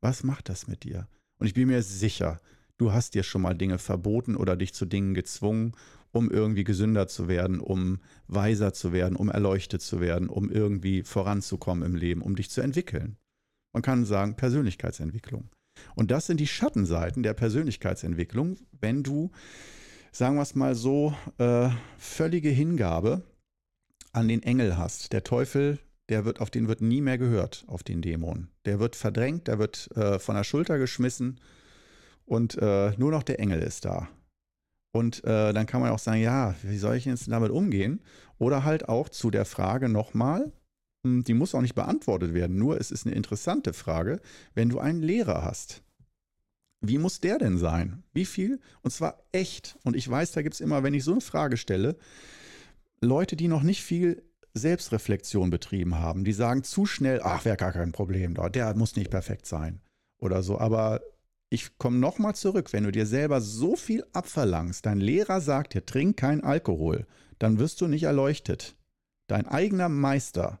Was 0.00 0.22
macht 0.22 0.48
das 0.48 0.66
mit 0.66 0.84
dir? 0.84 1.08
Und 1.38 1.46
ich 1.46 1.54
bin 1.54 1.68
mir 1.68 1.82
sicher, 1.82 2.40
du 2.78 2.92
hast 2.92 3.14
dir 3.14 3.22
schon 3.22 3.42
mal 3.42 3.54
Dinge 3.54 3.78
verboten 3.78 4.36
oder 4.36 4.56
dich 4.56 4.72
zu 4.72 4.86
Dingen 4.86 5.12
gezwungen, 5.14 5.72
um 6.12 6.30
irgendwie 6.30 6.64
gesünder 6.64 7.06
zu 7.08 7.28
werden, 7.28 7.60
um 7.60 8.00
weiser 8.26 8.72
zu 8.72 8.92
werden, 8.92 9.16
um 9.16 9.28
erleuchtet 9.28 9.82
zu 9.82 10.00
werden, 10.00 10.28
um 10.28 10.50
irgendwie 10.50 11.02
voranzukommen 11.02 11.84
im 11.84 11.96
Leben, 11.96 12.22
um 12.22 12.36
dich 12.36 12.50
zu 12.50 12.60
entwickeln. 12.60 13.16
Man 13.72 13.82
kann 13.82 14.04
sagen 14.04 14.36
Persönlichkeitsentwicklung. 14.36 15.50
Und 15.94 16.10
das 16.10 16.26
sind 16.26 16.40
die 16.40 16.46
Schattenseiten 16.46 17.22
der 17.22 17.34
Persönlichkeitsentwicklung, 17.34 18.56
wenn 18.80 19.02
du, 19.02 19.30
sagen 20.12 20.36
wir 20.36 20.42
es 20.42 20.54
mal 20.54 20.74
so, 20.74 21.14
äh, 21.38 21.70
völlige 21.96 22.50
Hingabe 22.50 23.22
an 24.12 24.28
den 24.28 24.42
Engel 24.42 24.76
hast. 24.76 25.12
Der 25.12 25.22
Teufel, 25.22 25.78
der 26.08 26.24
wird, 26.24 26.40
auf 26.40 26.50
den 26.50 26.68
wird 26.68 26.80
nie 26.80 27.00
mehr 27.00 27.18
gehört, 27.18 27.64
auf 27.68 27.82
den 27.82 28.02
Dämon. 28.02 28.48
Der 28.64 28.80
wird 28.80 28.96
verdrängt, 28.96 29.46
der 29.46 29.58
wird 29.58 29.88
äh, 29.96 30.18
von 30.18 30.34
der 30.34 30.44
Schulter 30.44 30.78
geschmissen 30.78 31.40
und 32.24 32.58
äh, 32.60 32.92
nur 32.96 33.12
noch 33.12 33.22
der 33.22 33.38
Engel 33.40 33.60
ist 33.62 33.84
da. 33.84 34.08
Und 34.92 35.22
äh, 35.24 35.52
dann 35.52 35.66
kann 35.66 35.80
man 35.80 35.90
auch 35.90 35.98
sagen, 35.98 36.20
ja, 36.20 36.54
wie 36.62 36.78
soll 36.78 36.96
ich 36.96 37.04
jetzt 37.04 37.30
damit 37.30 37.50
umgehen? 37.50 38.00
Oder 38.38 38.64
halt 38.64 38.88
auch 38.88 39.08
zu 39.08 39.30
der 39.30 39.44
Frage 39.44 39.88
nochmal, 39.88 40.52
hm, 41.04 41.24
die 41.24 41.34
muss 41.34 41.54
auch 41.54 41.60
nicht 41.60 41.74
beantwortet 41.74 42.34
werden, 42.34 42.58
nur 42.58 42.80
es 42.80 42.90
ist 42.90 43.06
eine 43.06 43.14
interessante 43.14 43.72
Frage, 43.72 44.20
wenn 44.54 44.68
du 44.68 44.78
einen 44.78 45.02
Lehrer 45.02 45.44
hast. 45.44 45.82
Wie 46.82 46.98
muss 46.98 47.20
der 47.20 47.38
denn 47.38 47.58
sein? 47.58 48.02
Wie 48.12 48.24
viel? 48.24 48.58
Und 48.82 48.90
zwar 48.90 49.22
echt. 49.32 49.78
Und 49.84 49.96
ich 49.96 50.08
weiß, 50.08 50.32
da 50.32 50.42
gibt 50.42 50.54
es 50.54 50.60
immer, 50.60 50.82
wenn 50.82 50.94
ich 50.94 51.04
so 51.04 51.12
eine 51.12 51.20
Frage 51.20 51.56
stelle, 51.56 51.96
Leute, 53.02 53.36
die 53.36 53.48
noch 53.48 53.62
nicht 53.62 53.82
viel 53.82 54.22
Selbstreflexion 54.54 55.50
betrieben 55.50 55.98
haben, 55.98 56.24
die 56.24 56.32
sagen 56.32 56.64
zu 56.64 56.86
schnell, 56.86 57.20
ach, 57.22 57.44
wäre 57.44 57.56
gar 57.56 57.72
kein 57.72 57.92
Problem 57.92 58.34
der 58.52 58.74
muss 58.74 58.96
nicht 58.96 59.10
perfekt 59.10 59.46
sein 59.46 59.80
oder 60.18 60.42
so. 60.42 60.58
Aber 60.58 61.00
ich 61.50 61.76
komme 61.78 61.98
nochmal 61.98 62.36
zurück, 62.36 62.72
wenn 62.72 62.84
du 62.84 62.92
dir 62.92 63.06
selber 63.06 63.40
so 63.40 63.74
viel 63.74 64.06
abverlangst, 64.12 64.86
dein 64.86 65.00
Lehrer 65.00 65.40
sagt 65.40 65.74
dir, 65.74 65.84
trink 65.84 66.16
kein 66.16 66.42
Alkohol, 66.44 67.06
dann 67.40 67.58
wirst 67.58 67.80
du 67.80 67.88
nicht 67.88 68.04
erleuchtet. 68.04 68.76
Dein 69.26 69.46
eigener 69.46 69.88
Meister. 69.88 70.60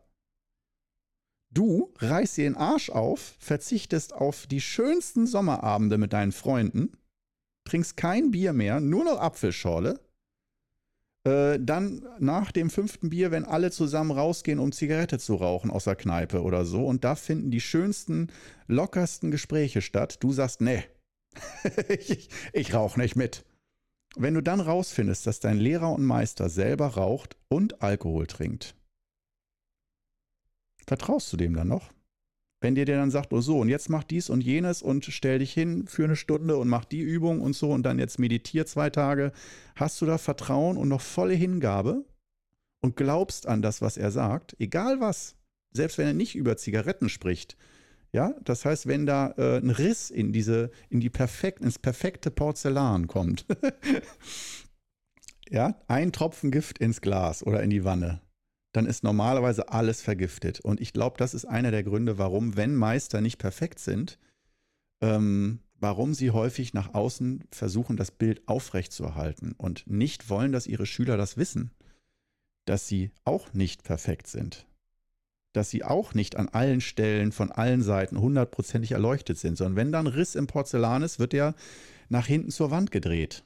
Du 1.52 1.94
reißt 1.98 2.36
dir 2.36 2.44
den 2.44 2.56
Arsch 2.56 2.90
auf, 2.90 3.36
verzichtest 3.38 4.12
auf 4.12 4.46
die 4.46 4.60
schönsten 4.60 5.26
Sommerabende 5.26 5.96
mit 5.96 6.12
deinen 6.12 6.32
Freunden, 6.32 6.92
trinkst 7.64 7.96
kein 7.96 8.32
Bier 8.32 8.52
mehr, 8.52 8.80
nur 8.80 9.04
noch 9.04 9.20
Apfelschorle, 9.20 10.00
äh, 11.24 11.58
dann 11.60 12.06
nach 12.18 12.50
dem 12.50 12.70
fünften 12.70 13.10
Bier, 13.10 13.30
wenn 13.30 13.44
alle 13.44 13.70
zusammen 13.70 14.10
rausgehen, 14.10 14.58
um 14.58 14.72
Zigarette 14.72 15.18
zu 15.18 15.34
rauchen 15.34 15.70
aus 15.70 15.84
der 15.84 15.96
Kneipe 15.96 16.42
oder 16.42 16.64
so, 16.64 16.86
und 16.86 17.04
da 17.04 17.14
finden 17.14 17.50
die 17.50 17.60
schönsten, 17.60 18.28
lockersten 18.68 19.30
Gespräche 19.30 19.82
statt, 19.82 20.18
du 20.20 20.32
sagst, 20.32 20.60
nee, 20.60 20.84
ich, 21.88 22.30
ich 22.52 22.74
rauche 22.74 22.98
nicht 22.98 23.16
mit. 23.16 23.44
Wenn 24.16 24.34
du 24.34 24.42
dann 24.42 24.60
rausfindest, 24.60 25.26
dass 25.26 25.40
dein 25.40 25.58
Lehrer 25.58 25.92
und 25.92 26.04
Meister 26.04 26.48
selber 26.48 26.86
raucht 26.86 27.36
und 27.48 27.82
Alkohol 27.82 28.26
trinkt, 28.26 28.74
vertraust 30.86 31.32
du 31.32 31.36
dem 31.36 31.54
dann 31.54 31.68
noch? 31.68 31.92
Wenn 32.60 32.74
dir 32.74 32.84
der 32.84 32.98
dann 32.98 33.10
sagt, 33.10 33.32
oh 33.32 33.40
so, 33.40 33.58
und 33.58 33.68
jetzt 33.68 33.88
mach 33.88 34.04
dies 34.04 34.28
und 34.28 34.42
jenes 34.42 34.82
und 34.82 35.06
stell 35.06 35.38
dich 35.38 35.52
hin 35.52 35.86
für 35.86 36.04
eine 36.04 36.16
Stunde 36.16 36.58
und 36.58 36.68
mach 36.68 36.84
die 36.84 37.00
Übung 37.00 37.40
und 37.40 37.54
so 37.54 37.70
und 37.70 37.84
dann 37.84 37.98
jetzt 37.98 38.18
meditier 38.18 38.66
zwei 38.66 38.90
Tage, 38.90 39.32
hast 39.76 40.00
du 40.00 40.06
da 40.06 40.18
Vertrauen 40.18 40.76
und 40.76 40.88
noch 40.88 41.00
volle 41.00 41.34
Hingabe 41.34 42.04
und 42.82 42.96
glaubst 42.96 43.46
an 43.46 43.62
das, 43.62 43.80
was 43.80 43.96
er 43.96 44.10
sagt, 44.10 44.56
egal 44.58 45.00
was, 45.00 45.36
selbst 45.72 45.96
wenn 45.96 46.06
er 46.06 46.14
nicht 46.14 46.36
über 46.36 46.56
Zigaretten 46.56 47.08
spricht. 47.08 47.56
Ja, 48.12 48.34
das 48.44 48.64
heißt, 48.64 48.88
wenn 48.88 49.06
da 49.06 49.32
äh, 49.38 49.58
ein 49.58 49.70
Riss 49.70 50.10
in 50.10 50.32
diese, 50.32 50.70
in 50.88 51.00
die 51.00 51.10
perfekt, 51.10 51.62
ins 51.62 51.78
perfekte 51.78 52.30
Porzellan 52.30 53.06
kommt, 53.06 53.46
ja, 55.48 55.80
ein 55.86 56.12
Tropfen 56.12 56.50
Gift 56.50 56.78
ins 56.78 57.00
Glas 57.00 57.46
oder 57.46 57.62
in 57.62 57.70
die 57.70 57.84
Wanne, 57.84 58.20
dann 58.72 58.86
ist 58.86 59.02
normalerweise 59.02 59.68
alles 59.70 60.02
vergiftet. 60.02 60.60
Und 60.60 60.80
ich 60.80 60.92
glaube, 60.92 61.16
das 61.18 61.34
ist 61.34 61.44
einer 61.44 61.70
der 61.70 61.82
Gründe, 61.82 62.18
warum, 62.18 62.56
wenn 62.56 62.74
Meister 62.74 63.20
nicht 63.20 63.38
perfekt 63.38 63.80
sind, 63.80 64.18
ähm, 65.00 65.60
warum 65.80 66.14
sie 66.14 66.30
häufig 66.30 66.74
nach 66.74 66.94
außen 66.94 67.44
versuchen, 67.50 67.96
das 67.96 68.10
Bild 68.10 68.46
aufrechtzuerhalten 68.46 69.52
und 69.56 69.86
nicht 69.86 70.28
wollen, 70.28 70.52
dass 70.52 70.66
ihre 70.66 70.86
Schüler 70.86 71.16
das 71.16 71.36
wissen, 71.36 71.70
dass 72.66 72.86
sie 72.86 73.10
auch 73.24 73.52
nicht 73.54 73.82
perfekt 73.82 74.26
sind, 74.26 74.66
dass 75.52 75.70
sie 75.70 75.82
auch 75.82 76.14
nicht 76.14 76.36
an 76.36 76.48
allen 76.48 76.80
Stellen 76.80 77.32
von 77.32 77.50
allen 77.50 77.82
Seiten 77.82 78.20
hundertprozentig 78.20 78.92
erleuchtet 78.92 79.38
sind, 79.38 79.56
sondern 79.56 79.76
wenn 79.76 79.92
dann 79.92 80.06
Riss 80.06 80.34
im 80.34 80.46
Porzellan 80.46 81.02
ist, 81.02 81.18
wird 81.18 81.34
er 81.34 81.54
nach 82.08 82.26
hinten 82.26 82.50
zur 82.50 82.70
Wand 82.70 82.90
gedreht. 82.90 83.42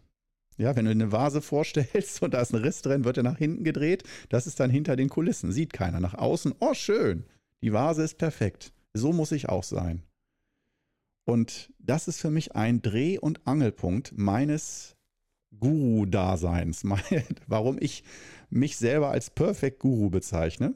Ja, 0.56 0.76
wenn 0.76 0.84
du 0.84 0.90
eine 0.90 1.12
Vase 1.12 1.40
vorstellst 1.42 2.22
und 2.22 2.34
da 2.34 2.40
ist 2.40 2.54
ein 2.54 2.62
Riss 2.62 2.82
drin, 2.82 3.04
wird 3.04 3.16
er 3.16 3.22
nach 3.22 3.38
hinten 3.38 3.64
gedreht. 3.64 4.04
Das 4.28 4.46
ist 4.46 4.60
dann 4.60 4.70
hinter 4.70 4.96
den 4.96 5.08
Kulissen. 5.08 5.52
Sieht 5.52 5.72
keiner. 5.72 6.00
Nach 6.00 6.14
außen, 6.14 6.54
oh 6.60 6.74
schön, 6.74 7.24
die 7.62 7.72
Vase 7.72 8.02
ist 8.02 8.18
perfekt. 8.18 8.72
So 8.92 9.12
muss 9.12 9.32
ich 9.32 9.48
auch 9.48 9.64
sein. 9.64 10.02
Und 11.26 11.72
das 11.78 12.06
ist 12.06 12.20
für 12.20 12.30
mich 12.30 12.54
ein 12.54 12.82
Dreh- 12.82 13.18
und 13.18 13.46
Angelpunkt 13.46 14.12
meines 14.16 14.96
Guru-Daseins. 15.58 16.85
Warum 17.46 17.79
ich 17.81 18.04
mich 18.50 18.76
selber 18.76 19.10
als 19.10 19.31
Perfect 19.31 19.81
Guru 19.81 20.10
bezeichne. 20.10 20.74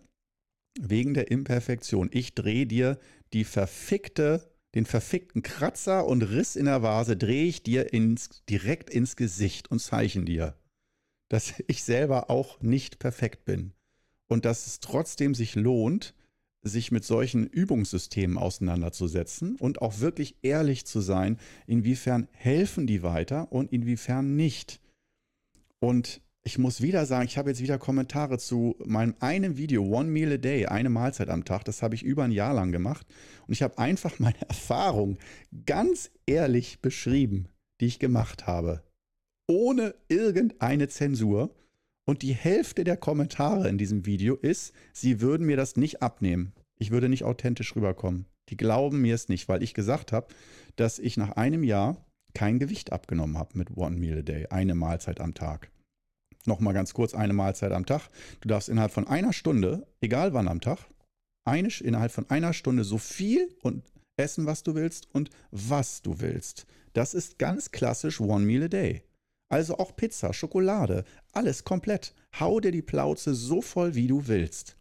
Wegen 0.81 1.15
der 1.15 1.31
Imperfektion. 1.31 2.09
Ich 2.13 2.35
drehe 2.35 2.67
dir 2.67 2.99
die 3.33 3.45
verfickte 3.45 4.51
den 4.75 4.87
verfickten 4.87 5.43
Kratzer 5.43 6.07
und 6.07 6.23
Riss 6.23 6.57
in 6.57 6.67
der 6.67 6.83
Vase 6.83 7.17
drehe 7.17 7.47
ich 7.47 7.63
dir 7.63 7.93
ins, 7.93 8.45
direkt 8.49 8.91
ins 8.91 9.17
Gesicht 9.17 9.71
und 9.71 9.81
zeichne 9.81 10.25
dir, 10.25 10.55
dass 11.29 11.55
ich 11.67 11.85
selber 11.85 12.31
auch 12.31 12.61
nicht 12.61 12.99
perfekt 12.99 13.45
bin 13.45 13.73
und 14.29 14.45
dass 14.45 14.67
es 14.67 14.81
trotzdem 14.81 15.35
sich 15.35 15.55
lohnt, 15.55 16.15
sich 16.63 16.91
mit 16.91 17.05
solchen 17.05 17.47
Übungssystemen 17.47 18.37
auseinanderzusetzen 18.37 19.57
und 19.57 19.81
auch 19.81 20.01
wirklich 20.01 20.37
ehrlich 20.43 20.85
zu 20.87 21.01
sein, 21.01 21.39
inwiefern 21.67 22.29
helfen 22.33 22.87
die 22.87 23.03
weiter 23.03 23.53
und 23.53 23.73
inwiefern 23.73 24.37
nicht. 24.37 24.81
Und 25.79 26.21
ich 26.49 26.57
muss 26.57 26.81
wieder 26.81 27.05
sagen, 27.05 27.27
ich 27.27 27.37
habe 27.37 27.51
jetzt 27.51 27.61
wieder 27.61 27.79
Kommentare 27.79 28.39
zu 28.39 28.75
meinem 28.87 29.15
einen 29.21 29.59
Video, 29.59 29.85
One 29.85 30.09
Meal 30.09 30.33
a 30.33 30.37
Day, 30.39 30.65
eine 30.65 30.89
Mahlzeit 30.89 31.29
am 31.29 31.45
Tag. 31.45 31.65
Das 31.65 31.83
habe 31.83 31.95
ich 31.95 32.03
über 32.03 32.25
ein 32.25 32.33
Jahr 32.33 32.55
lang 32.55 32.73
gemacht. 32.73 33.07
Und 33.47 33.53
ich 33.53 33.63
habe 33.63 33.77
einfach 33.77 34.19
meine 34.19 34.41
Erfahrung 34.49 35.19
ganz 35.67 36.11
ehrlich 36.25 36.81
beschrieben, 36.81 37.49
die 37.83 37.87
ich 37.87 37.99
gemacht 37.99 38.47
habe. 38.47 38.83
Ohne 39.47 39.95
irgendeine 40.09 40.89
Zensur. 40.89 41.55
Und 42.07 42.23
die 42.23 42.33
Hälfte 42.33 42.85
der 42.85 42.97
Kommentare 42.97 43.69
in 43.69 43.77
diesem 43.77 44.07
Video 44.07 44.35
ist, 44.35 44.73
sie 44.95 45.21
würden 45.21 45.47
mir 45.47 45.59
das 45.59 45.77
nicht 45.77 46.01
abnehmen. 46.01 46.55
Ich 46.79 46.91
würde 46.91 47.11
nicht 47.11 47.25
authentisch 47.25 47.77
rüberkommen. 47.77 48.25
Die 48.49 48.57
glauben 48.57 49.03
mir 49.03 49.15
es 49.15 49.29
nicht, 49.29 49.49
weil 49.51 49.63
ich 49.63 49.75
gesagt 49.75 50.13
habe, 50.13 50.29
dass 50.77 50.99
ich 50.99 51.19
nach 51.19 51.33
einem 51.33 51.63
Jahr 51.63 52.07
kein 52.33 52.59
Gewicht 52.59 52.93
abgenommen 52.93 53.37
habe 53.37 53.59
mit 53.59 53.77
One 53.77 53.97
Meal 53.97 54.21
a 54.21 54.23
Day, 54.23 54.47
eine 54.47 54.75
Mahlzeit 54.75 55.21
am 55.21 55.35
Tag. 55.35 55.71
Nochmal 56.49 56.73
ganz 56.73 56.95
kurz, 56.95 57.13
eine 57.13 57.35
Mahlzeit 57.35 57.73
am 57.73 57.85
Tag. 57.85 58.09
Du 58.41 58.49
darfst 58.49 58.71
innerhalb 58.71 58.91
von 58.91 59.07
einer 59.07 59.35
Stunde, 59.35 59.87
egal 60.01 60.33
wann 60.33 60.49
am 60.49 60.63
Tag, 60.63 60.79
eine, 61.45 61.69
innerhalb 61.69 62.11
von 62.11 62.29
einer 62.31 62.55
Stunde 62.55 62.85
so 62.85 62.97
viel 62.97 63.55
und 63.63 63.85
essen, 64.17 64.47
was 64.47 64.63
du 64.63 64.75
willst 64.75 65.09
und 65.13 65.29
was 65.51 66.01
du 66.01 66.21
willst. 66.21 66.67
Das 66.95 67.13
ist 67.13 67.39
ganz 67.39 67.71
klassisch 67.71 68.19
One 68.19 68.47
Meal 68.47 68.63
a 68.65 68.69
Day. 68.69 69.03
Also 69.51 69.77
auch 69.77 69.95
Pizza, 69.95 70.33
Schokolade, 70.33 71.05
alles 71.33 71.65
komplett. 71.65 72.15
Hau 72.41 72.61
dir 72.61 72.73
die 72.73 72.83
Plauze 72.83 73.35
so 73.35 73.61
voll, 73.61 73.95
wie 73.95 74.07
du 74.07 74.27
willst. 74.27 74.78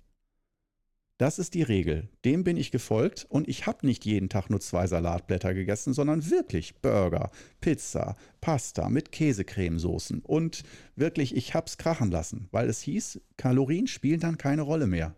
Das 1.17 1.39
ist 1.39 1.55
die 1.55 1.63
Regel. 1.63 2.09
Dem 2.25 2.43
bin 2.43 2.57
ich 2.57 2.69
gefolgt 2.69 3.25
und 3.27 3.47
ich 3.47 3.65
habe 3.65 3.87
nicht 3.87 4.05
jeden 4.05 4.29
Tag 4.29 4.51
nur 4.51 4.59
zwei 4.59 4.85
Salatblätter 4.85 5.55
gegessen, 5.55 5.93
sondern 5.93 6.29
wirklich 6.29 6.75
Burger, 6.75 7.31
Pizza, 7.59 8.15
Pasta 8.39 8.87
mit 8.89 9.11
Käsecremesoßen 9.11 10.19
und 10.19 10.63
wirklich, 10.95 11.35
ich 11.35 11.55
habe 11.55 11.65
es 11.65 11.79
krachen 11.79 12.11
lassen, 12.11 12.47
weil 12.51 12.69
es 12.69 12.81
hieß, 12.81 13.19
Kalorien 13.35 13.87
spielen 13.87 14.19
dann 14.19 14.37
keine 14.37 14.61
Rolle 14.61 14.85
mehr. 14.85 15.15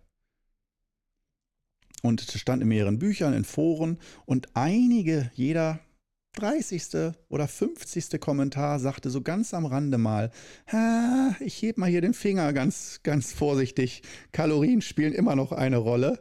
Und 2.02 2.22
es 2.22 2.39
stand 2.39 2.62
in 2.62 2.70
mehreren 2.70 2.97
Büchern, 2.97 3.34
in 3.34 3.43
Foren 3.43 3.97
und 4.26 4.56
einige, 4.56 5.32
jeder 5.36 5.82
30. 6.34 7.14
oder 7.28 7.48
50. 7.48 8.20
Kommentar 8.20 8.80
sagte 8.80 9.10
so 9.10 9.22
ganz 9.22 9.54
am 9.54 9.66
Rande 9.66 9.98
mal, 9.98 10.32
ich 11.40 11.62
heb 11.62 11.78
mal 11.78 11.90
hier 11.90 12.02
den 12.02 12.14
Finger 12.14 12.54
ganz, 12.54 13.02
ganz 13.04 13.34
vorsichtig. 13.34 14.04
Kalorien 14.32 14.82
spielen 14.82 15.14
immer 15.14 15.36
noch 15.36 15.52
eine 15.52 15.78
Rolle. 15.78 16.20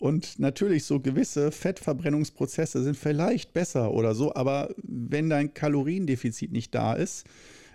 Und 0.00 0.38
natürlich 0.38 0.84
so 0.84 0.98
gewisse 0.98 1.52
Fettverbrennungsprozesse 1.52 2.82
sind 2.82 2.96
vielleicht 2.96 3.52
besser 3.52 3.92
oder 3.92 4.14
so, 4.14 4.34
aber 4.34 4.74
wenn 4.82 5.28
dein 5.28 5.52
Kaloriendefizit 5.52 6.52
nicht 6.52 6.74
da 6.74 6.94
ist, 6.94 7.26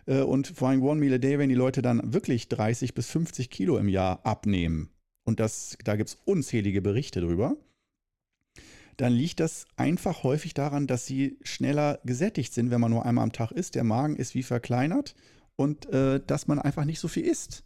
äh, 0.08 0.22
und 0.22 0.48
vor 0.48 0.70
allem 0.70 0.82
One 0.82 1.00
Meal 1.00 1.14
a 1.14 1.18
Day, 1.20 1.38
wenn 1.38 1.50
die 1.50 1.56
Leute 1.56 1.82
dann 1.82 2.14
wirklich 2.14 2.50
30 2.50 2.94
bis 2.96 3.08
50 3.10 3.50
Kilo 3.50 3.78
im 3.78 3.90
Jahr 3.90 4.26
abnehmen, 4.26 4.90
und 5.24 5.40
das, 5.40 5.78
da 5.84 5.96
gibt 5.96 6.10
es 6.10 6.18
unzählige 6.26 6.82
Berichte 6.82 7.22
drüber, 7.22 7.58
dann 8.98 9.14
liegt 9.14 9.40
das 9.40 9.66
einfach 9.76 10.24
häufig 10.24 10.54
daran, 10.54 10.88
dass 10.88 11.06
sie 11.06 11.38
schneller 11.42 12.00
gesättigt 12.06 12.54
sind, 12.54 12.72
wenn 12.72 12.82
man 12.82 12.92
nur 12.92 13.06
einmal 13.06 13.24
am 13.24 13.32
Tag 13.32 13.52
isst. 13.52 13.76
Der 13.76 13.84
Magen 13.84 14.16
ist 14.16 14.36
wie 14.36 14.44
verkleinert 14.44 15.16
und 15.56 15.88
äh, 15.88 16.22
dass 16.26 16.48
man 16.48 16.60
einfach 16.60 16.86
nicht 16.86 17.00
so 17.00 17.08
viel 17.08 17.26
isst. 17.26 17.64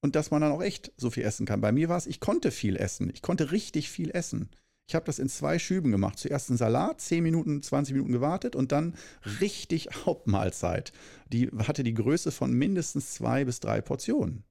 Und 0.00 0.14
dass 0.14 0.30
man 0.30 0.40
dann 0.42 0.52
auch 0.52 0.62
echt 0.62 0.92
so 0.96 1.10
viel 1.10 1.24
essen 1.24 1.44
kann. 1.44 1.60
Bei 1.60 1.72
mir 1.72 1.88
war 1.88 1.96
es, 1.96 2.06
ich 2.06 2.20
konnte 2.20 2.50
viel 2.50 2.76
essen. 2.76 3.10
Ich 3.12 3.20
konnte 3.20 3.50
richtig 3.50 3.90
viel 3.90 4.10
essen. 4.10 4.48
Ich 4.86 4.94
habe 4.94 5.04
das 5.04 5.18
in 5.18 5.28
zwei 5.28 5.58
Schüben 5.58 5.90
gemacht. 5.90 6.18
Zuerst 6.18 6.48
einen 6.48 6.56
Salat, 6.56 7.00
10 7.00 7.22
Minuten, 7.22 7.62
20 7.62 7.94
Minuten 7.94 8.12
gewartet 8.12 8.56
und 8.56 8.72
dann 8.72 8.94
richtig 9.40 9.88
Hauptmahlzeit. 10.06 10.92
Die 11.32 11.48
hatte 11.48 11.82
die 11.82 11.94
Größe 11.94 12.30
von 12.30 12.52
mindestens 12.52 13.12
zwei 13.12 13.44
bis 13.44 13.60
drei 13.60 13.80
Portionen. 13.80 14.44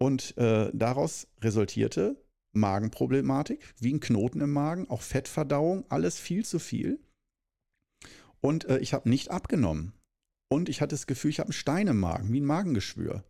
Und 0.00 0.36
äh, 0.38 0.70
daraus 0.72 1.26
resultierte 1.40 2.16
Magenproblematik, 2.58 3.74
wie 3.78 3.94
ein 3.94 4.00
Knoten 4.00 4.40
im 4.40 4.52
Magen, 4.52 4.88
auch 4.88 5.02
Fettverdauung, 5.02 5.84
alles 5.88 6.18
viel 6.18 6.44
zu 6.44 6.58
viel. 6.58 7.00
Und 8.40 8.64
äh, 8.66 8.78
ich 8.78 8.94
habe 8.94 9.08
nicht 9.08 9.30
abgenommen. 9.30 9.92
Und 10.50 10.68
ich 10.68 10.80
hatte 10.80 10.94
das 10.94 11.06
Gefühl, 11.06 11.30
ich 11.30 11.40
habe 11.40 11.48
einen 11.48 11.52
Stein 11.52 11.88
im 11.88 11.98
Magen, 11.98 12.32
wie 12.32 12.40
ein 12.40 12.44
Magengeschwür. 12.44 13.24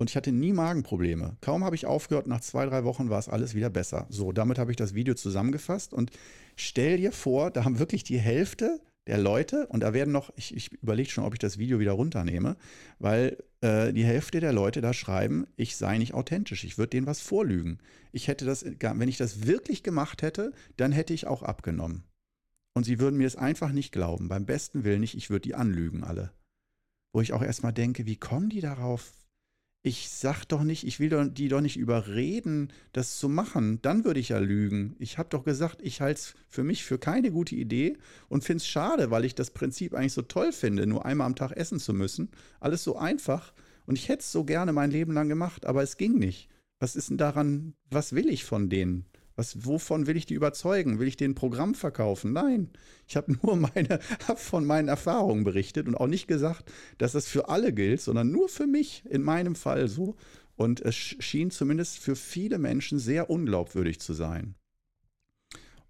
Und 0.00 0.10
ich 0.10 0.16
hatte 0.16 0.32
nie 0.32 0.52
Magenprobleme. 0.52 1.36
Kaum 1.40 1.62
habe 1.62 1.76
ich 1.76 1.86
aufgehört, 1.86 2.26
nach 2.26 2.40
zwei, 2.40 2.66
drei 2.66 2.82
Wochen 2.82 3.08
war 3.08 3.20
es 3.20 3.28
alles 3.28 3.54
wieder 3.54 3.70
besser. 3.70 4.06
So, 4.08 4.32
damit 4.32 4.58
habe 4.58 4.72
ich 4.72 4.76
das 4.76 4.94
Video 4.94 5.14
zusammengefasst 5.14 5.92
und 5.92 6.10
stell 6.56 6.96
dir 6.96 7.12
vor, 7.12 7.52
da 7.52 7.64
haben 7.64 7.78
wirklich 7.78 8.02
die 8.02 8.18
Hälfte 8.18 8.80
der 9.06 9.18
Leute, 9.18 9.66
und 9.66 9.80
da 9.80 9.92
werden 9.92 10.12
noch, 10.12 10.32
ich, 10.36 10.54
ich 10.56 10.72
überlege 10.72 11.10
schon, 11.10 11.24
ob 11.24 11.32
ich 11.32 11.40
das 11.40 11.58
Video 11.58 11.80
wieder 11.80 11.92
runternehme, 11.92 12.56
weil 12.98 13.36
äh, 13.60 13.92
die 13.92 14.04
Hälfte 14.04 14.40
der 14.40 14.52
Leute 14.52 14.80
da 14.80 14.92
schreiben, 14.92 15.46
ich 15.56 15.76
sei 15.76 15.98
nicht 15.98 16.14
authentisch, 16.14 16.64
ich 16.64 16.78
würde 16.78 16.90
denen 16.90 17.06
was 17.06 17.20
vorlügen. 17.20 17.78
Ich 18.12 18.28
hätte 18.28 18.44
das, 18.44 18.64
wenn 18.64 19.08
ich 19.08 19.16
das 19.16 19.46
wirklich 19.46 19.82
gemacht 19.82 20.22
hätte, 20.22 20.52
dann 20.76 20.92
hätte 20.92 21.14
ich 21.14 21.26
auch 21.26 21.42
abgenommen. 21.42 22.04
Und 22.74 22.84
sie 22.84 23.00
würden 23.00 23.18
mir 23.18 23.26
es 23.26 23.36
einfach 23.36 23.72
nicht 23.72 23.92
glauben, 23.92 24.28
beim 24.28 24.46
besten 24.46 24.84
Willen 24.84 25.00
nicht, 25.00 25.16
ich 25.16 25.30
würde 25.30 25.42
die 25.42 25.54
anlügen 25.54 26.04
alle. 26.04 26.32
Wo 27.12 27.20
ich 27.20 27.32
auch 27.32 27.42
erstmal 27.42 27.72
denke, 27.72 28.06
wie 28.06 28.16
kommen 28.16 28.48
die 28.48 28.60
darauf? 28.60 29.12
Ich 29.84 30.10
sag 30.10 30.44
doch 30.44 30.62
nicht, 30.62 30.86
ich 30.86 31.00
will 31.00 31.08
doch, 31.08 31.26
die 31.26 31.48
doch 31.48 31.60
nicht 31.60 31.76
überreden, 31.76 32.72
das 32.92 33.18
zu 33.18 33.28
machen. 33.28 33.80
Dann 33.82 34.04
würde 34.04 34.20
ich 34.20 34.28
ja 34.28 34.38
lügen. 34.38 34.94
Ich 35.00 35.18
habe 35.18 35.28
doch 35.28 35.42
gesagt, 35.42 35.80
ich 35.82 36.00
halte 36.00 36.20
es 36.20 36.34
für 36.48 36.62
mich 36.62 36.84
für 36.84 36.98
keine 36.98 37.32
gute 37.32 37.56
Idee 37.56 37.98
und 38.28 38.44
finde 38.44 38.58
es 38.58 38.68
schade, 38.68 39.10
weil 39.10 39.24
ich 39.24 39.34
das 39.34 39.50
Prinzip 39.50 39.94
eigentlich 39.94 40.12
so 40.12 40.22
toll 40.22 40.52
finde, 40.52 40.86
nur 40.86 41.04
einmal 41.04 41.26
am 41.26 41.34
Tag 41.34 41.52
essen 41.52 41.80
zu 41.80 41.92
müssen. 41.92 42.30
Alles 42.60 42.84
so 42.84 42.96
einfach. 42.96 43.52
Und 43.84 43.98
ich 43.98 44.08
hätte 44.08 44.20
es 44.20 44.30
so 44.30 44.44
gerne 44.44 44.72
mein 44.72 44.92
Leben 44.92 45.12
lang 45.12 45.28
gemacht, 45.28 45.66
aber 45.66 45.82
es 45.82 45.96
ging 45.96 46.16
nicht. 46.16 46.48
Was 46.78 46.94
ist 46.94 47.10
denn 47.10 47.18
daran, 47.18 47.74
was 47.90 48.12
will 48.12 48.28
ich 48.28 48.44
von 48.44 48.68
denen? 48.68 49.04
Was, 49.36 49.64
wovon 49.64 50.06
will 50.06 50.16
ich 50.16 50.26
die 50.26 50.34
überzeugen? 50.34 50.98
Will 50.98 51.08
ich 51.08 51.16
den 51.16 51.34
Programm 51.34 51.74
verkaufen? 51.74 52.32
Nein. 52.32 52.70
Ich 53.08 53.16
habe 53.16 53.32
nur 53.42 53.56
meine, 53.56 54.00
hab 54.28 54.38
von 54.38 54.64
meinen 54.64 54.88
Erfahrungen 54.88 55.44
berichtet 55.44 55.88
und 55.88 55.94
auch 55.94 56.06
nicht 56.06 56.26
gesagt, 56.26 56.70
dass 56.98 57.12
das 57.12 57.28
für 57.28 57.48
alle 57.48 57.72
gilt, 57.72 58.00
sondern 58.00 58.30
nur 58.30 58.48
für 58.48 58.66
mich, 58.66 59.04
in 59.08 59.22
meinem 59.22 59.54
Fall 59.54 59.88
so. 59.88 60.16
Und 60.56 60.80
es 60.80 60.94
schien 60.94 61.50
zumindest 61.50 61.98
für 61.98 62.14
viele 62.14 62.58
Menschen 62.58 62.98
sehr 62.98 63.30
unglaubwürdig 63.30 64.00
zu 64.00 64.12
sein. 64.12 64.54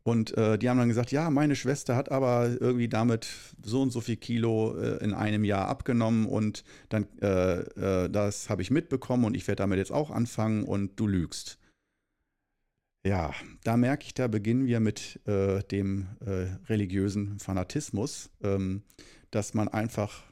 Und 0.04 0.36
äh, 0.36 0.58
die 0.58 0.68
haben 0.68 0.78
dann 0.78 0.88
gesagt, 0.88 1.12
ja, 1.12 1.30
meine 1.30 1.54
Schwester 1.54 1.94
hat 1.94 2.10
aber 2.10 2.56
irgendwie 2.60 2.88
damit 2.88 3.28
so 3.62 3.82
und 3.82 3.90
so 3.90 4.00
viel 4.00 4.16
Kilo 4.16 4.76
äh, 4.76 5.02
in 5.04 5.14
einem 5.14 5.44
Jahr 5.44 5.68
abgenommen 5.68 6.26
und 6.26 6.64
dann 6.88 7.06
äh, 7.20 7.60
äh 7.60 8.08
das 8.10 8.50
habe 8.50 8.62
ich 8.62 8.72
mitbekommen 8.72 9.24
und 9.24 9.36
ich 9.36 9.46
werde 9.46 9.62
damit 9.62 9.78
jetzt 9.78 9.92
auch 9.92 10.10
anfangen 10.10 10.64
und 10.64 10.98
du 10.98 11.06
lügst. 11.06 11.58
Ja, 13.04 13.34
da 13.64 13.76
merke 13.76 14.04
ich, 14.06 14.14
da 14.14 14.28
beginnen 14.28 14.66
wir 14.66 14.78
mit 14.78 15.20
äh, 15.26 15.62
dem 15.64 16.06
äh, 16.24 16.46
religiösen 16.68 17.40
Fanatismus, 17.40 18.30
ähm, 18.44 18.82
dass 19.32 19.54
man 19.54 19.66
einfach, 19.66 20.22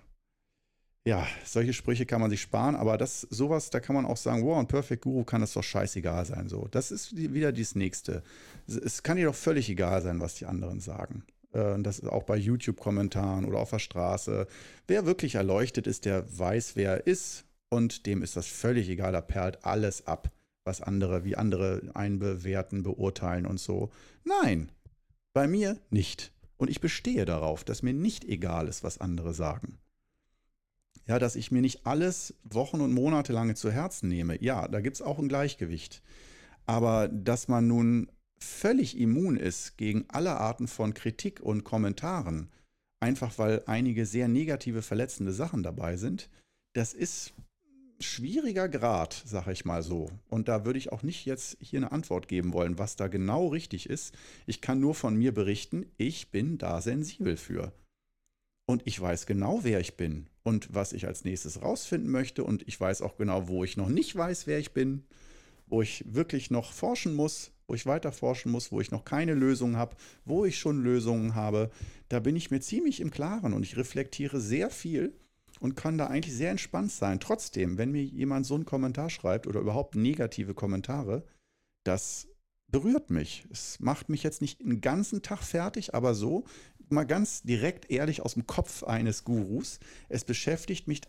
ja, 1.05 1.27
solche 1.45 1.73
Sprüche 1.73 2.07
kann 2.07 2.21
man 2.21 2.31
sich 2.31 2.41
sparen, 2.41 2.77
aber 2.77 2.97
das, 2.97 3.23
sowas, 3.23 3.71
da 3.71 3.81
kann 3.81 3.97
man 3.97 4.07
auch 4.07 4.16
sagen, 4.16 4.45
wow, 4.45 4.59
ein 4.59 4.68
Perfect 4.68 5.03
Guru 5.03 5.25
kann 5.25 5.43
es 5.43 5.55
doch 5.55 5.64
scheißegal 5.64 6.25
sein. 6.27 6.49
So, 6.49 6.68
das 6.71 6.93
ist 6.93 7.16
wieder 7.16 7.53
das 7.53 7.75
Nächste. 7.75 8.23
Es 8.68 9.03
kann 9.03 9.16
dir 9.16 9.27
doch 9.27 9.35
völlig 9.35 9.68
egal 9.68 10.01
sein, 10.01 10.21
was 10.21 10.37
die 10.37 10.47
anderen 10.47 10.79
sagen. 10.79 11.25
Äh, 11.53 11.81
das 11.81 11.99
ist 11.99 12.09
auch 12.09 12.23
bei 12.23 12.37
YouTube-Kommentaren 12.37 13.47
oder 13.47 13.59
auf 13.59 13.71
der 13.71 13.81
Straße. 13.81 14.47
Wer 14.87 15.07
wirklich 15.07 15.35
erleuchtet 15.35 15.89
ist, 15.89 16.05
der 16.05 16.39
weiß, 16.39 16.77
wer 16.77 16.93
er 16.93 17.07
ist 17.09 17.47
und 17.68 18.07
dem 18.07 18.23
ist 18.23 18.37
das 18.37 18.47
völlig 18.47 18.89
egal, 18.89 19.11
da 19.11 19.23
perlt 19.23 19.64
alles 19.64 20.07
ab 20.07 20.31
was 20.71 20.81
andere, 20.81 21.25
wie 21.25 21.37
andere 21.37 21.91
einbewerten, 21.95 22.85
beurteilen 22.85 23.45
und 23.45 23.59
so. 23.59 23.91
Nein, 24.23 24.71
bei 25.35 25.49
mir 25.49 25.81
nicht. 25.91 26.33
Und 26.57 26.71
ich 26.71 26.81
bestehe 26.81 27.25
darauf, 27.25 27.64
dass 27.64 27.83
mir 27.83 27.93
nicht 27.93 28.25
egal 28.25 28.68
ist, 28.68 28.85
was 28.85 29.01
andere 29.01 29.35
sagen. 29.35 29.79
Ja, 31.09 31.18
dass 31.18 31.35
ich 31.35 31.51
mir 31.51 31.61
nicht 31.61 31.87
alles 31.87 32.35
Wochen 32.45 32.81
und 32.81 32.93
Monate 32.93 33.33
lange 33.33 33.57
zu 33.57 33.73
Herzen 33.73 34.09
nehme. 34.09 34.41
Ja, 34.41 34.68
da 34.68 34.81
gibt 34.81 34.95
es 34.95 35.03
auch 35.03 35.18
ein 35.18 35.29
Gleichgewicht. 35.29 36.03
Aber 36.66 37.09
dass 37.09 37.49
man 37.49 37.66
nun 37.66 38.12
völlig 38.39 38.97
immun 38.97 39.37
ist 39.37 39.77
gegen 39.77 40.05
alle 40.09 40.37
Arten 40.37 40.68
von 40.68 40.95
Kritik 40.95 41.41
und 41.41 41.64
Kommentaren, 41.64 42.49
einfach 43.01 43.39
weil 43.39 43.64
einige 43.66 44.07
sehr 44.07 44.29
negative, 44.29 44.83
verletzende 44.83 45.33
Sachen 45.33 45.64
dabei 45.64 45.97
sind, 45.97 46.31
das 46.75 46.95
ist 46.95 47.35
schwieriger 48.01 48.69
Grad, 48.69 49.23
sag 49.27 49.47
ich 49.49 49.65
mal 49.65 49.83
so. 49.83 50.11
Und 50.29 50.49
da 50.49 50.65
würde 50.65 50.79
ich 50.79 50.93
auch 50.93 51.03
nicht 51.03 51.27
jetzt 51.27 51.57
hier 51.61 51.79
eine 51.79 51.93
Antwort 51.93 52.29
geben 52.29 52.53
wollen, 52.53 52.79
was 52.79 52.97
da 52.97 53.09
genau 53.09 53.49
richtig 53.49 53.89
ist. 53.89 54.15
Ich 54.47 54.61
kann 54.61 54.81
nur 54.81 54.95
von 54.95 55.17
mir 55.17 55.33
berichten, 55.33 55.87
ich 55.97 56.31
bin 56.31 56.59
da 56.59 56.81
sensibel 56.81 57.37
für. 57.37 57.73
Und 58.67 58.83
ich 58.85 59.01
weiß 59.01 59.27
genau, 59.27 59.61
wer 59.63 59.81
ich 59.81 59.97
bin 59.97 60.29
und 60.45 60.73
was 60.73 60.93
ich 60.93 61.07
als 61.07 61.25
nächstes 61.25 61.61
rausfinden 61.63 62.11
möchte. 62.11 62.45
Und 62.45 62.67
ich 62.69 62.81
weiß 62.81 63.03
auch 63.03 63.17
genau, 63.17 63.49
wo 63.49 63.65
ich 63.65 63.77
noch 63.77 63.89
nicht 63.89 64.15
weiß, 64.15 64.47
wer 64.47 64.59
ich 64.59 64.73
bin, 64.73 65.05
wo 65.67 65.83
ich 65.83 66.05
wirklich 66.07 66.51
noch 66.51 66.73
forschen 66.73 67.15
muss, 67.15 67.53
wo 67.67 67.75
ich 67.75 67.87
weiter 67.87 68.13
forschen 68.13 68.53
muss, 68.53 68.73
wo 68.73 68.81
ich 68.81 68.91
noch 68.91 69.05
keine 69.05 69.35
Lösung 69.35 69.77
habe, 69.77 69.97
wo 70.25 70.45
ich 70.45 70.59
schon 70.59 70.83
Lösungen 70.83 71.35
habe. 71.35 71.71
Da 72.09 72.21
bin 72.21 72.37
ich 72.37 72.51
mir 72.51 72.61
ziemlich 72.61 73.01
im 73.01 73.11
Klaren 73.11 73.53
und 73.53 73.63
ich 73.63 73.77
reflektiere 73.77 74.41
sehr 74.41 74.71
viel 74.71 75.15
und 75.61 75.77
kann 75.77 75.99
da 75.99 76.09
eigentlich 76.09 76.35
sehr 76.35 76.51
entspannt 76.51 76.91
sein. 76.91 77.21
Trotzdem, 77.21 77.79
wenn 77.79 77.93
mir 77.93 78.03
jemand 78.03 78.47
so 78.47 78.55
einen 78.55 78.65
Kommentar 78.65 79.11
schreibt 79.11 79.47
oder 79.47 79.61
überhaupt 79.61 79.95
negative 79.95 80.55
Kommentare, 80.55 81.25
das 81.85 82.27
berührt 82.67 83.11
mich. 83.11 83.47
Es 83.51 83.79
macht 83.81 84.09
mich 84.09 84.23
jetzt 84.23 84.41
nicht 84.41 84.61
den 84.61 84.81
ganzen 84.81 85.23
Tag 85.23 85.43
fertig, 85.43 85.95
aber 85.95 86.15
so, 86.15 86.45
mal 86.89 87.05
ganz 87.05 87.43
direkt 87.43 87.91
ehrlich 87.91 88.23
aus 88.23 88.35
dem 88.35 88.47
Kopf 88.47 88.83
eines 88.83 89.25
Gurus, 89.25 89.79
es 90.09 90.25
beschäftigt 90.25 90.89
mich 90.89 91.03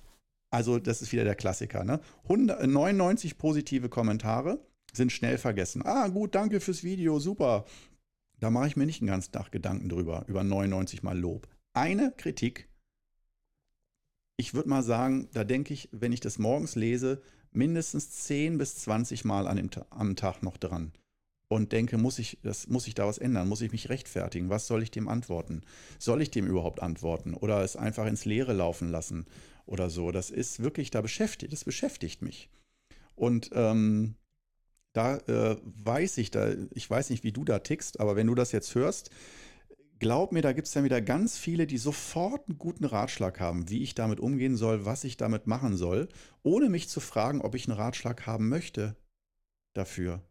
Also, 0.54 0.80
das 0.80 1.02
ist 1.02 1.14
wieder 1.14 1.24
der 1.24 1.36
Klassiker. 1.36 1.84
Ne? 1.86 2.02
100, 2.24 2.68
99 2.68 3.38
positive 3.38 3.88
Kommentare 3.88 4.60
sind 4.92 5.12
schnell 5.12 5.38
vergessen. 5.38 5.82
Ah, 5.86 6.10
gut, 6.10 6.36
danke 6.36 6.60
fürs 6.60 6.84
Video, 6.84 7.20
super. 7.20 7.66
Da 8.40 8.50
mache 8.50 8.68
ich 8.68 8.76
mir 8.76 8.86
nicht 8.86 9.00
den 9.00 9.08
ganzen 9.08 9.32
Tag 9.32 9.52
Gedanken 9.52 9.88
drüber, 9.88 10.26
über 10.28 10.44
99 10.44 11.04
mal 11.04 11.18
Lob. 11.18 11.48
Eine 11.74 12.12
Kritik, 12.18 12.68
ich 14.42 14.56
würde 14.56 14.70
mal 14.70 14.82
sagen, 14.82 15.30
da 15.34 15.44
denke 15.44 15.72
ich, 15.72 15.88
wenn 15.92 16.12
ich 16.12 16.20
das 16.20 16.40
morgens 16.40 16.76
lese, 16.76 17.22
mindestens 17.52 18.10
10 18.10 18.58
bis 18.58 18.76
20 18.78 19.24
Mal 19.24 19.48
an 19.48 19.58
dem, 19.58 19.70
am 19.92 20.16
Tag 20.16 20.42
noch 20.42 20.58
dran 20.58 20.92
und 21.48 21.72
denke, 21.72 22.00
muss 22.00 22.18
ich, 22.18 22.40
das, 22.42 22.68
muss 22.68 22.88
ich 22.88 22.96
da 22.96 23.06
was 23.06 23.20
ändern? 23.20 23.48
Muss 23.48 23.62
ich 23.62 23.72
mich 23.72 23.90
rechtfertigen? 23.90 24.50
Was 24.50 24.66
soll 24.66 24.82
ich 24.82 24.90
dem 24.90 25.08
antworten? 25.08 25.62
Soll 26.00 26.24
ich 26.24 26.32
dem 26.32 26.48
überhaupt 26.48 26.82
antworten 26.82 27.36
oder 27.36 27.62
es 27.62 27.76
einfach 27.76 28.08
ins 28.08 28.26
Leere 28.26 28.54
laufen 28.54 28.90
lassen 28.90 29.28
oder 29.68 29.92
so? 29.92 30.10
Das 30.10 30.32
ist 30.32 30.64
wirklich 30.64 30.90
da 30.90 31.02
beschäftigt, 31.02 31.54
das 31.54 31.64
beschäftigt 31.64 32.24
mich. 32.24 32.50
Und 33.14 33.52
ähm, 33.54 34.16
da 34.94 35.18
äh, 35.18 35.58
weiß 35.62 36.18
ich, 36.18 36.32
da, 36.32 36.52
ich 36.74 36.90
weiß 36.90 37.12
nicht, 37.12 37.24
wie 37.24 37.32
du 37.32 37.44
da 37.44 37.60
tickst, 37.60 38.00
aber 38.00 38.16
wenn 38.16 38.26
du 38.26 38.34
das 38.34 38.52
jetzt 38.54 38.74
hörst, 38.74 39.12
glaub 40.02 40.34
mir, 40.34 40.42
da 40.42 40.52
gibt 40.52 40.68
es 40.68 40.74
dann 40.74 40.84
wieder 40.84 41.02
ganz 41.02 41.38
viele, 41.38 41.66
die 41.66 41.78
sofort 41.78 42.50
einen 42.50 42.58
guten 42.58 42.84
Ratschlag 42.84 43.40
haben, 43.40 43.70
wie 43.70 43.84
ich 43.84 43.96
damit 43.96 44.20
umgehen 44.20 44.58
soll, 44.58 44.86
was 44.86 45.06
ich 45.06 45.16
damit 45.16 45.48
machen 45.48 45.78
soll, 45.78 46.10
ohne 46.44 46.68
mich 46.68 46.90
zu 46.90 47.00
fragen, 47.00 47.40
ob 47.42 47.56
ich 47.56 47.70
einen 47.70 47.78
Ratschlag 47.78 48.28
haben 48.28 48.50
möchte 48.50 48.98
dafür 49.74 50.22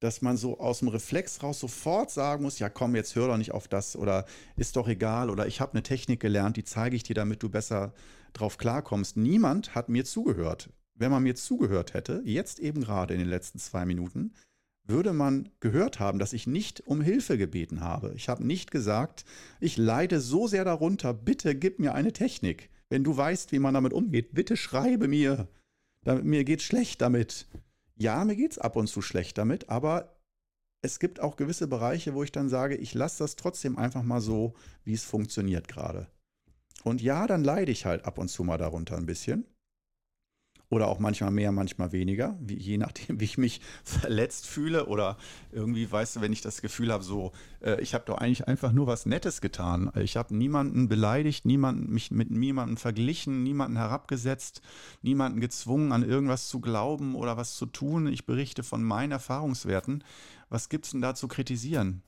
dass 0.00 0.22
man 0.22 0.36
so 0.36 0.58
aus 0.58 0.78
dem 0.80 0.88
Reflex 0.88 1.42
raus 1.42 1.60
sofort 1.60 2.10
sagen 2.10 2.42
muss, 2.42 2.58
ja 2.58 2.68
komm, 2.68 2.96
jetzt 2.96 3.14
hör 3.14 3.28
doch 3.28 3.36
nicht 3.36 3.52
auf 3.52 3.68
das 3.68 3.96
oder 3.96 4.24
ist 4.56 4.76
doch 4.76 4.88
egal 4.88 5.30
oder 5.30 5.46
ich 5.46 5.60
habe 5.60 5.72
eine 5.72 5.82
Technik 5.82 6.20
gelernt, 6.20 6.56
die 6.56 6.64
zeige 6.64 6.96
ich 6.96 7.02
dir, 7.02 7.14
damit 7.14 7.42
du 7.42 7.50
besser 7.50 7.92
drauf 8.32 8.56
klarkommst. 8.56 9.16
Niemand 9.16 9.74
hat 9.74 9.88
mir 9.88 10.04
zugehört. 10.04 10.70
Wenn 10.94 11.10
man 11.10 11.22
mir 11.22 11.34
zugehört 11.34 11.94
hätte, 11.94 12.22
jetzt 12.24 12.58
eben 12.58 12.80
gerade 12.80 13.14
in 13.14 13.20
den 13.20 13.28
letzten 13.28 13.58
zwei 13.58 13.84
Minuten, 13.84 14.32
würde 14.90 15.12
man 15.12 15.48
gehört 15.60 16.00
haben, 16.00 16.18
dass 16.18 16.32
ich 16.32 16.46
nicht 16.46 16.86
um 16.86 17.00
Hilfe 17.00 17.38
gebeten 17.38 17.80
habe. 17.80 18.12
Ich 18.16 18.28
habe 18.28 18.44
nicht 18.44 18.70
gesagt, 18.70 19.24
ich 19.60 19.76
leide 19.76 20.20
so 20.20 20.46
sehr 20.46 20.64
darunter, 20.64 21.14
bitte 21.14 21.54
gib 21.54 21.78
mir 21.78 21.94
eine 21.94 22.12
Technik. 22.12 22.68
Wenn 22.88 23.04
du 23.04 23.16
weißt, 23.16 23.52
wie 23.52 23.58
man 23.58 23.74
damit 23.74 23.92
umgeht, 23.92 24.34
bitte 24.34 24.56
schreibe 24.56 25.08
mir. 25.08 25.48
Mir 26.04 26.44
geht 26.44 26.62
schlecht 26.62 27.00
damit 27.00 27.46
ja, 28.00 28.24
mir 28.24 28.34
geht 28.34 28.52
es 28.52 28.58
ab 28.58 28.76
und 28.76 28.86
zu 28.86 29.02
schlecht 29.02 29.36
damit, 29.36 29.68
aber 29.68 30.16
es 30.82 31.00
gibt 31.00 31.20
auch 31.20 31.36
gewisse 31.36 31.68
Bereiche, 31.68 32.14
wo 32.14 32.22
ich 32.22 32.32
dann 32.32 32.48
sage, 32.48 32.74
ich 32.76 32.94
lasse 32.94 33.22
das 33.22 33.36
trotzdem 33.36 33.76
einfach 33.76 34.02
mal 34.02 34.22
so, 34.22 34.54
wie 34.84 34.94
es 34.94 35.04
funktioniert 35.04 35.68
gerade. 35.68 36.06
Und 36.82 37.02
ja, 37.02 37.26
dann 37.26 37.44
leide 37.44 37.70
ich 37.70 37.84
halt 37.84 38.06
ab 38.06 38.16
und 38.16 38.28
zu 38.28 38.42
mal 38.42 38.56
darunter 38.56 38.96
ein 38.96 39.04
bisschen. 39.04 39.44
Oder 40.72 40.86
auch 40.86 41.00
manchmal 41.00 41.32
mehr, 41.32 41.50
manchmal 41.50 41.90
weniger, 41.90 42.38
wie, 42.40 42.56
je 42.56 42.78
nachdem, 42.78 43.18
wie 43.20 43.24
ich 43.24 43.38
mich 43.38 43.60
verletzt 43.82 44.46
fühle. 44.46 44.86
Oder 44.86 45.16
irgendwie, 45.50 45.90
weißt 45.90 46.16
du, 46.16 46.20
wenn 46.20 46.32
ich 46.32 46.42
das 46.42 46.62
Gefühl 46.62 46.92
habe, 46.92 47.02
so, 47.02 47.32
äh, 47.60 47.80
ich 47.80 47.92
habe 47.92 48.04
doch 48.06 48.18
eigentlich 48.18 48.46
einfach 48.46 48.70
nur 48.70 48.86
was 48.86 49.04
Nettes 49.04 49.40
getan. 49.40 49.90
Ich 49.96 50.16
habe 50.16 50.34
niemanden 50.34 50.88
beleidigt, 50.88 51.44
niemanden, 51.44 51.92
mich 51.92 52.12
mit 52.12 52.30
niemandem 52.30 52.76
verglichen, 52.76 53.42
niemanden 53.42 53.76
herabgesetzt, 53.78 54.62
niemanden 55.02 55.40
gezwungen, 55.40 55.90
an 55.90 56.08
irgendwas 56.08 56.48
zu 56.48 56.60
glauben 56.60 57.16
oder 57.16 57.36
was 57.36 57.56
zu 57.56 57.66
tun. 57.66 58.06
Ich 58.06 58.24
berichte 58.24 58.62
von 58.62 58.84
meinen 58.84 59.10
Erfahrungswerten. 59.10 60.04
Was 60.50 60.68
gibt 60.68 60.84
es 60.84 60.92
denn 60.92 61.00
da 61.00 61.16
zu 61.16 61.26
kritisieren? 61.26 62.02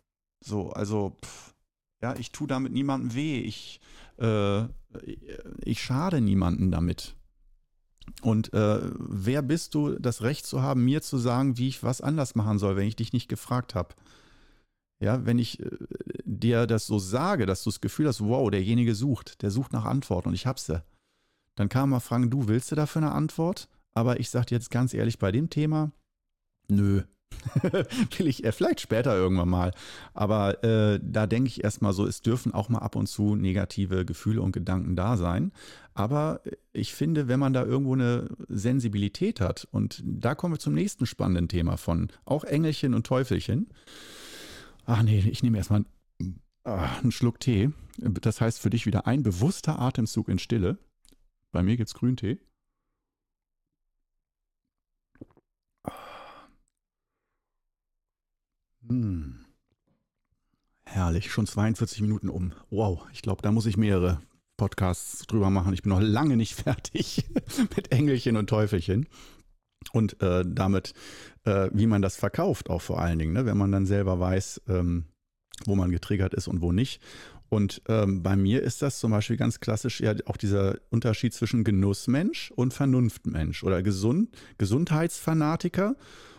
So, 0.45 0.71
also, 0.71 1.17
pff, 1.25 1.53
ja, 2.01 2.15
ich 2.17 2.31
tue 2.31 2.47
damit 2.47 2.73
niemandem 2.73 3.15
weh. 3.15 3.41
Ich, 3.41 3.81
äh, 4.19 4.63
ich 5.65 5.83
schade 5.83 6.21
niemanden 6.21 6.71
damit. 6.71 7.17
Und 8.23 8.53
äh, 8.53 8.81
wer 8.99 9.43
bist 9.43 9.75
du, 9.75 9.99
das 9.99 10.23
Recht 10.23 10.47
zu 10.47 10.63
haben, 10.63 10.85
mir 10.85 11.03
zu 11.03 11.19
sagen, 11.19 11.59
wie 11.59 11.69
ich 11.69 11.83
was 11.83 12.01
anders 12.01 12.35
machen 12.35 12.59
soll, 12.59 12.77
wenn 12.77 12.87
ich 12.87 12.97
dich 12.97 13.13
nicht 13.13 13.29
gefragt 13.29 13.75
habe? 13.75 13.95
Ja, 15.01 15.27
wenn 15.27 15.39
ich 15.39 15.61
äh, 15.61 15.71
dir 16.25 16.67
das 16.67 16.87
so 16.87 16.99
sage, 16.99 17.47
dass 17.47 17.65
du 17.65 17.71
das 17.71 17.81
Gefühl 17.81 18.07
hast, 18.07 18.21
wow, 18.21 18.51
derjenige 18.51 18.95
sucht, 18.95 19.43
der 19.43 19.51
sucht 19.51 19.73
nach 19.73 19.85
Antworten 19.85 20.29
und 20.29 20.35
ich 20.35 20.47
hab 20.47 20.59
sie, 20.59 20.83
dann 21.57 21.69
kann 21.69 21.89
man 21.89 22.01
fragen, 22.01 22.31
du 22.31 22.49
willst 22.49 22.71
du 22.71 22.77
dafür 22.77 23.03
eine 23.03 23.13
Antwort? 23.13 23.69
Aber 23.95 24.21
ich 24.21 24.31
sag 24.31 24.47
dir 24.47 24.55
jetzt 24.55 24.71
ganz 24.71 24.95
ehrlich, 24.95 25.19
bei 25.19 25.33
dem 25.33 25.51
Thema, 25.51 25.93
nö, 26.69 27.03
Will 28.17 28.27
ich 28.27 28.45
äh, 28.45 28.53
vielleicht 28.53 28.81
später 28.81 29.15
irgendwann 29.17 29.49
mal. 29.49 29.73
Aber 30.15 30.63
äh, 30.65 31.01
da 31.03 31.27
denke 31.27 31.49
ich 31.49 31.65
erstmal 31.65 31.93
so, 31.93 32.07
es 32.07 32.23
dürfen 32.23 32.53
auch 32.53 32.69
mal 32.69 32.79
ab 32.79 32.97
und 32.97 33.07
zu 33.07 33.37
negative 33.37 34.05
Gefühle 34.05 34.43
und 34.43 34.53
Gedanken 34.53 34.97
da 34.97 35.17
sein. 35.17 35.53
Aber 35.95 36.41
ich 36.73 36.95
finde, 36.95 37.29
wenn 37.29 37.41
man 37.41 37.53
da 37.53 37.65
irgendwo 37.65 37.95
eine 37.95 38.29
Sensibilität 38.49 39.41
hat, 39.41 39.69
und 39.71 40.03
da 40.05 40.35
kommen 40.35 40.55
wir 40.55 40.59
zum 40.59 40.75
nächsten 40.75 41.07
spannenden 41.07 41.49
Thema 41.49 41.77
von 41.77 42.09
auch 42.25 42.45
Engelchen 42.45 42.95
und 42.95 43.07
Teufelchen. 43.07 43.69
Ach 44.87 45.03
nee, 45.03 45.19
ich 45.31 45.43
nehme 45.43 45.59
erstmal 45.59 45.85
ah, 46.65 46.89
einen 47.03 47.13
Schluck 47.13 47.41
Tee. 47.41 47.71
Das 47.99 48.41
heißt 48.41 48.59
für 48.59 48.71
dich 48.71 48.87
wieder 48.87 49.07
ein 49.07 49.23
bewusster 49.23 49.79
Atemzug 49.79 50.29
in 50.29 50.39
Stille. 50.39 50.79
Bei 51.51 51.63
mir 51.63 51.77
gibt 51.77 51.89
es 51.89 51.95
Grüntee. 51.95 52.39
Hm. 58.93 59.47
Herrlich, 60.85 61.33
schon 61.33 61.47
42 61.47 62.03
Minuten 62.03 62.29
um. 62.29 62.53
Wow, 62.69 63.07
ich 63.13 63.23
glaube, 63.23 63.41
da 63.41 63.51
muss 63.51 63.65
ich 63.65 63.79
mehrere 63.79 64.21
Podcasts 64.59 65.27
drüber 65.27 65.49
machen. 65.49 65.73
Ich 65.73 65.83
bin 65.83 65.91
noch 65.91 66.01
lange 66.03 66.37
nicht 66.37 66.55
fertig 66.63 67.25
mit 67.75 67.91
Engelchen 67.91 68.37
und 68.37 68.51
Teufelchen. 68.51 69.09
Und 69.93 70.21
äh, 70.21 70.45
damit, 70.47 70.93
äh, 71.45 71.71
wie 71.73 71.87
man 71.87 72.03
das 72.03 72.17
verkauft, 72.17 72.69
auch 72.69 72.83
vor 72.83 73.01
allen 73.01 73.19
Dingen, 73.19 73.33
ne? 73.33 73.47
wenn 73.47 73.57
man 73.57 73.73
dann 73.73 73.87
selber 73.87 74.21
weiß, 74.21 74.61
ähm, 74.69 75.07
wo 75.65 75.75
man 75.75 75.91
getriggert 75.91 76.35
ist 76.35 76.47
und 76.47 76.61
wo 76.61 76.71
nicht. 76.71 77.03
Und 77.49 77.81
ähm, 77.89 78.23
bei 78.23 78.37
mir 78.37 78.63
ist 78.63 78.83
das 78.83 78.99
zum 78.99 79.11
Beispiel 79.11 79.39
ganz 79.39 79.59
klassisch 79.59 80.01
ja 80.01 80.15
auch 80.27 80.37
dieser 80.37 80.77
Unterschied 80.91 81.33
zwischen 81.33 81.65
Genussmensch 81.65 82.51
und 82.51 82.75
Vernunftmensch 82.75 83.65
oder 83.65 83.83
Gesund 83.83 84.37
Gesundheitsfanatiker 84.59 85.97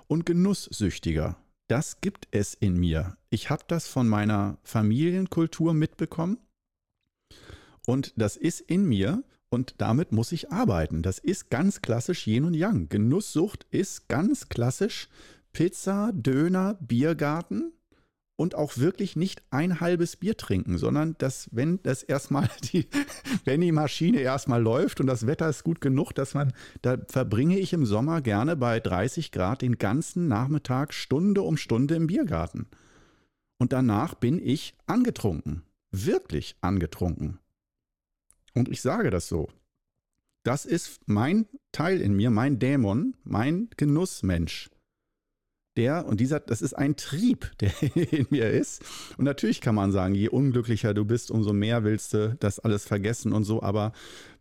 und 0.08 0.26
Genusssüchtiger 0.26 1.43
das 1.74 2.02
gibt 2.02 2.28
es 2.30 2.54
in 2.54 2.80
mir. 2.80 3.18
Ich 3.32 3.50
habe 3.50 3.64
das 3.68 3.88
von 3.88 4.08
meiner 4.08 4.60
Familienkultur 4.62 5.74
mitbekommen 5.74 6.38
und 7.88 8.14
das 8.16 8.38
ist 8.38 8.62
in 8.62 8.86
mir 8.86 9.24
und 9.50 9.74
damit 9.80 10.12
muss 10.12 10.34
ich 10.34 10.52
arbeiten. 10.52 11.02
Das 11.02 11.18
ist 11.18 11.50
ganz 11.50 11.82
klassisch 11.82 12.28
Yin 12.28 12.46
und 12.46 12.54
Yang. 12.54 12.90
Genusssucht 12.90 13.66
ist 13.72 14.08
ganz 14.08 14.50
klassisch 14.50 15.10
Pizza, 15.52 16.12
Döner, 16.14 16.76
Biergarten 16.80 17.74
und 18.36 18.56
auch 18.56 18.78
wirklich 18.78 19.16
nicht 19.16 19.44
ein 19.52 19.80
halbes 19.80 20.16
Bier 20.16 20.36
trinken, 20.36 20.78
sondern 20.78 21.16
dass, 21.20 21.50
wenn 21.52 21.82
das 21.84 22.04
erstmal 22.04 22.50
die, 22.64 22.88
wenn 23.46 23.62
die 23.62 23.72
Maschine 23.72 24.20
erstmal 24.20 24.62
läuft 24.62 25.00
und 25.00 25.08
das 25.08 25.28
Wetter 25.28 25.50
ist 25.50 25.64
gut 25.64 25.82
genug, 25.82 26.14
dass 26.14 26.34
man, 26.34 26.54
da 26.82 26.98
verbringe 27.08 27.60
ich 27.60 27.74
im 27.74 27.86
Sommer 27.86 28.22
gerne 28.22 28.56
bei 28.56 28.80
30 28.80 29.32
Grad 29.32 29.62
den 29.62 29.78
ganzen 29.78 30.28
Nachmittag 30.28 30.94
Stunde 30.94 31.42
um 31.42 31.58
Stunde 31.58 31.96
im 31.96 32.08
Biergarten. 32.08 32.68
Und 33.60 33.72
danach 33.72 34.16
bin 34.16 34.40
ich 34.44 34.76
angetrunken. 34.88 35.64
Wirklich 35.92 36.56
angetrunken. 36.62 37.40
Und 38.56 38.68
ich 38.68 38.82
sage 38.82 39.10
das 39.10 39.28
so. 39.28 39.50
Das 40.44 40.66
ist 40.66 41.02
mein 41.06 41.46
Teil 41.72 42.02
in 42.02 42.14
mir, 42.14 42.30
mein 42.30 42.60
Dämon, 42.60 43.16
mein 43.24 43.70
Genussmensch 43.78 44.70
der, 45.76 46.06
und 46.06 46.20
dieser, 46.20 46.40
das 46.40 46.62
ist 46.62 46.74
ein 46.74 46.96
Trieb, 46.96 47.52
der 47.60 47.72
in 47.96 48.28
mir 48.30 48.50
ist. 48.50 48.84
Und 49.18 49.26
natürlich 49.26 49.62
kann 49.62 49.76
man 49.76 49.92
sagen, 49.92 50.16
je 50.16 50.30
unglücklicher 50.30 50.94
du 50.94 51.06
bist, 51.06 51.32
umso 51.32 51.54
mehr 51.54 51.84
willst 51.84 52.14
du 52.14 52.36
das 52.40 52.60
alles 52.60 52.86
vergessen 52.86 53.34
und 53.34 53.44
so. 53.44 53.62
Aber 53.62 53.94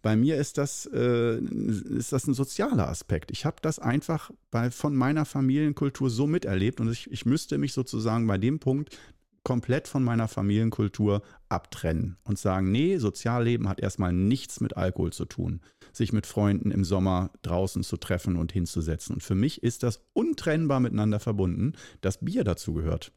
bei 0.03 0.16
mir 0.16 0.37
ist 0.37 0.59
das, 0.59 0.87
äh, 0.93 1.39
ist 1.39 2.12
das 2.12 2.26
ein 2.26 2.35
sozialer 2.35 2.89
Aspekt. 2.89 3.30
Ich 3.30 3.45
habe 3.45 3.57
das 3.62 3.78
einfach 3.78 4.30
bei, 4.51 4.70
von 4.70 4.95
meiner 4.95 5.24
Familienkultur 5.24 6.11
so 6.11 6.26
miterlebt 6.26 6.80
und 6.80 6.91
ich, 6.91 7.11
ich 7.11 7.24
müsste 7.24 7.59
mich 7.59 7.72
sozusagen 7.72 8.26
bei 8.26 8.39
dem 8.39 8.59
Punkt 8.59 8.97
komplett 9.45 9.89
von 9.89 10.05
meiner 10.05 10.28
Familienkultur 10.28 11.22
abtrennen 11.49 12.16
und 12.24 12.39
sagen, 12.39 12.70
nee, 12.70 12.99
Sozialleben 12.99 13.68
hat 13.68 13.80
erstmal 13.80 14.12
nichts 14.12 14.61
mit 14.61 14.76
Alkohol 14.76 15.12
zu 15.12 15.24
tun, 15.24 15.61
sich 15.97 16.12
mit 16.12 16.26
Freunden 16.26 16.70
im 16.70 16.84
Sommer 16.84 17.30
draußen 17.43 17.82
zu 17.82 17.97
treffen 17.97 18.36
und 18.36 18.53
hinzusetzen. 18.53 19.14
Und 19.14 19.22
für 19.22 19.34
mich 19.34 19.62
ist 19.62 19.82
das 19.82 20.01
untrennbar 20.12 20.80
miteinander 20.80 21.20
verbunden, 21.20 21.74
dass 22.01 22.24
Bier 22.24 22.45
dazu 22.45 22.74
gehört. 22.74 23.12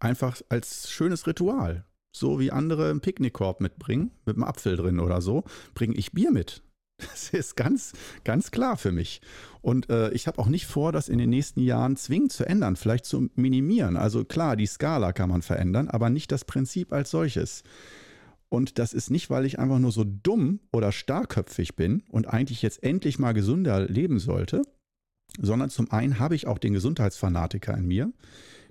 Einfach 0.00 0.40
als 0.48 0.90
schönes 0.90 1.26
Ritual. 1.26 1.84
So 2.12 2.38
wie 2.40 2.50
andere 2.50 2.90
einen 2.90 3.00
Picknickkorb 3.00 3.60
mitbringen, 3.60 4.10
mit 4.24 4.36
einem 4.36 4.44
Apfel 4.44 4.76
drin 4.76 5.00
oder 5.00 5.20
so, 5.20 5.44
bringe 5.74 5.94
ich 5.94 6.12
Bier 6.12 6.30
mit. 6.30 6.62
Das 6.98 7.30
ist 7.30 7.56
ganz, 7.56 7.92
ganz 8.24 8.50
klar 8.50 8.76
für 8.76 8.90
mich. 8.90 9.20
Und 9.62 9.88
äh, 9.88 10.10
ich 10.10 10.26
habe 10.26 10.38
auch 10.40 10.48
nicht 10.48 10.66
vor, 10.66 10.90
das 10.90 11.08
in 11.08 11.18
den 11.18 11.30
nächsten 11.30 11.60
Jahren 11.60 11.96
zwingend 11.96 12.32
zu 12.32 12.44
ändern, 12.44 12.74
vielleicht 12.74 13.04
zu 13.04 13.30
minimieren. 13.36 13.96
Also 13.96 14.24
klar, 14.24 14.56
die 14.56 14.66
Skala 14.66 15.12
kann 15.12 15.28
man 15.28 15.42
verändern, 15.42 15.88
aber 15.88 16.10
nicht 16.10 16.32
das 16.32 16.44
Prinzip 16.44 16.92
als 16.92 17.10
solches. 17.10 17.62
Und 18.50 18.78
das 18.78 18.94
ist 18.94 19.10
nicht, 19.10 19.28
weil 19.30 19.44
ich 19.44 19.58
einfach 19.58 19.78
nur 19.78 19.92
so 19.92 20.04
dumm 20.04 20.60
oder 20.72 20.90
starrköpfig 20.92 21.76
bin 21.76 22.02
und 22.08 22.26
eigentlich 22.28 22.62
jetzt 22.62 22.82
endlich 22.82 23.18
mal 23.18 23.32
gesünder 23.32 23.86
leben 23.86 24.18
sollte, 24.18 24.62
sondern 25.40 25.70
zum 25.70 25.90
einen 25.90 26.18
habe 26.18 26.34
ich 26.34 26.46
auch 26.46 26.58
den 26.58 26.72
Gesundheitsfanatiker 26.72 27.76
in 27.76 27.86
mir, 27.86 28.12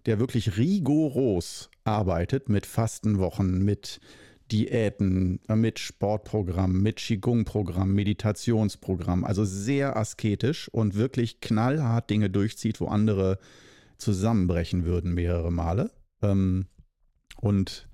der 0.05 0.19
wirklich 0.19 0.57
rigoros 0.57 1.69
arbeitet 1.84 2.49
mit 2.49 2.65
Fastenwochen, 2.65 3.63
mit 3.63 3.99
Diäten, 4.51 5.41
mit 5.47 5.78
Sportprogramm, 5.78 6.82
mit 6.82 6.97
Qigong-Programm, 6.97 7.93
Meditationsprogramm, 7.93 9.25
also 9.25 9.43
sehr 9.43 9.97
asketisch 9.97 10.69
und 10.69 10.95
wirklich 10.95 11.41
knallhart 11.41 12.09
Dinge 12.09 12.30
durchzieht, 12.30 12.80
wo 12.80 12.88
andere 12.88 13.39
zusammenbrechen 13.97 14.86
würden 14.86 15.13
mehrere 15.13 15.51
Male. 15.51 15.91
Ähm, 16.21 16.67
und 17.41 17.88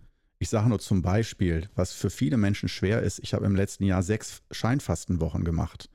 ich 0.44 0.50
sage 0.50 0.68
nur 0.68 0.80
zum 0.80 1.02
Beispiel, 1.02 1.70
was 1.74 1.94
für 1.94 2.10
viele 2.10 2.36
Menschen 2.36 2.68
schwer 2.68 3.02
ist, 3.02 3.20
ich 3.20 3.34
habe 3.34 3.46
im 3.46 3.56
letzten 3.56 3.86
Jahr 3.86 4.04
sechs 4.04 4.42
Scheinfastenwochen 4.52 5.46
gemacht. 5.46 5.90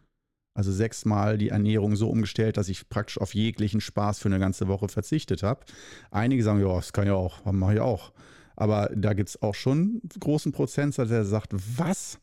Also 0.55 0.73
sechsmal 0.73 1.37
die 1.37 1.51
Ernährung 1.51 1.97
so 1.97 2.09
umgestellt, 2.09 2.57
dass 2.57 2.71
ich 2.71 2.89
praktisch 2.89 3.19
auf 3.19 3.35
jeglichen 3.35 3.83
Spaß 3.83 4.21
für 4.21 4.31
eine 4.31 4.39
ganze 4.39 4.67
Woche 4.67 4.89
verzichtet 4.89 5.43
habe. 5.43 5.67
Einige 6.11 6.43
sagen, 6.43 6.61
ja, 6.61 6.75
das 6.75 6.95
kann 6.95 7.07
ja 7.07 7.13
auch, 7.13 7.45
mache 7.53 7.75
ich 7.75 7.81
auch. 7.81 8.15
Aber 8.57 8.91
da 8.97 9.13
gibt 9.13 9.29
es 9.29 9.43
auch 9.43 9.55
schon 9.55 10.01
einen 10.03 10.09
großen 10.19 10.53
Prozentsatz, 10.53 11.11
der 11.11 11.27
sagt, 11.27 11.53
was? 11.53 12.19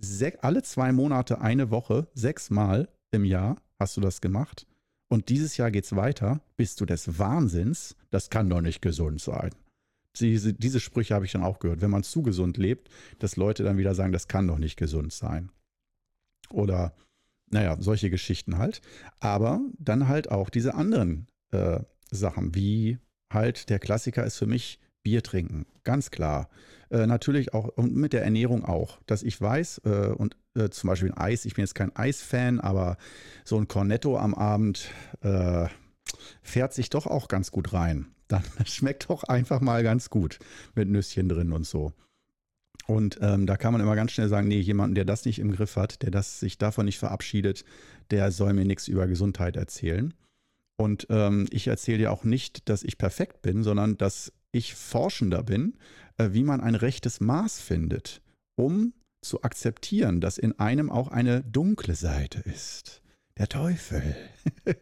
Se 0.00 0.32
alle 0.42 0.64
zwei 0.64 0.90
Monate 0.90 1.40
eine 1.40 1.70
Woche, 1.70 2.08
sechsmal 2.12 2.88
im 3.12 3.24
Jahr 3.24 3.56
hast 3.78 3.96
du 3.96 4.00
das 4.00 4.20
gemacht? 4.20 4.66
Und 5.08 5.28
dieses 5.28 5.56
Jahr 5.56 5.70
geht 5.70 5.84
es 5.84 5.94
weiter. 5.94 6.40
Bist 6.56 6.80
du 6.80 6.86
des 6.86 7.20
Wahnsinns? 7.20 7.94
Das 8.10 8.30
kann 8.30 8.50
doch 8.50 8.62
nicht 8.62 8.82
gesund 8.82 9.20
sein. 9.20 9.50
Diese, 10.18 10.52
diese 10.54 10.80
Sprüche 10.80 11.14
habe 11.14 11.24
ich 11.24 11.32
dann 11.32 11.42
auch 11.42 11.58
gehört. 11.58 11.80
Wenn 11.80 11.90
man 11.90 12.02
zu 12.02 12.22
gesund 12.22 12.56
lebt, 12.56 12.88
dass 13.18 13.36
Leute 13.36 13.62
dann 13.62 13.78
wieder 13.78 13.94
sagen, 13.94 14.12
das 14.12 14.28
kann 14.28 14.46
doch 14.46 14.58
nicht 14.58 14.76
gesund 14.76 15.12
sein. 15.12 15.50
Oder, 16.50 16.94
naja, 17.50 17.76
solche 17.80 18.10
Geschichten 18.10 18.58
halt. 18.58 18.80
Aber 19.20 19.60
dann 19.78 20.08
halt 20.08 20.30
auch 20.30 20.50
diese 20.50 20.74
anderen 20.74 21.28
äh, 21.50 21.80
Sachen, 22.10 22.54
wie 22.54 22.98
halt 23.32 23.68
der 23.70 23.78
Klassiker 23.78 24.24
ist 24.24 24.38
für 24.38 24.46
mich 24.46 24.80
Bier 25.02 25.22
trinken, 25.22 25.66
ganz 25.84 26.10
klar. 26.10 26.48
Äh, 26.90 27.06
natürlich 27.06 27.54
auch 27.54 27.68
und 27.76 27.94
mit 27.94 28.12
der 28.12 28.24
Ernährung 28.24 28.64
auch, 28.64 29.00
dass 29.06 29.22
ich 29.22 29.40
weiß 29.40 29.82
äh, 29.84 30.08
und 30.08 30.36
äh, 30.54 30.70
zum 30.70 30.88
Beispiel 30.88 31.10
ein 31.10 31.18
Eis, 31.18 31.44
ich 31.44 31.54
bin 31.54 31.62
jetzt 31.62 31.74
kein 31.74 31.94
Eisfan, 31.94 32.60
aber 32.60 32.96
so 33.44 33.56
ein 33.58 33.68
Cornetto 33.68 34.18
am 34.18 34.34
Abend 34.34 34.90
äh, 35.22 35.66
fährt 36.42 36.74
sich 36.74 36.90
doch 36.90 37.06
auch 37.06 37.28
ganz 37.28 37.50
gut 37.50 37.72
rein. 37.72 38.06
Dann 38.28 38.42
schmeckt 38.66 39.08
doch 39.08 39.24
einfach 39.24 39.60
mal 39.60 39.82
ganz 39.82 40.10
gut 40.10 40.38
mit 40.74 40.88
Nüsschen 40.88 41.28
drin 41.28 41.52
und 41.52 41.66
so. 41.66 41.92
Und 42.86 43.18
ähm, 43.20 43.46
da 43.46 43.58
kann 43.58 43.72
man 43.72 43.82
immer 43.82 43.96
ganz 43.96 44.12
schnell 44.12 44.28
sagen, 44.28 44.48
nee, 44.48 44.60
jemanden, 44.60 44.94
der 44.94 45.04
das 45.04 45.26
nicht 45.26 45.38
im 45.38 45.52
Griff 45.52 45.76
hat, 45.76 46.02
der 46.02 46.10
das 46.10 46.40
sich 46.40 46.56
davon 46.56 46.86
nicht 46.86 46.98
verabschiedet, 46.98 47.64
der 48.10 48.32
soll 48.32 48.54
mir 48.54 48.64
nichts 48.64 48.88
über 48.88 49.06
Gesundheit 49.06 49.56
erzählen. 49.56 50.14
Und 50.76 51.06
ähm, 51.10 51.46
ich 51.50 51.66
erzähle 51.66 51.98
dir 51.98 52.12
auch 52.12 52.24
nicht, 52.24 52.68
dass 52.68 52.82
ich 52.82 52.96
perfekt 52.96 53.42
bin, 53.42 53.62
sondern 53.62 53.98
dass 53.98 54.32
ich 54.52 54.74
Forschender 54.74 55.42
bin, 55.42 55.74
äh, 56.16 56.30
wie 56.32 56.44
man 56.44 56.62
ein 56.62 56.74
rechtes 56.74 57.20
Maß 57.20 57.60
findet, 57.60 58.22
um 58.54 58.94
zu 59.20 59.42
akzeptieren, 59.42 60.20
dass 60.20 60.38
in 60.38 60.58
einem 60.58 60.90
auch 60.90 61.08
eine 61.08 61.42
dunkle 61.42 61.94
Seite 61.94 62.40
ist. 62.40 63.02
Der 63.38 63.48
Teufel, 63.48 64.16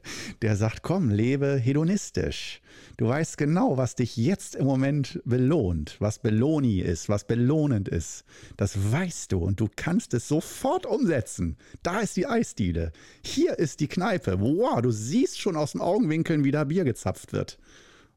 der 0.42 0.56
sagt, 0.56 0.82
komm, 0.82 1.10
lebe 1.10 1.58
hedonistisch. 1.58 2.62
Du 2.96 3.06
weißt 3.06 3.36
genau, 3.36 3.76
was 3.76 3.96
dich 3.96 4.16
jetzt 4.16 4.54
im 4.54 4.64
Moment 4.64 5.20
belohnt, 5.26 5.96
was 5.98 6.20
Beloni 6.20 6.80
ist, 6.80 7.10
was 7.10 7.26
belohnend 7.26 7.86
ist. 7.86 8.24
Das 8.56 8.90
weißt 8.92 9.32
du 9.32 9.40
und 9.40 9.60
du 9.60 9.68
kannst 9.76 10.14
es 10.14 10.26
sofort 10.26 10.86
umsetzen. 10.86 11.58
Da 11.82 12.00
ist 12.00 12.16
die 12.16 12.26
Eisdiele. 12.26 12.92
Hier 13.22 13.58
ist 13.58 13.80
die 13.80 13.88
Kneipe. 13.88 14.40
Wow, 14.40 14.80
du 14.80 14.90
siehst 14.90 15.38
schon 15.38 15.56
aus 15.56 15.72
den 15.72 15.82
Augenwinkeln, 15.82 16.42
wie 16.42 16.52
da 16.52 16.64
Bier 16.64 16.84
gezapft 16.84 17.34
wird 17.34 17.58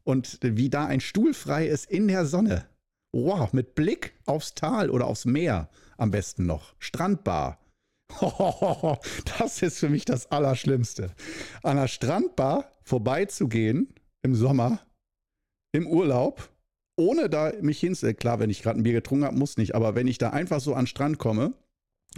und 0.06 0.40
wie 0.42 0.70
da 0.70 0.86
ein 0.86 1.02
Stuhl 1.02 1.34
frei 1.34 1.68
ist 1.68 1.92
in 1.92 2.08
der 2.08 2.26
Sonne. 2.26 2.66
Wow, 3.12 3.52
mit 3.52 3.76
Blick 3.76 4.14
aufs 4.26 4.54
Tal 4.54 4.90
oder 4.90 5.08
aufs 5.08 5.26
Meer 5.26 5.70
am 5.98 6.12
besten 6.12 6.46
noch. 6.46 6.76
Strandbar. 6.80 7.60
das 9.38 9.62
ist 9.62 9.80
für 9.80 9.90
mich 9.90 10.06
das 10.06 10.32
Allerschlimmste. 10.32 11.12
An 11.64 11.78
der 11.78 11.88
Strandbar 11.88 12.72
vorbeizugehen 12.84 13.94
im 14.22 14.36
Sommer, 14.36 14.80
im 15.72 15.88
Urlaub, 15.88 16.50
ohne 16.98 17.30
da 17.30 17.54
mich 17.62 17.80
hinzusetzen. 17.80 18.20
Klar, 18.20 18.40
wenn 18.40 18.50
ich 18.50 18.62
gerade 18.62 18.80
ein 18.80 18.84
Bier 18.84 18.94
getrunken 18.94 19.26
habe, 19.26 19.38
muss 19.38 19.58
nicht. 19.58 19.76
Aber 19.76 19.96
wenn 19.96 20.08
ich 20.08 20.18
da 20.18 20.32
einfach 20.32 20.60
so 20.60 20.74
an 20.74 20.82
den 20.82 20.88
Strand 20.88 21.18
komme, 21.18 21.54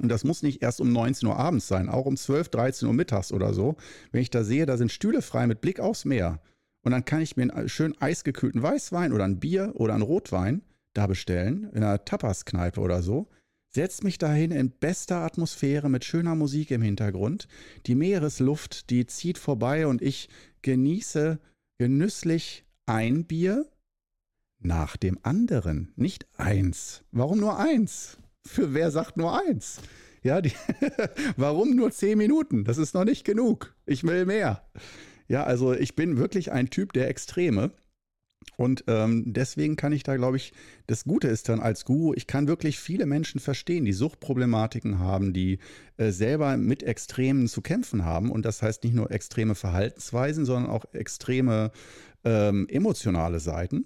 und 0.01 0.09
das 0.09 0.23
muss 0.23 0.41
nicht 0.41 0.63
erst 0.63 0.79
um 0.81 0.91
19 0.91 1.27
Uhr 1.27 1.37
abends 1.37 1.67
sein, 1.67 1.89
auch 1.89 2.05
um 2.05 2.15
12, 2.15 2.49
13 2.49 2.87
Uhr 2.87 2.93
mittags 2.93 3.31
oder 3.31 3.53
so, 3.53 3.75
wenn 4.11 4.21
ich 4.21 4.29
da 4.29 4.43
sehe, 4.43 4.65
da 4.65 4.77
sind 4.77 4.91
Stühle 4.91 5.21
frei 5.21 5.47
mit 5.47 5.61
Blick 5.61 5.79
aufs 5.79 6.05
Meer, 6.05 6.39
und 6.83 6.91
dann 6.91 7.05
kann 7.05 7.21
ich 7.21 7.37
mir 7.37 7.53
einen 7.53 7.69
schön 7.69 7.95
eisgekühlten 7.99 8.61
Weißwein 8.61 9.13
oder 9.13 9.25
ein 9.25 9.39
Bier 9.39 9.73
oder 9.75 9.93
einen 9.93 10.03
Rotwein 10.03 10.63
da 10.93 11.07
bestellen, 11.07 11.69
in 11.73 11.83
einer 11.83 12.03
Tapas-Kneipe 12.03 12.81
oder 12.81 13.01
so. 13.01 13.27
Setz 13.73 14.03
mich 14.03 14.17
dahin 14.17 14.51
in 14.51 14.69
bester 14.69 15.17
Atmosphäre 15.17 15.89
mit 15.89 16.03
schöner 16.03 16.35
Musik 16.35 16.71
im 16.71 16.81
Hintergrund. 16.81 17.47
Die 17.85 17.95
Meeresluft, 17.95 18.89
die 18.89 19.05
zieht 19.07 19.37
vorbei 19.37 19.87
und 19.87 20.01
ich 20.01 20.27
genieße 20.61 21.39
genüsslich 21.77 22.65
ein 22.85 23.23
Bier 23.23 23.65
nach 24.59 24.97
dem 24.97 25.17
anderen. 25.23 25.93
Nicht 25.95 26.27
eins. 26.37 27.05
Warum 27.11 27.39
nur 27.39 27.59
eins? 27.59 28.17
Für 28.45 28.73
wer 28.73 28.91
sagt 28.91 29.15
nur 29.15 29.39
eins? 29.39 29.79
Ja, 30.21 30.41
die, 30.41 30.51
warum 31.37 31.73
nur 31.73 31.91
zehn 31.91 32.17
Minuten? 32.17 32.65
Das 32.65 32.77
ist 32.77 32.93
noch 32.93 33.05
nicht 33.05 33.23
genug. 33.23 33.73
Ich 33.85 34.03
will 34.03 34.25
mehr. 34.25 34.67
Ja, 35.29 35.45
also 35.45 35.73
ich 35.73 35.95
bin 35.95 36.17
wirklich 36.17 36.51
ein 36.51 36.69
Typ 36.69 36.91
der 36.91 37.07
Extreme. 37.07 37.71
Und 38.57 38.83
ähm, 38.87 39.23
deswegen 39.27 39.75
kann 39.75 39.91
ich 39.91 40.03
da, 40.03 40.15
glaube 40.17 40.37
ich, 40.37 40.53
das 40.87 41.03
Gute 41.03 41.27
ist 41.27 41.49
dann 41.49 41.59
als 41.59 41.85
Guru, 41.85 42.13
ich 42.15 42.27
kann 42.27 42.47
wirklich 42.47 42.79
viele 42.79 43.05
Menschen 43.05 43.39
verstehen, 43.39 43.85
die 43.85 43.93
Suchtproblematiken 43.93 44.99
haben, 44.99 45.33
die 45.33 45.59
äh, 45.97 46.11
selber 46.11 46.57
mit 46.57 46.83
Extremen 46.83 47.47
zu 47.47 47.61
kämpfen 47.61 48.05
haben. 48.05 48.31
Und 48.31 48.45
das 48.45 48.61
heißt 48.61 48.83
nicht 48.83 48.93
nur 48.93 49.11
extreme 49.11 49.55
Verhaltensweisen, 49.55 50.45
sondern 50.45 50.71
auch 50.71 50.85
extreme 50.93 51.71
ähm, 52.23 52.67
emotionale 52.69 53.39
Seiten. 53.39 53.85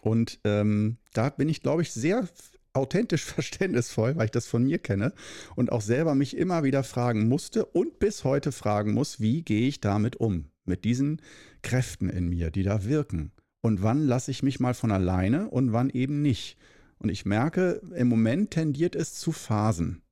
Und 0.00 0.40
ähm, 0.44 0.98
da 1.12 1.30
bin 1.30 1.48
ich, 1.48 1.62
glaube 1.62 1.82
ich, 1.82 1.92
sehr 1.92 2.28
authentisch 2.72 3.24
verständnisvoll, 3.24 4.16
weil 4.16 4.26
ich 4.26 4.30
das 4.30 4.46
von 4.46 4.64
mir 4.64 4.78
kenne 4.78 5.12
und 5.56 5.72
auch 5.72 5.82
selber 5.82 6.14
mich 6.14 6.36
immer 6.36 6.62
wieder 6.62 6.84
fragen 6.84 7.28
musste 7.28 7.64
und 7.66 7.98
bis 7.98 8.24
heute 8.24 8.52
fragen 8.52 8.92
muss, 8.92 9.20
wie 9.20 9.42
gehe 9.42 9.68
ich 9.68 9.80
damit 9.80 10.16
um, 10.16 10.46
mit 10.64 10.84
diesen 10.84 11.20
Kräften 11.62 12.08
in 12.08 12.28
mir, 12.28 12.50
die 12.50 12.62
da 12.62 12.84
wirken. 12.84 13.32
Und 13.62 13.82
wann 13.82 14.06
lasse 14.06 14.30
ich 14.30 14.42
mich 14.42 14.60
mal 14.60 14.74
von 14.74 14.90
alleine 14.90 15.48
und 15.48 15.72
wann 15.72 15.88
eben 15.88 16.20
nicht. 16.20 16.58
Und 16.98 17.08
ich 17.08 17.24
merke, 17.24 17.80
im 17.94 18.08
Moment 18.08 18.50
tendiert 18.50 18.94
es 18.94 19.14
zu 19.14 19.32
Phasen. 19.32 20.02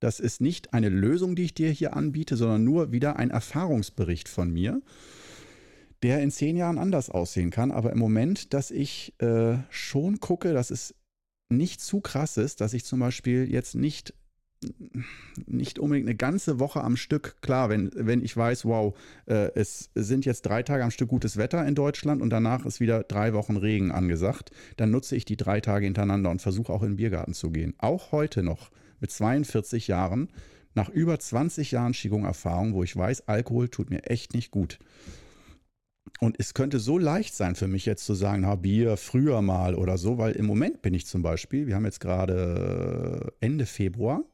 Das 0.00 0.20
ist 0.20 0.40
nicht 0.40 0.72
eine 0.72 0.88
Lösung, 0.88 1.36
die 1.36 1.44
ich 1.44 1.54
dir 1.54 1.70
hier 1.70 1.96
anbiete, 1.96 2.36
sondern 2.36 2.64
nur 2.64 2.92
wieder 2.92 3.16
ein 3.16 3.30
Erfahrungsbericht 3.30 4.28
von 4.28 4.50
mir, 4.50 4.82
der 6.02 6.22
in 6.22 6.30
zehn 6.30 6.56
Jahren 6.56 6.78
anders 6.78 7.10
aussehen 7.10 7.50
kann. 7.50 7.70
Aber 7.70 7.92
im 7.92 7.98
Moment, 7.98 8.54
dass 8.54 8.70
ich 8.70 9.14
äh, 9.20 9.58
schon 9.70 10.20
gucke, 10.20 10.52
dass 10.52 10.70
es 10.70 10.94
nicht 11.48 11.80
zu 11.80 12.00
krass 12.00 12.36
ist, 12.36 12.60
dass 12.60 12.74
ich 12.74 12.84
zum 12.84 13.00
Beispiel 13.00 13.50
jetzt 13.50 13.74
nicht 13.74 14.14
nicht 15.46 15.78
unbedingt 15.78 16.08
eine 16.08 16.16
ganze 16.16 16.58
Woche 16.58 16.82
am 16.82 16.96
Stück, 16.96 17.36
klar, 17.42 17.68
wenn, 17.68 17.90
wenn 17.94 18.22
ich 18.22 18.36
weiß, 18.36 18.64
wow, 18.64 18.96
äh, 19.26 19.50
es 19.54 19.90
sind 19.94 20.24
jetzt 20.24 20.42
drei 20.42 20.62
Tage 20.62 20.84
am 20.84 20.90
Stück 20.90 21.08
gutes 21.08 21.36
Wetter 21.36 21.66
in 21.66 21.74
Deutschland 21.74 22.22
und 22.22 22.30
danach 22.30 22.64
ist 22.64 22.80
wieder 22.80 23.02
drei 23.02 23.32
Wochen 23.34 23.56
Regen 23.56 23.92
angesagt, 23.92 24.50
dann 24.76 24.90
nutze 24.90 25.16
ich 25.16 25.24
die 25.24 25.36
drei 25.36 25.60
Tage 25.60 25.84
hintereinander 25.84 26.30
und 26.30 26.42
versuche 26.42 26.72
auch 26.72 26.82
in 26.82 26.92
den 26.92 26.96
Biergarten 26.96 27.34
zu 27.34 27.50
gehen. 27.50 27.74
Auch 27.78 28.12
heute 28.12 28.42
noch 28.42 28.70
mit 29.00 29.10
42 29.10 29.88
Jahren, 29.88 30.28
nach 30.74 30.88
über 30.88 31.18
20 31.18 31.70
Jahren 31.70 31.92
Qigong-Erfahrung, 31.92 32.74
wo 32.74 32.82
ich 32.82 32.96
weiß, 32.96 33.28
Alkohol 33.28 33.68
tut 33.68 33.90
mir 33.90 34.04
echt 34.04 34.34
nicht 34.34 34.50
gut. 34.50 34.78
Und 36.20 36.36
es 36.38 36.54
könnte 36.54 36.78
so 36.78 36.98
leicht 36.98 37.34
sein 37.34 37.56
für 37.56 37.68
mich 37.68 37.84
jetzt 37.84 38.04
zu 38.04 38.14
sagen, 38.14 38.42
na, 38.42 38.54
Bier 38.54 38.96
früher 38.96 39.42
mal 39.42 39.74
oder 39.74 39.98
so, 39.98 40.18
weil 40.18 40.32
im 40.32 40.46
Moment 40.46 40.80
bin 40.80 40.94
ich 40.94 41.06
zum 41.06 41.22
Beispiel, 41.22 41.66
wir 41.66 41.74
haben 41.74 41.84
jetzt 41.84 42.00
gerade 42.00 43.32
Ende 43.40 43.66
Februar 43.66 44.24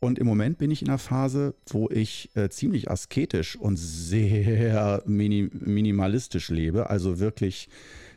und 0.00 0.18
im 0.18 0.26
Moment 0.26 0.58
bin 0.58 0.70
ich 0.70 0.82
in 0.82 0.88
einer 0.88 0.98
Phase, 0.98 1.54
wo 1.70 1.88
ich 1.90 2.30
äh, 2.34 2.48
ziemlich 2.48 2.90
asketisch 2.90 3.56
und 3.56 3.76
sehr 3.76 5.02
mini 5.06 5.50
minimalistisch 5.52 6.50
lebe, 6.50 6.88
also 6.90 7.18
wirklich 7.18 7.68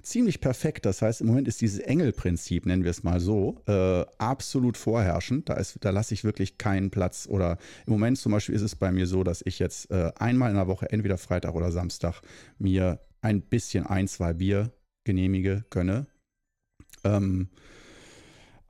ziemlich 0.03 0.41
perfekt. 0.41 0.85
Das 0.85 1.01
heißt, 1.01 1.21
im 1.21 1.27
Moment 1.27 1.47
ist 1.47 1.61
dieses 1.61 1.79
Engelprinzip, 1.79 2.65
nennen 2.65 2.83
wir 2.83 2.91
es 2.91 3.03
mal 3.03 3.19
so, 3.19 3.61
äh, 3.67 4.05
absolut 4.17 4.77
vorherrschend. 4.77 5.49
Da, 5.49 5.61
da 5.79 5.89
lasse 5.89 6.13
ich 6.13 6.23
wirklich 6.23 6.57
keinen 6.57 6.89
Platz. 6.91 7.27
Oder 7.29 7.57
im 7.85 7.93
Moment 7.93 8.17
zum 8.17 8.31
Beispiel 8.31 8.55
ist 8.55 8.61
es 8.61 8.75
bei 8.75 8.91
mir 8.91 9.07
so, 9.07 9.23
dass 9.23 9.41
ich 9.45 9.59
jetzt 9.59 9.89
äh, 9.91 10.11
einmal 10.17 10.49
in 10.49 10.57
der 10.57 10.67
Woche, 10.67 10.91
entweder 10.91 11.17
Freitag 11.17 11.55
oder 11.55 11.71
Samstag, 11.71 12.21
mir 12.57 12.99
ein 13.21 13.41
bisschen 13.41 13.85
ein, 13.85 14.07
zwei 14.07 14.33
Bier 14.33 14.71
genehmige, 15.03 15.65
gönne. 15.69 16.07
Ähm, 17.03 17.49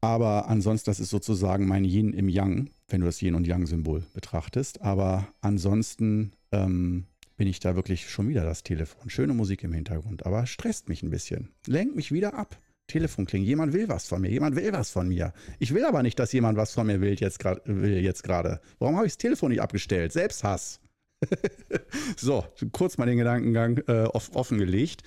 Aber 0.01 0.49
ansonsten, 0.49 0.89
das 0.89 0.99
ist 0.99 1.11
sozusagen 1.11 1.67
mein 1.67 1.85
Yin 1.85 2.13
im 2.13 2.27
Yang, 2.27 2.71
wenn 2.91 3.01
du 3.01 3.07
das 3.07 3.21
Yin 3.21 3.35
und 3.35 3.47
Yang-Symbol 3.47 4.03
betrachtest. 4.13 4.81
Aber 4.81 5.27
ansonsten 5.41 6.33
ähm, 6.51 7.05
bin 7.37 7.47
ich 7.47 7.59
da 7.59 7.75
wirklich 7.75 8.09
schon 8.09 8.27
wieder 8.29 8.43
das 8.43 8.63
Telefon. 8.63 9.09
Schöne 9.09 9.33
Musik 9.33 9.63
im 9.63 9.73
Hintergrund, 9.73 10.25
aber 10.25 10.45
stresst 10.45 10.89
mich 10.89 11.03
ein 11.03 11.09
bisschen. 11.09 11.49
Lenkt 11.65 11.95
mich 11.95 12.11
wieder 12.11 12.33
ab. 12.33 12.57
Telefon 12.87 13.25
klingen. 13.25 13.45
Jemand 13.45 13.73
will 13.73 13.87
was 13.87 14.07
von 14.07 14.21
mir. 14.21 14.29
Jemand 14.29 14.55
will 14.55 14.73
was 14.73 14.91
von 14.91 15.07
mir. 15.07 15.33
Ich 15.59 15.73
will 15.73 15.85
aber 15.85 16.03
nicht, 16.03 16.19
dass 16.19 16.33
jemand 16.33 16.57
was 16.57 16.73
von 16.73 16.87
mir 16.87 16.99
will 17.01 17.15
jetzt 17.19 17.39
gerade. 17.39 18.61
Warum 18.79 18.97
habe 18.97 19.07
ich 19.07 19.13
das 19.13 19.17
Telefon 19.17 19.49
nicht 19.49 19.61
abgestellt? 19.61 20.11
Selbsthass. 20.11 20.81
so, 22.17 22.45
kurz 22.71 22.97
mal 22.97 23.05
den 23.05 23.17
Gedankengang 23.17 23.77
äh, 23.87 24.03
offengelegt. 24.11 25.03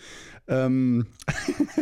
Ähm 0.49 1.07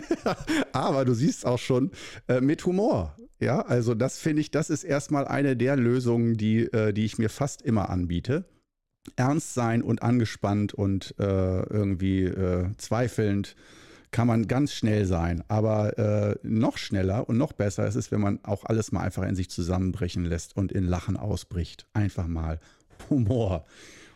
aber 0.72 1.04
du 1.04 1.14
siehst 1.14 1.46
auch 1.46 1.58
schon 1.58 1.92
äh, 2.28 2.40
mit 2.40 2.64
Humor. 2.66 3.16
Ja, 3.42 3.62
also 3.62 3.96
das 3.96 4.18
finde 4.18 4.40
ich, 4.40 4.52
das 4.52 4.70
ist 4.70 4.84
erstmal 4.84 5.26
eine 5.26 5.56
der 5.56 5.74
Lösungen, 5.74 6.36
die, 6.36 6.60
äh, 6.60 6.92
die 6.92 7.04
ich 7.04 7.18
mir 7.18 7.28
fast 7.28 7.60
immer 7.62 7.90
anbiete. 7.90 8.44
Ernst 9.16 9.54
sein 9.54 9.82
und 9.82 10.00
angespannt 10.00 10.74
und 10.74 11.16
äh, 11.18 11.62
irgendwie 11.64 12.22
äh, 12.22 12.68
zweifelnd 12.76 13.56
kann 14.12 14.28
man 14.28 14.46
ganz 14.46 14.72
schnell 14.72 15.06
sein. 15.06 15.42
Aber 15.48 15.98
äh, 15.98 16.36
noch 16.44 16.78
schneller 16.78 17.28
und 17.28 17.36
noch 17.36 17.52
besser 17.52 17.84
ist 17.84 17.96
es, 17.96 18.12
wenn 18.12 18.20
man 18.20 18.38
auch 18.44 18.64
alles 18.64 18.92
mal 18.92 19.00
einfach 19.00 19.24
in 19.24 19.34
sich 19.34 19.50
zusammenbrechen 19.50 20.24
lässt 20.24 20.56
und 20.56 20.70
in 20.70 20.84
Lachen 20.84 21.16
ausbricht. 21.16 21.88
Einfach 21.94 22.28
mal 22.28 22.60
Humor 23.10 23.64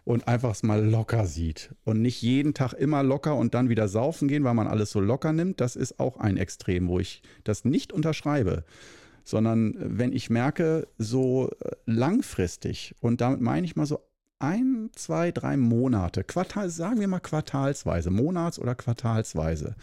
und 0.05 0.29
einfach 0.29 0.53
es 0.53 0.62
mal 0.62 0.85
locker 0.85 1.27
sieht. 1.27 1.74
Und 1.83 2.01
nicht 2.01 2.22
jeden 2.22 2.55
Tag 2.55 2.74
immer 2.74 3.03
locker 3.03 3.35
und 3.35 3.55
dann 3.55 3.70
wieder 3.70 3.89
saufen 3.89 4.29
gehen, 4.29 4.45
weil 4.45 4.55
man 4.55 4.68
alles 4.68 4.93
so 4.93 5.01
locker 5.01 5.33
nimmt. 5.33 5.61
Das 5.61 5.74
ist 5.74 5.99
auch 5.99 6.16
ein 6.18 6.37
Extrem, 6.37 6.87
wo 6.87 7.01
ich 7.01 7.22
das 7.43 7.64
nicht 7.64 7.93
unterschreibe. 7.93 8.62
Sondern 9.27 9.74
wenn 9.77 10.12
ich 10.12 10.31
merke, 10.31 10.87
so 10.99 11.51
äh, 11.61 11.72
langfristig, 11.85 12.95
und 13.01 13.20
damit 13.20 13.41
meine 13.41 13.66
ich 13.66 13.74
mal 13.74 13.85
so 13.85 14.01
ein, 14.39 14.91
zwei, 14.95 15.33
drei 15.33 15.57
Monate, 15.57 16.22
Quartal, 16.22 16.70
sagen 16.70 17.01
wir 17.01 17.09
mal 17.09 17.20
quartalsweise, 17.20 18.11
monats- 18.11 18.61
oder 18.61 18.77
quartalsweise, 18.77 19.74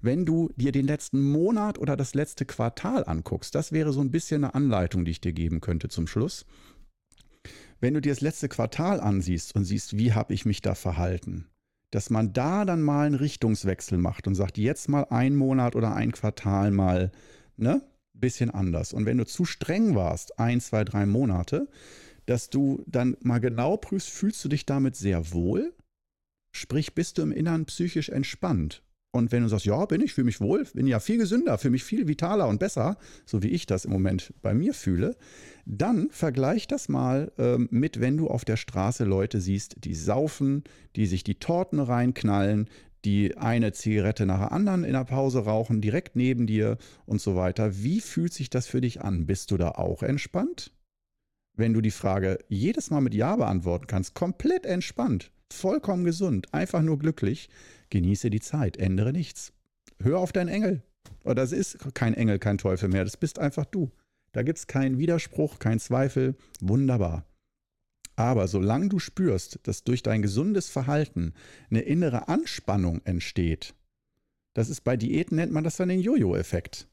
wenn 0.00 0.24
du 0.26 0.50
dir 0.56 0.72
den 0.72 0.86
letzten 0.86 1.22
Monat 1.22 1.78
oder 1.78 1.96
das 1.96 2.14
letzte 2.14 2.44
Quartal 2.44 3.04
anguckst, 3.04 3.54
das 3.54 3.70
wäre 3.70 3.92
so 3.92 4.00
ein 4.00 4.10
bisschen 4.10 4.44
eine 4.44 4.54
Anleitung, 4.54 5.04
die 5.04 5.12
ich 5.12 5.20
dir 5.20 5.32
geben 5.32 5.60
könnte 5.60 5.88
zum 5.88 6.06
Schluss. 6.06 6.44
Wenn 7.80 7.94
du 7.94 8.00
dir 8.00 8.12
das 8.12 8.20
letzte 8.20 8.48
Quartal 8.48 9.00
ansiehst 9.00 9.54
und 9.54 9.64
siehst, 9.64 9.96
wie 9.96 10.12
habe 10.12 10.34
ich 10.34 10.44
mich 10.44 10.60
da 10.60 10.74
verhalten, 10.74 11.46
dass 11.92 12.10
man 12.10 12.32
da 12.32 12.64
dann 12.64 12.82
mal 12.82 13.06
einen 13.06 13.14
Richtungswechsel 13.14 13.98
macht 13.98 14.26
und 14.26 14.34
sagt, 14.34 14.58
jetzt 14.58 14.88
mal 14.88 15.06
ein 15.10 15.36
Monat 15.36 15.76
oder 15.76 15.94
ein 15.94 16.12
Quartal 16.12 16.70
mal, 16.70 17.12
ne, 17.56 17.82
bisschen 18.20 18.50
anders. 18.50 18.92
Und 18.92 19.06
wenn 19.06 19.18
du 19.18 19.26
zu 19.26 19.44
streng 19.44 19.94
warst, 19.94 20.38
ein, 20.38 20.60
zwei, 20.60 20.84
drei 20.84 21.06
Monate, 21.06 21.68
dass 22.26 22.50
du 22.50 22.84
dann 22.86 23.16
mal 23.20 23.38
genau 23.38 23.76
prüfst, 23.76 24.10
fühlst 24.10 24.44
du 24.44 24.48
dich 24.48 24.66
damit 24.66 24.96
sehr 24.96 25.32
wohl? 25.32 25.74
Sprich, 26.52 26.94
bist 26.94 27.18
du 27.18 27.22
im 27.22 27.32
Inneren 27.32 27.66
psychisch 27.66 28.08
entspannt? 28.08 28.82
Und 29.10 29.32
wenn 29.32 29.42
du 29.42 29.48
sagst, 29.48 29.64
ja, 29.64 29.84
bin 29.86 30.02
ich, 30.02 30.12
fühle 30.12 30.26
mich 30.26 30.40
wohl, 30.40 30.64
bin 30.74 30.86
ja 30.86 31.00
viel 31.00 31.16
gesünder, 31.16 31.56
fühle 31.56 31.72
mich 31.72 31.84
viel 31.84 32.06
vitaler 32.06 32.46
und 32.46 32.60
besser, 32.60 32.98
so 33.24 33.42
wie 33.42 33.48
ich 33.48 33.64
das 33.64 33.86
im 33.86 33.90
Moment 33.90 34.34
bei 34.42 34.52
mir 34.52 34.74
fühle, 34.74 35.16
dann 35.64 36.08
vergleich 36.10 36.66
das 36.66 36.90
mal 36.90 37.32
ähm, 37.38 37.68
mit, 37.70 38.00
wenn 38.00 38.18
du 38.18 38.28
auf 38.28 38.44
der 38.44 38.56
Straße 38.56 39.04
Leute 39.04 39.40
siehst, 39.40 39.76
die 39.84 39.94
saufen, 39.94 40.62
die 40.94 41.06
sich 41.06 41.24
die 41.24 41.36
Torten 41.36 41.80
reinknallen, 41.80 42.68
die 43.04 43.36
eine 43.36 43.72
Zigarette 43.72 44.26
nach 44.26 44.38
der 44.38 44.52
anderen 44.52 44.84
in 44.84 44.92
der 44.92 45.04
Pause 45.04 45.44
rauchen, 45.44 45.80
direkt 45.80 46.16
neben 46.16 46.46
dir 46.46 46.78
und 47.06 47.20
so 47.20 47.36
weiter. 47.36 47.82
Wie 47.82 48.00
fühlt 48.00 48.32
sich 48.32 48.50
das 48.50 48.66
für 48.66 48.80
dich 48.80 49.02
an? 49.02 49.26
Bist 49.26 49.50
du 49.50 49.56
da 49.56 49.70
auch 49.72 50.02
entspannt? 50.02 50.72
wenn 51.58 51.74
du 51.74 51.80
die 51.80 51.90
Frage 51.90 52.38
jedes 52.48 52.90
Mal 52.90 53.00
mit 53.00 53.14
Ja 53.14 53.36
beantworten 53.36 53.86
kannst, 53.86 54.14
komplett 54.14 54.64
entspannt, 54.64 55.32
vollkommen 55.52 56.04
gesund, 56.04 56.54
einfach 56.54 56.82
nur 56.82 56.98
glücklich, 56.98 57.50
genieße 57.90 58.30
die 58.30 58.40
Zeit, 58.40 58.76
ändere 58.76 59.12
nichts. 59.12 59.52
Hör 60.00 60.20
auf 60.20 60.32
deinen 60.32 60.48
Engel. 60.48 60.82
Oder 61.24 61.34
das 61.34 61.52
ist 61.52 61.78
kein 61.94 62.14
Engel, 62.14 62.38
kein 62.38 62.58
Teufel 62.58 62.88
mehr, 62.88 63.04
das 63.04 63.16
bist 63.16 63.38
einfach 63.38 63.64
du. 63.64 63.90
Da 64.32 64.42
gibt 64.42 64.58
es 64.58 64.66
keinen 64.66 64.98
Widerspruch, 64.98 65.58
keinen 65.58 65.80
Zweifel. 65.80 66.36
Wunderbar. 66.60 67.24
Aber 68.18 68.48
solange 68.48 68.88
du 68.88 68.98
spürst, 68.98 69.60
dass 69.62 69.84
durch 69.84 70.02
dein 70.02 70.22
gesundes 70.22 70.68
Verhalten 70.68 71.34
eine 71.70 71.82
innere 71.82 72.26
Anspannung 72.26 73.00
entsteht, 73.04 73.74
das 74.54 74.68
ist 74.68 74.82
bei 74.82 74.96
Diäten 74.96 75.36
nennt 75.36 75.52
man 75.52 75.62
das 75.62 75.76
dann 75.76 75.88
den 75.88 76.00
Jojo-Effekt 76.00 76.88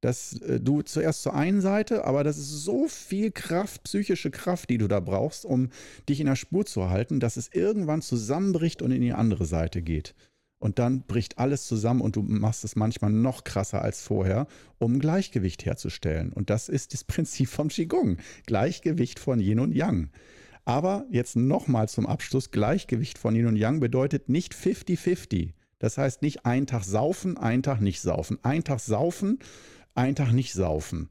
dass 0.00 0.40
äh, 0.42 0.60
du 0.60 0.82
zuerst 0.82 1.22
zur 1.22 1.34
einen 1.34 1.60
Seite, 1.60 2.04
aber 2.04 2.22
das 2.22 2.38
ist 2.38 2.50
so 2.50 2.86
viel 2.86 3.30
Kraft, 3.32 3.82
psychische 3.84 4.30
Kraft, 4.30 4.70
die 4.70 4.78
du 4.78 4.86
da 4.86 5.00
brauchst, 5.00 5.44
um 5.44 5.70
dich 6.08 6.20
in 6.20 6.26
der 6.26 6.36
Spur 6.36 6.64
zu 6.66 6.88
halten, 6.88 7.18
dass 7.18 7.36
es 7.36 7.48
irgendwann 7.52 8.02
zusammenbricht 8.02 8.80
und 8.82 8.92
in 8.92 9.00
die 9.00 9.12
andere 9.12 9.44
Seite 9.44 9.82
geht. 9.82 10.14
Und 10.60 10.78
dann 10.78 11.02
bricht 11.02 11.38
alles 11.38 11.66
zusammen 11.66 12.00
und 12.00 12.16
du 12.16 12.22
machst 12.22 12.64
es 12.64 12.76
manchmal 12.76 13.12
noch 13.12 13.44
krasser 13.44 13.82
als 13.82 14.02
vorher, 14.02 14.46
um 14.78 14.98
Gleichgewicht 14.98 15.64
herzustellen. 15.64 16.32
Und 16.32 16.50
das 16.50 16.68
ist 16.68 16.94
das 16.94 17.04
Prinzip 17.04 17.48
vom 17.48 17.68
Qigong. 17.68 18.18
Gleichgewicht 18.46 19.18
von 19.18 19.40
Yin 19.40 19.60
und 19.60 19.74
Yang. 19.74 20.10
Aber 20.68 21.06
jetzt 21.10 21.34
nochmal 21.34 21.88
zum 21.88 22.06
Abschluss, 22.06 22.50
Gleichgewicht 22.50 23.16
von 23.16 23.34
Yin 23.34 23.46
und 23.46 23.56
Yang 23.56 23.80
bedeutet 23.80 24.28
nicht 24.28 24.52
50-50. 24.52 25.54
Das 25.78 25.96
heißt 25.96 26.20
nicht 26.20 26.44
ein 26.44 26.66
Tag 26.66 26.84
saufen, 26.84 27.38
ein 27.38 27.62
Tag 27.62 27.80
nicht 27.80 28.02
saufen. 28.02 28.38
Ein 28.42 28.64
Tag 28.64 28.78
saufen 28.80 29.38
einen 29.98 30.14
Tag 30.14 30.32
nicht 30.32 30.52
saufen, 30.52 31.08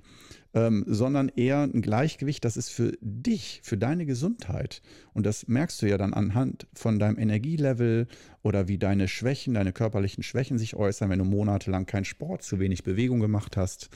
ähm, 0.53 0.85
sondern 0.87 1.29
eher 1.29 1.63
ein 1.63 1.81
Gleichgewicht, 1.81 2.45
das 2.45 2.55
ist 2.55 2.69
für 2.69 2.93
dich, 3.01 3.59
für 3.63 3.77
deine 3.77 4.05
Gesundheit. 4.05 4.81
Und 5.13 5.25
das 5.25 5.47
merkst 5.47 5.81
du 5.81 5.87
ja 5.87 5.97
dann 5.97 6.13
anhand 6.13 6.67
von 6.73 6.97
deinem 6.97 7.17
Energielevel 7.17 8.07
oder 8.43 8.67
wie 8.67 8.77
deine 8.77 9.07
Schwächen, 9.07 9.55
deine 9.55 9.73
körperlichen 9.73 10.23
Schwächen 10.23 10.57
sich 10.57 10.75
äußern, 10.75 11.09
wenn 11.09 11.19
du 11.19 11.25
monatelang 11.25 11.85
keinen 11.85 12.05
Sport, 12.05 12.43
zu 12.43 12.59
wenig 12.59 12.83
Bewegung 12.83 13.19
gemacht 13.19 13.57
hast 13.57 13.89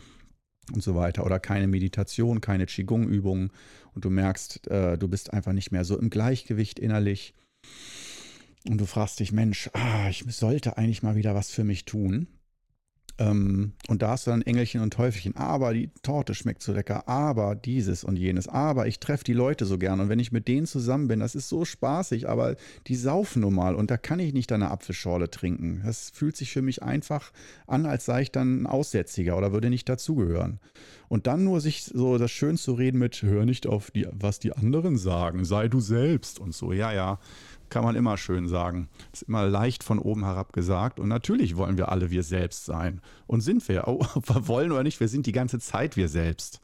und 0.74 0.84
so 0.84 0.95
weiter 0.95 1.26
oder 1.26 1.39
keine 1.39 1.67
Meditation, 1.67 2.41
keine 2.41 2.65
Qigong-Übungen 2.65 3.51
und 3.93 4.05
du 4.05 4.09
merkst, 4.09 4.67
äh, 4.67 4.97
du 4.97 5.07
bist 5.07 5.34
einfach 5.34 5.53
nicht 5.53 5.72
mehr 5.72 5.86
so 5.86 5.97
im 5.97 6.09
Gleichgewicht 6.09 6.80
innerlich 6.80 7.34
und 8.67 8.78
du 8.78 8.86
fragst 8.86 9.19
dich, 9.19 9.32
Mensch, 9.32 9.69
ah, 9.74 10.09
ich 10.09 10.24
sollte 10.30 10.78
eigentlich 10.78 11.03
mal 11.03 11.15
wieder 11.15 11.34
was 11.36 11.49
für 11.51 11.63
mich 11.63 11.86
tun. 11.86 12.28
Ähm, 13.22 13.74
und 13.88 14.01
da 14.01 14.09
hast 14.11 14.26
du 14.26 14.32
dann 14.32 14.41
Engelchen 14.41 14.82
und 14.82 14.93
Teufelchen. 14.93 15.36
Aber 15.36 15.74
die 15.74 15.91
Torte 16.01 16.34
schmeckt 16.34 16.63
so 16.63 16.74
lecker. 16.74 17.07
Aber 17.07 17.55
dieses 17.55 18.03
und 18.03 18.17
jenes. 18.17 18.47
Aber 18.47 18.88
ich 18.88 18.99
treffe 18.99 19.24
die 19.24 19.34
Leute 19.34 19.65
so 19.65 19.78
gern. 19.78 19.99
Und 19.99 20.09
wenn 20.09 20.19
ich 20.19 20.32
mit 20.32 20.47
denen 20.47 20.65
zusammen 20.65 21.07
bin, 21.07 21.19
das 21.19 21.36
ist 21.36 21.47
so 21.47 21.63
spaßig. 21.63 22.28
Aber 22.28 22.55
die 22.88 22.95
saufen 22.95 23.41
nun 23.41 23.53
mal. 23.53 23.76
Und 23.76 23.91
da 23.91 23.97
kann 23.97 24.19
ich 24.19 24.34
nicht 24.34 24.51
eine 24.51 24.72
Apfelschorle 24.72 25.30
trinken. 25.30 25.82
Das 25.86 26.09
fühlt 26.09 26.36
sich 26.36 26.51
für 26.51 26.61
mich 26.61 26.82
einfach 26.82 27.32
an, 27.67 27.86
als 27.86 28.05
sei 28.05 28.24
ich 28.24 28.32
dann 28.32 28.63
ein 28.63 28.67
Aussätziger 28.67 29.38
oder 29.38 29.53
würde 29.53 29.69
nicht 29.69 29.88
dazugehören. 29.88 30.59
Und 31.07 31.28
dann 31.28 31.43
nur 31.43 31.59
sich 31.59 31.84
so 31.84 32.17
das 32.17 32.32
schön 32.32 32.57
zu 32.57 32.74
reden 32.74 32.97
mit, 32.97 33.22
hör 33.22 33.45
nicht 33.45 33.67
auf 33.67 33.91
die, 33.91 34.07
was 34.11 34.39
die 34.39 34.53
anderen 34.53 34.97
sagen. 34.97 35.45
Sei 35.45 35.67
du 35.67 35.80
selbst 35.80 36.39
und 36.39 36.55
so. 36.55 36.72
Ja, 36.72 36.93
ja 36.93 37.19
kann 37.72 37.84
man 37.84 37.95
immer 37.95 38.17
schön 38.17 38.47
sagen. 38.47 38.89
Ist 39.11 39.24
immer 39.24 39.47
leicht 39.47 39.84
von 39.84 39.97
oben 39.97 40.24
herab 40.26 40.53
gesagt. 40.53 40.99
Und 40.99 41.07
natürlich 41.07 41.57
wollen 41.57 41.78
wir 41.78 41.89
alle 41.89 42.11
wir 42.11 42.22
selbst 42.22 42.65
sein. 42.65 43.01
Und 43.26 43.41
sind 43.41 43.67
wir. 43.67 43.88
Oh, 43.88 44.05
ob 44.13 44.30
wir 44.36 44.47
wollen 44.47 44.72
oder 44.72 44.84
nicht, 44.84 44.99
wir 44.99 45.07
sind 45.07 45.26
die 45.26 45.32
ganze 45.32 45.59
Zeit 45.59 45.97
wir 45.97 46.09
selbst. 46.09 46.61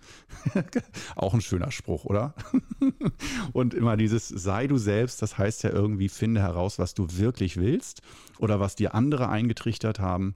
Auch 1.15 1.33
ein 1.33 1.41
schöner 1.41 1.71
Spruch, 1.71 2.05
oder? 2.05 2.35
Und 3.53 3.73
immer 3.73 3.97
dieses 3.97 4.27
sei 4.27 4.67
du 4.67 4.77
selbst, 4.77 5.21
das 5.21 5.37
heißt 5.37 5.63
ja 5.63 5.71
irgendwie, 5.71 6.09
finde 6.09 6.41
heraus, 6.41 6.77
was 6.77 6.93
du 6.93 7.07
wirklich 7.17 7.57
willst 7.57 8.01
oder 8.37 8.59
was 8.59 8.75
dir 8.75 8.93
andere 8.93 9.29
eingetrichtert 9.29 9.99
haben 9.99 10.35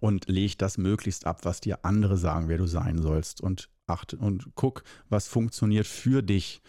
und 0.00 0.28
leg 0.28 0.58
das 0.58 0.78
möglichst 0.78 1.26
ab, 1.26 1.40
was 1.44 1.60
dir 1.60 1.84
andere 1.84 2.16
sagen, 2.16 2.48
wer 2.48 2.58
du 2.58 2.66
sein 2.66 2.98
sollst 2.98 3.40
und 3.40 3.70
achte 3.86 4.16
und 4.16 4.50
guck, 4.54 4.84
was 5.08 5.28
funktioniert 5.28 5.86
für 5.86 6.22
dich. 6.22 6.60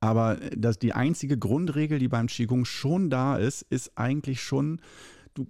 Aber 0.00 0.36
das, 0.56 0.78
die 0.78 0.92
einzige 0.92 1.38
Grundregel, 1.38 1.98
die 1.98 2.08
beim 2.08 2.28
Qigong 2.28 2.64
schon 2.64 3.10
da 3.10 3.36
ist, 3.36 3.62
ist 3.62 3.98
eigentlich 3.98 4.40
schon, 4.42 4.80
du, 5.34 5.46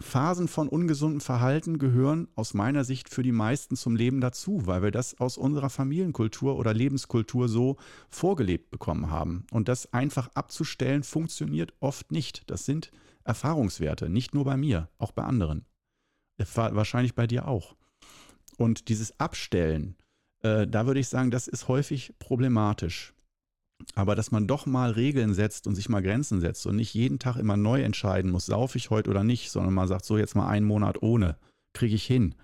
Phasen 0.00 0.46
von 0.46 0.68
ungesundem 0.68 1.20
Verhalten 1.20 1.78
gehören 1.78 2.28
aus 2.36 2.54
meiner 2.54 2.84
Sicht 2.84 3.08
für 3.08 3.22
die 3.22 3.32
meisten 3.32 3.74
zum 3.76 3.96
Leben 3.96 4.20
dazu, 4.20 4.66
weil 4.66 4.82
wir 4.82 4.90
das 4.92 5.18
aus 5.18 5.36
unserer 5.36 5.70
Familienkultur 5.70 6.56
oder 6.56 6.74
Lebenskultur 6.74 7.48
so 7.48 7.76
vorgelebt 8.08 8.70
bekommen 8.70 9.10
haben. 9.10 9.46
Und 9.50 9.68
das 9.68 9.92
einfach 9.92 10.28
abzustellen 10.34 11.02
funktioniert 11.02 11.72
oft 11.80 12.12
nicht. 12.12 12.48
Das 12.50 12.64
sind 12.64 12.92
Erfahrungswerte, 13.24 14.08
nicht 14.08 14.32
nur 14.32 14.44
bei 14.44 14.56
mir, 14.56 14.88
auch 14.98 15.12
bei 15.12 15.24
anderen. 15.24 15.64
Wahrscheinlich 16.54 17.16
bei 17.16 17.26
dir 17.26 17.48
auch. 17.48 17.74
Und 18.56 18.88
dieses 18.88 19.18
Abstellen, 19.18 19.96
äh, 20.42 20.66
da 20.68 20.86
würde 20.86 21.00
ich 21.00 21.08
sagen, 21.08 21.30
das 21.32 21.48
ist 21.48 21.66
häufig 21.68 22.14
problematisch. 22.18 23.12
Aber 23.94 24.14
dass 24.14 24.30
man 24.30 24.46
doch 24.46 24.66
mal 24.66 24.90
Regeln 24.90 25.34
setzt 25.34 25.66
und 25.66 25.74
sich 25.74 25.88
mal 25.88 26.02
Grenzen 26.02 26.40
setzt 26.40 26.66
und 26.66 26.76
nicht 26.76 26.94
jeden 26.94 27.18
Tag 27.18 27.36
immer 27.36 27.56
neu 27.56 27.82
entscheiden 27.82 28.30
muss, 28.30 28.46
saufe 28.46 28.78
ich 28.78 28.90
heute 28.90 29.10
oder 29.10 29.24
nicht, 29.24 29.50
sondern 29.50 29.74
man 29.74 29.88
sagt 29.88 30.04
so 30.04 30.18
jetzt 30.18 30.34
mal 30.34 30.48
einen 30.48 30.66
Monat 30.66 31.02
ohne, 31.02 31.36
kriege 31.74 31.94
ich 31.94 32.04
hin. 32.04 32.34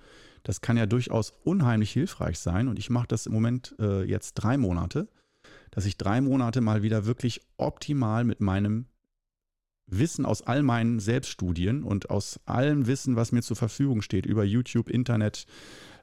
Das 0.44 0.60
kann 0.60 0.76
ja 0.76 0.86
durchaus 0.86 1.32
unheimlich 1.42 1.90
hilfreich 1.90 2.38
sein. 2.38 2.68
Und 2.68 2.78
ich 2.78 2.90
mache 2.90 3.08
das 3.08 3.26
im 3.26 3.32
Moment 3.32 3.74
äh, 3.80 4.04
jetzt 4.04 4.34
drei 4.34 4.56
Monate, 4.58 5.08
dass 5.70 5.86
ich 5.86 5.96
drei 5.96 6.20
Monate 6.20 6.60
mal 6.60 6.82
wieder 6.82 7.06
wirklich 7.06 7.40
optimal 7.56 8.24
mit 8.24 8.40
meinem 8.40 8.86
Wissen 9.86 10.24
aus 10.24 10.42
all 10.42 10.62
meinen 10.62 10.98
Selbststudien 10.98 11.82
und 11.82 12.08
aus 12.10 12.40
allem 12.46 12.86
Wissen, 12.86 13.16
was 13.16 13.32
mir 13.32 13.42
zur 13.42 13.56
Verfügung 13.56 14.00
steht, 14.00 14.24
über 14.24 14.42
YouTube, 14.42 14.88
Internet, 14.88 15.46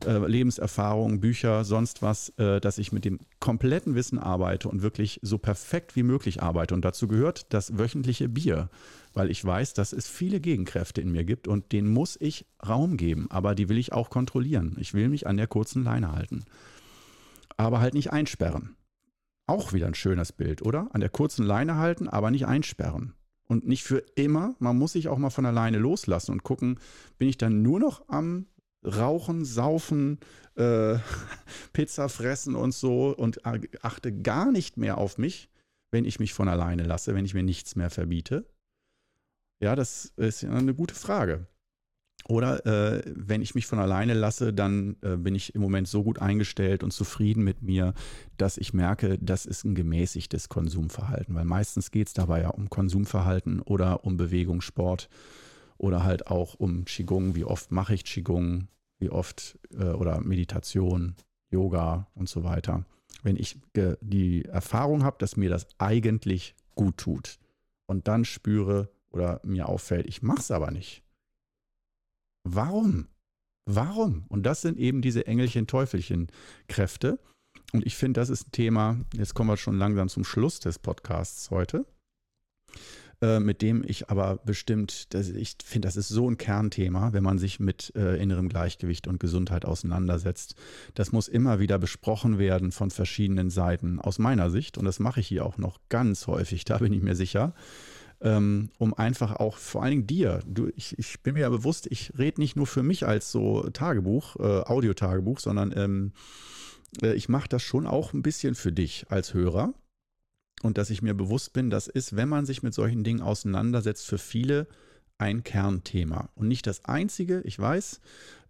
äh, 0.05 0.17
Lebenserfahrung, 0.17 1.19
Bücher, 1.19 1.63
sonst 1.63 2.01
was, 2.01 2.29
äh, 2.37 2.61
dass 2.61 2.77
ich 2.77 2.91
mit 2.91 3.05
dem 3.05 3.19
kompletten 3.39 3.95
Wissen 3.95 4.19
arbeite 4.19 4.69
und 4.69 4.83
wirklich 4.83 5.19
so 5.23 5.39
perfekt 5.39 5.95
wie 5.95 6.03
möglich 6.03 6.43
arbeite. 6.43 6.75
Und 6.75 6.85
dazu 6.85 7.07
gehört 7.07 7.51
das 7.53 7.77
wöchentliche 7.77 8.29
Bier, 8.29 8.69
weil 9.13 9.31
ich 9.31 9.43
weiß, 9.43 9.73
dass 9.73 9.93
es 9.93 10.07
viele 10.07 10.39
Gegenkräfte 10.39 11.01
in 11.01 11.11
mir 11.11 11.23
gibt 11.23 11.47
und 11.47 11.71
denen 11.71 11.91
muss 11.91 12.17
ich 12.19 12.45
Raum 12.65 12.97
geben, 12.97 13.27
aber 13.31 13.55
die 13.55 13.67
will 13.67 13.79
ich 13.79 13.93
auch 13.93 14.11
kontrollieren. 14.11 14.77
Ich 14.79 14.93
will 14.93 15.09
mich 15.09 15.25
an 15.25 15.37
der 15.37 15.47
kurzen 15.47 15.83
Leine 15.83 16.11
halten, 16.11 16.45
aber 17.57 17.79
halt 17.79 17.95
nicht 17.95 18.13
einsperren. 18.13 18.75
Auch 19.47 19.73
wieder 19.73 19.87
ein 19.87 19.95
schönes 19.95 20.31
Bild, 20.31 20.61
oder? 20.61 20.87
An 20.93 21.01
der 21.01 21.09
kurzen 21.09 21.45
Leine 21.45 21.77
halten, 21.77 22.07
aber 22.07 22.29
nicht 22.29 22.45
einsperren 22.45 23.15
und 23.51 23.67
nicht 23.67 23.83
für 23.83 23.97
immer. 24.15 24.55
Man 24.59 24.77
muss 24.77 24.93
sich 24.93 25.09
auch 25.09 25.17
mal 25.17 25.29
von 25.29 25.45
alleine 25.45 25.77
loslassen 25.77 26.31
und 26.31 26.41
gucken, 26.41 26.79
bin 27.17 27.27
ich 27.27 27.37
dann 27.37 27.61
nur 27.61 27.81
noch 27.81 28.07
am 28.07 28.47
Rauchen, 28.85 29.43
Saufen, 29.43 30.21
äh, 30.55 30.97
Pizza 31.73 32.07
fressen 32.07 32.55
und 32.55 32.73
so 32.73 33.13
und 33.13 33.45
achte 33.45 34.13
gar 34.13 34.53
nicht 34.53 34.77
mehr 34.77 34.97
auf 34.97 35.17
mich, 35.17 35.49
wenn 35.91 36.05
ich 36.05 36.17
mich 36.17 36.33
von 36.33 36.47
alleine 36.47 36.83
lasse, 36.83 37.13
wenn 37.13 37.25
ich 37.25 37.33
mir 37.33 37.43
nichts 37.43 37.75
mehr 37.75 37.89
verbiete? 37.89 38.45
Ja, 39.61 39.75
das 39.75 40.13
ist 40.15 40.45
eine 40.45 40.73
gute 40.73 40.95
Frage. 40.95 41.45
Oder 42.27 42.65
äh, 42.65 43.01
wenn 43.15 43.41
ich 43.41 43.55
mich 43.55 43.65
von 43.65 43.79
alleine 43.79 44.13
lasse, 44.13 44.53
dann 44.53 44.95
äh, 45.01 45.17
bin 45.17 45.35
ich 45.35 45.55
im 45.55 45.61
Moment 45.61 45.87
so 45.87 46.03
gut 46.03 46.19
eingestellt 46.19 46.83
und 46.83 46.91
zufrieden 46.91 47.43
mit 47.43 47.61
mir, 47.61 47.93
dass 48.37 48.57
ich 48.57 48.73
merke, 48.73 49.17
das 49.19 49.45
ist 49.45 49.65
ein 49.65 49.75
gemäßigtes 49.75 50.49
Konsumverhalten. 50.49 51.33
Weil 51.35 51.45
meistens 51.45 51.91
geht 51.91 52.07
es 52.07 52.13
dabei 52.13 52.41
ja 52.41 52.49
um 52.49 52.69
Konsumverhalten 52.69 53.61
oder 53.61 54.05
um 54.05 54.17
Bewegung, 54.17 54.61
Sport 54.61 55.09
oder 55.77 56.03
halt 56.03 56.27
auch 56.27 56.53
um 56.55 56.85
Qigong. 56.85 57.35
Wie 57.35 57.43
oft 57.43 57.71
mache 57.71 57.95
ich 57.95 58.05
Qigong? 58.05 58.67
Wie 58.99 59.09
oft 59.09 59.57
äh, 59.73 59.85
oder 59.85 60.21
Meditation, 60.21 61.15
Yoga 61.49 62.07
und 62.13 62.29
so 62.29 62.43
weiter. 62.43 62.85
Wenn 63.23 63.35
ich 63.35 63.59
die 63.75 64.45
Erfahrung 64.45 65.03
habe, 65.03 65.17
dass 65.19 65.37
mir 65.37 65.49
das 65.49 65.67
eigentlich 65.79 66.55
gut 66.75 66.97
tut 66.97 67.39
und 67.85 68.07
dann 68.07 68.25
spüre 68.25 68.89
oder 69.11 69.41
mir 69.43 69.67
auffällt, 69.67 70.07
ich 70.07 70.21
mache 70.21 70.39
es 70.39 70.49
aber 70.49 70.71
nicht 70.71 71.03
Warum? 72.43 73.07
Warum? 73.65 74.25
Und 74.27 74.43
das 74.43 74.61
sind 74.61 74.77
eben 74.77 75.01
diese 75.01 75.27
Engelchen-Teufelchen-Kräfte. 75.27 77.19
Und 77.73 77.85
ich 77.85 77.95
finde, 77.95 78.19
das 78.19 78.29
ist 78.29 78.47
ein 78.47 78.51
Thema, 78.51 78.99
jetzt 79.13 79.33
kommen 79.33 79.49
wir 79.49 79.57
schon 79.57 79.77
langsam 79.77 80.09
zum 80.09 80.23
Schluss 80.23 80.59
des 80.59 80.79
Podcasts 80.79 81.51
heute, 81.51 81.85
äh, 83.21 83.39
mit 83.39 83.61
dem 83.61 83.83
ich 83.85 84.09
aber 84.09 84.37
bestimmt, 84.37 85.13
das, 85.13 85.29
ich 85.29 85.55
finde, 85.63 85.87
das 85.87 85.95
ist 85.95 86.09
so 86.09 86.29
ein 86.29 86.37
Kernthema, 86.37 87.13
wenn 87.13 87.23
man 87.23 87.37
sich 87.37 87.59
mit 87.59 87.93
äh, 87.95 88.21
innerem 88.21 88.49
Gleichgewicht 88.49 89.07
und 89.07 89.19
Gesundheit 89.19 89.63
auseinandersetzt. 89.63 90.55
Das 90.95 91.11
muss 91.11 91.27
immer 91.27 91.59
wieder 91.59 91.77
besprochen 91.77 92.39
werden 92.39 92.71
von 92.71 92.89
verschiedenen 92.89 93.49
Seiten, 93.49 93.99
aus 93.99 94.19
meiner 94.19 94.49
Sicht. 94.49 94.77
Und 94.77 94.85
das 94.85 94.99
mache 94.99 95.19
ich 95.19 95.27
hier 95.27 95.45
auch 95.45 95.57
noch 95.57 95.79
ganz 95.87 96.27
häufig, 96.27 96.65
da 96.65 96.79
bin 96.79 96.93
ich 96.93 97.01
mir 97.01 97.15
sicher 97.15 97.53
um 98.23 98.93
einfach 98.93 99.35
auch 99.37 99.57
vor 99.57 99.81
allen 99.81 99.91
Dingen 99.91 100.07
dir, 100.07 100.41
du, 100.45 100.69
ich, 100.75 100.97
ich 100.99 101.21
bin 101.21 101.33
mir 101.33 101.41
ja 101.41 101.49
bewusst, 101.49 101.87
ich 101.89 102.13
rede 102.17 102.39
nicht 102.39 102.55
nur 102.55 102.67
für 102.67 102.83
mich 102.83 103.07
als 103.07 103.31
so 103.31 103.63
Tagebuch, 103.69 104.35
äh, 104.37 104.61
Audiotagebuch, 104.61 105.39
sondern 105.39 105.73
ähm, 105.75 106.13
äh, 107.01 107.13
ich 107.13 107.29
mache 107.29 107.49
das 107.49 107.63
schon 107.63 107.87
auch 107.87 108.13
ein 108.13 108.21
bisschen 108.21 108.55
für 108.55 108.71
dich 108.71 109.05
als 109.09 109.33
Hörer. 109.33 109.73
Und 110.61 110.77
dass 110.77 110.91
ich 110.91 111.01
mir 111.01 111.15
bewusst 111.15 111.53
bin, 111.53 111.71
das 111.71 111.87
ist, 111.87 112.15
wenn 112.15 112.29
man 112.29 112.45
sich 112.45 112.61
mit 112.61 112.75
solchen 112.75 113.03
Dingen 113.03 113.21
auseinandersetzt, 113.21 114.05
für 114.05 114.19
viele 114.19 114.67
ein 115.17 115.43
Kernthema. 115.43 116.29
Und 116.35 116.47
nicht 116.47 116.67
das 116.67 116.85
einzige, 116.85 117.41
ich 117.41 117.57
weiß, 117.57 118.01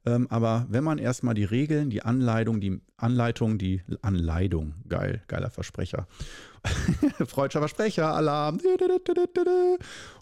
ähm, 0.06 0.28
aber 0.30 0.66
wenn 0.70 0.84
man 0.84 0.98
erstmal 0.98 1.34
die 1.34 1.44
Regeln, 1.44 1.90
die 1.90 2.02
Anleitung, 2.02 2.60
die 2.60 2.82
Anleitung, 2.98 3.58
die 3.58 3.82
Anleitung, 4.02 4.76
geil, 4.90 5.22
geiler 5.28 5.50
Versprecher. 5.50 6.08
Freudscher 7.26 7.60
Versprecher, 7.60 8.14
Alarm. 8.14 8.60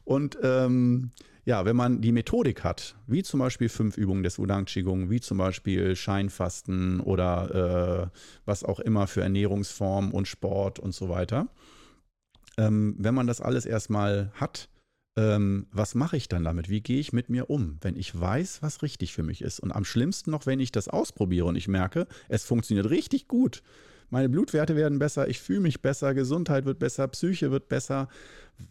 Und 0.04 0.38
ähm, 0.42 1.12
ja, 1.46 1.66
wenn 1.66 1.76
man 1.76 2.02
die 2.02 2.12
Methodik 2.12 2.64
hat, 2.64 2.96
wie 3.08 3.24
zum 3.24 3.40
Beispiel 3.40 3.70
fünf 3.70 3.98
Übungen 3.98 4.24
des 4.24 4.38
Wudang 4.38 4.66
Qigong, 4.66 5.10
wie 5.10 5.20
zum 5.20 5.38
Beispiel 5.38 5.96
Scheinfasten 5.96 7.00
oder 7.00 8.12
äh, 8.14 8.20
was 8.46 8.64
auch 8.64 8.80
immer 8.80 9.08
für 9.08 9.22
Ernährungsform 9.22 10.12
und 10.12 10.28
Sport 10.28 10.80
und 10.80 10.94
so 10.94 11.10
weiter, 11.10 11.48
ähm, 12.58 12.96
wenn 13.00 13.16
man 13.16 13.28
das 13.28 13.42
alles 13.42 13.66
erstmal 13.66 14.32
hat, 14.36 14.70
ähm, 15.20 15.68
was 15.74 15.96
mache 15.96 16.16
ich 16.16 16.30
dann 16.30 16.46
damit? 16.46 16.70
Wie 16.70 16.80
gehe 16.80 17.00
ich 17.00 17.12
mit 17.12 17.30
mir 17.30 17.50
um, 17.50 17.78
wenn 17.82 17.98
ich 17.98 18.18
weiß, 18.18 18.62
was 18.62 18.82
richtig 18.82 19.12
für 19.12 19.24
mich 19.24 19.42
ist? 19.42 19.60
Und 19.60 19.74
am 19.74 19.84
schlimmsten 19.84 20.32
noch, 20.32 20.46
wenn 20.46 20.62
ich 20.62 20.72
das 20.72 20.88
ausprobiere 20.88 21.46
und 21.46 21.58
ich 21.58 21.68
merke, 21.68 22.08
es 22.30 22.46
funktioniert 22.46 22.90
richtig 22.90 23.28
gut. 23.28 23.62
Meine 24.10 24.30
Blutwerte 24.30 24.78
werden 24.78 24.98
besser, 24.98 25.28
ich 25.28 25.42
fühle 25.42 25.60
mich 25.60 25.82
besser, 25.82 26.14
Gesundheit 26.14 26.64
wird 26.64 26.80
besser, 26.80 27.06
Psyche 27.10 27.52
wird 27.52 27.68
besser. 27.68 28.08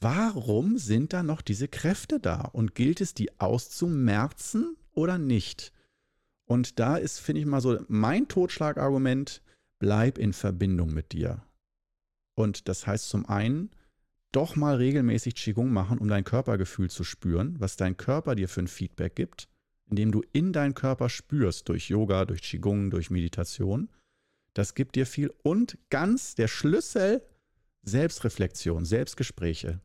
Warum 0.01 0.78
sind 0.78 1.12
da 1.12 1.22
noch 1.22 1.42
diese 1.42 1.68
Kräfte 1.68 2.18
da? 2.18 2.40
Und 2.40 2.74
gilt 2.74 3.03
es, 3.03 3.12
die 3.12 3.38
auszumerzen 3.38 4.74
oder 4.94 5.18
nicht? 5.18 5.72
Und 6.46 6.80
da 6.80 6.96
ist, 6.96 7.18
finde 7.18 7.42
ich 7.42 7.46
mal 7.46 7.61
so, 7.61 7.78
mein 7.88 8.26
Totschlagargument, 8.26 9.42
bleib 9.78 10.16
in 10.16 10.32
Verbindung 10.32 10.94
mit 10.94 11.12
dir. 11.12 11.42
Und 12.34 12.68
das 12.68 12.86
heißt 12.86 13.11
zum 13.11 13.28
einen, 13.28 13.70
doch 14.33 14.57
mal 14.57 14.76
regelmäßig 14.76 15.35
Qigong 15.35 15.72
machen, 15.72 15.99
um 15.99 16.09
dein 16.09 16.24
Körpergefühl 16.24 16.91
zu 16.91 17.05
spüren, 17.05 17.57
was 17.59 17.76
dein 17.76 17.97
Körper 17.97 18.35
dir 18.35 18.49
für 18.49 18.61
ein 18.61 18.68
Feedback 18.68 19.16
gibt, 19.16 19.49
indem 19.91 20.12
du 20.12 20.22
in 20.33 20.53
deinen 20.53 20.74
Körper 20.74 21.09
spürst, 21.09 21.68
durch 21.68 21.89
Yoga, 21.89 22.24
durch 22.24 22.43
Qigong, 22.43 22.91
durch 22.91 23.11
Meditation. 23.11 23.89
Das 24.55 24.74
gibt 24.74 24.97
dir 24.97 25.07
viel. 25.07 25.33
Und 25.43 25.79
ganz 25.89 26.35
der 26.35 26.49
Schlüssel, 26.49 27.22
Selbstreflexion, 27.83 28.85
Selbstgespräche. 28.85 29.81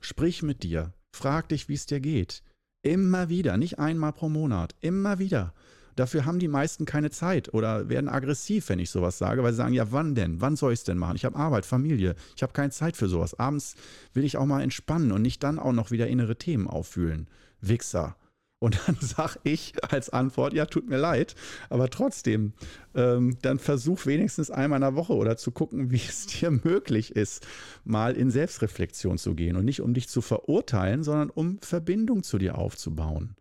Sprich 0.00 0.42
mit 0.42 0.62
dir, 0.62 0.92
frag 1.12 1.48
dich, 1.48 1.68
wie 1.68 1.74
es 1.74 1.86
dir 1.86 2.00
geht. 2.00 2.42
Immer 2.82 3.28
wieder, 3.28 3.56
nicht 3.56 3.78
einmal 3.78 4.12
pro 4.12 4.28
Monat, 4.28 4.74
immer 4.80 5.18
wieder. 5.18 5.54
Dafür 5.96 6.24
haben 6.24 6.38
die 6.38 6.48
meisten 6.48 6.84
keine 6.84 7.10
Zeit 7.10 7.52
oder 7.54 7.88
werden 7.88 8.08
aggressiv, 8.08 8.68
wenn 8.68 8.78
ich 8.78 8.90
sowas 8.90 9.18
sage, 9.18 9.42
weil 9.42 9.52
sie 9.52 9.58
sagen, 9.58 9.74
ja, 9.74 9.92
wann 9.92 10.14
denn? 10.14 10.40
Wann 10.40 10.56
soll 10.56 10.72
ich 10.72 10.80
es 10.80 10.84
denn 10.84 10.98
machen? 10.98 11.16
Ich 11.16 11.24
habe 11.24 11.36
Arbeit, 11.36 11.66
Familie, 11.66 12.16
ich 12.36 12.42
habe 12.42 12.52
keine 12.52 12.70
Zeit 12.70 12.96
für 12.96 13.08
sowas. 13.08 13.38
Abends 13.38 13.74
will 14.12 14.24
ich 14.24 14.36
auch 14.36 14.46
mal 14.46 14.62
entspannen 14.62 15.12
und 15.12 15.22
nicht 15.22 15.42
dann 15.42 15.58
auch 15.58 15.72
noch 15.72 15.90
wieder 15.90 16.08
innere 16.08 16.36
Themen 16.36 16.68
auffühlen. 16.68 17.28
Wichser. 17.60 18.16
Und 18.58 18.80
dann 18.86 18.96
sage 19.00 19.38
ich 19.44 19.74
als 19.92 20.10
Antwort, 20.10 20.54
ja, 20.54 20.66
tut 20.66 20.88
mir 20.88 20.96
leid, 20.96 21.34
aber 21.68 21.90
trotzdem, 21.90 22.54
ähm, 22.94 23.36
dann 23.42 23.58
versuch 23.58 24.06
wenigstens 24.06 24.50
einmal 24.50 24.78
in 24.78 24.82
der 24.82 24.96
Woche 24.96 25.14
oder 25.14 25.36
zu 25.36 25.50
gucken, 25.50 25.90
wie 25.90 25.96
es 25.96 26.26
dir 26.40 26.50
möglich 26.50 27.14
ist, 27.14 27.46
mal 27.84 28.16
in 28.16 28.30
Selbstreflexion 28.30 29.18
zu 29.18 29.34
gehen 29.34 29.56
und 29.56 29.64
nicht 29.64 29.82
um 29.82 29.94
dich 29.94 30.08
zu 30.08 30.22
verurteilen, 30.22 31.02
sondern 31.02 31.30
um 31.30 31.58
Verbindung 31.60 32.22
zu 32.22 32.38
dir 32.38 32.56
aufzubauen 32.56 33.36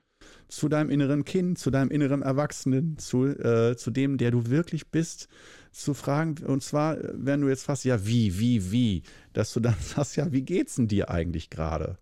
zu 0.56 0.70
deinem 0.70 0.90
inneren 0.90 1.26
Kind, 1.26 1.58
zu 1.58 1.72
deinem 1.72 1.90
inneren 1.90 2.22
Erwachsenen, 2.22 2.98
zu, 2.98 3.26
äh, 3.26 3.76
zu 3.76 3.92
dem, 3.92 4.18
der 4.18 4.32
du 4.32 4.48
wirklich 4.48 4.88
bist, 4.88 5.28
zu 5.72 5.94
fragen. 5.94 6.36
Und 6.46 6.64
zwar, 6.64 6.98
wenn 7.14 7.42
du 7.42 7.50
jetzt 7.50 7.64
fast, 7.64 7.86
ja, 7.86 8.06
wie, 8.06 8.40
wie, 8.40 8.72
wie, 8.72 9.04
dass 9.34 9.54
du 9.54 9.60
dann 9.60 9.76
sagst, 9.82 10.16
ja, 10.16 10.32
wie 10.32 10.44
geht's 10.44 10.76
denn 10.76 10.88
dir 10.88 11.10
eigentlich 11.10 11.50
gerade? 11.50 11.98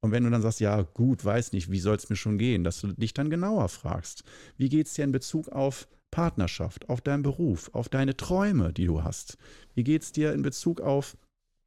Und 0.00 0.12
wenn 0.12 0.24
du 0.24 0.30
dann 0.30 0.42
sagst, 0.42 0.60
ja, 0.60 0.82
gut, 0.82 1.24
weiß 1.24 1.52
nicht, 1.52 1.70
wie 1.70 1.80
soll 1.80 1.96
es 1.96 2.08
mir 2.08 2.16
schon 2.16 2.38
gehen, 2.38 2.62
dass 2.62 2.80
du 2.80 2.88
dich 2.88 3.14
dann 3.14 3.30
genauer 3.30 3.68
fragst, 3.68 4.22
wie 4.56 4.68
geht 4.68 4.86
es 4.86 4.94
dir 4.94 5.04
in 5.04 5.12
Bezug 5.12 5.48
auf 5.48 5.88
Partnerschaft, 6.10 6.88
auf 6.88 7.00
deinen 7.00 7.22
Beruf, 7.22 7.70
auf 7.74 7.88
deine 7.88 8.16
Träume, 8.16 8.72
die 8.72 8.86
du 8.86 9.02
hast? 9.02 9.38
Wie 9.74 9.84
geht 9.84 10.02
es 10.02 10.12
dir 10.12 10.32
in 10.32 10.42
Bezug 10.42 10.80
auf 10.80 11.16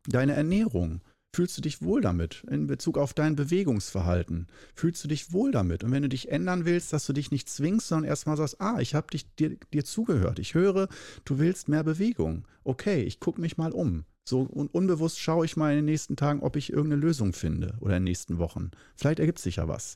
deine 0.08 0.34
Ernährung? 0.34 1.02
Fühlst 1.34 1.58
du 1.58 1.62
dich 1.62 1.82
wohl 1.82 2.02
damit 2.02 2.44
in 2.50 2.68
Bezug 2.68 2.98
auf 2.98 3.14
dein 3.14 3.38
Bewegungsverhalten? 3.38 4.48
Fühlst 4.76 5.02
du 5.04 5.08
dich 5.08 5.32
wohl 5.32 5.52
damit? 5.52 5.84
Und 5.84 5.92
wenn 5.92 6.04
du 6.04 6.10
dich 6.10 6.30
ändern 6.30 6.66
willst, 6.66 6.92
dass 6.92 7.06
du 7.06 7.14
dich 7.14 7.32
nicht 7.32 7.48
zwingst, 7.48 7.88
sondern 7.88 8.10
erstmal 8.10 8.36
sagst, 8.36 8.60
ah, 8.60 8.80
ich 8.80 8.96
habe 8.96 9.08
dir, 9.40 9.58
dir 9.74 9.86
zugehört. 9.86 10.40
Ich 10.40 10.56
höre, 10.56 10.90
du 11.24 11.40
willst 11.40 11.70
mehr 11.70 11.84
Bewegung. 11.84 12.46
Okay, 12.66 13.04
ich 13.04 13.22
gucke 13.22 13.40
mich 13.40 13.58
mal 13.58 13.72
um. 13.72 14.04
So 14.28 14.42
und 14.42 14.74
unbewusst 14.74 15.20
schaue 15.20 15.46
ich 15.46 15.56
mal 15.56 15.72
in 15.72 15.78
den 15.78 15.86
nächsten 15.86 16.18
Tagen, 16.18 16.42
ob 16.42 16.58
ich 16.58 16.72
irgendeine 16.72 17.02
Lösung 17.02 17.32
finde 17.32 17.78
oder 17.80 17.96
in 17.96 18.04
den 18.04 18.10
nächsten 18.12 18.38
Wochen. 18.38 18.72
Vielleicht 18.98 19.20
ergibt 19.20 19.40
sich 19.40 19.56
ja 19.56 19.70
was. 19.70 19.96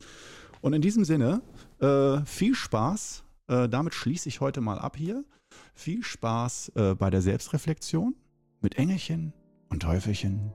Und 0.62 0.72
in 0.72 0.82
diesem 0.82 1.04
Sinne, 1.04 1.42
äh, 1.80 2.26
viel 2.26 2.56
Spaß. 2.56 3.24
Äh, 3.48 3.70
damit 3.70 3.94
schließe 3.94 4.30
ich 4.30 4.40
heute 4.40 4.62
mal 4.62 4.80
ab 4.80 4.96
hier. 4.96 5.26
Viel 5.74 6.02
Spaß 6.02 6.72
äh, 6.76 6.96
bei 6.96 7.10
der 7.10 7.22
Selbstreflexion 7.22 8.16
mit 8.62 8.78
Engelchen 8.78 9.34
und 9.70 9.82
Teufelchen 9.82 10.54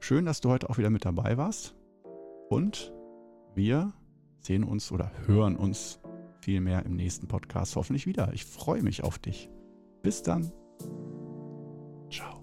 Schön, 0.00 0.24
dass 0.24 0.40
du 0.40 0.50
heute 0.50 0.70
auch 0.70 0.78
wieder 0.78 0.90
mit 0.90 1.04
dabei 1.04 1.36
warst. 1.36 1.76
Und 2.48 2.92
wir 3.54 3.92
sehen 4.40 4.64
uns 4.64 4.90
oder 4.90 5.12
hören 5.26 5.56
uns 5.56 6.00
viel 6.40 6.60
mehr 6.60 6.84
im 6.84 6.96
nächsten 6.96 7.28
Podcast 7.28 7.76
hoffentlich 7.76 8.06
wieder. 8.06 8.32
Ich 8.32 8.44
freue 8.44 8.82
mich 8.82 9.04
auf 9.04 9.18
dich. 9.18 9.50
Bis 10.02 10.22
dann. 10.22 10.50
Ciao. 12.10 12.39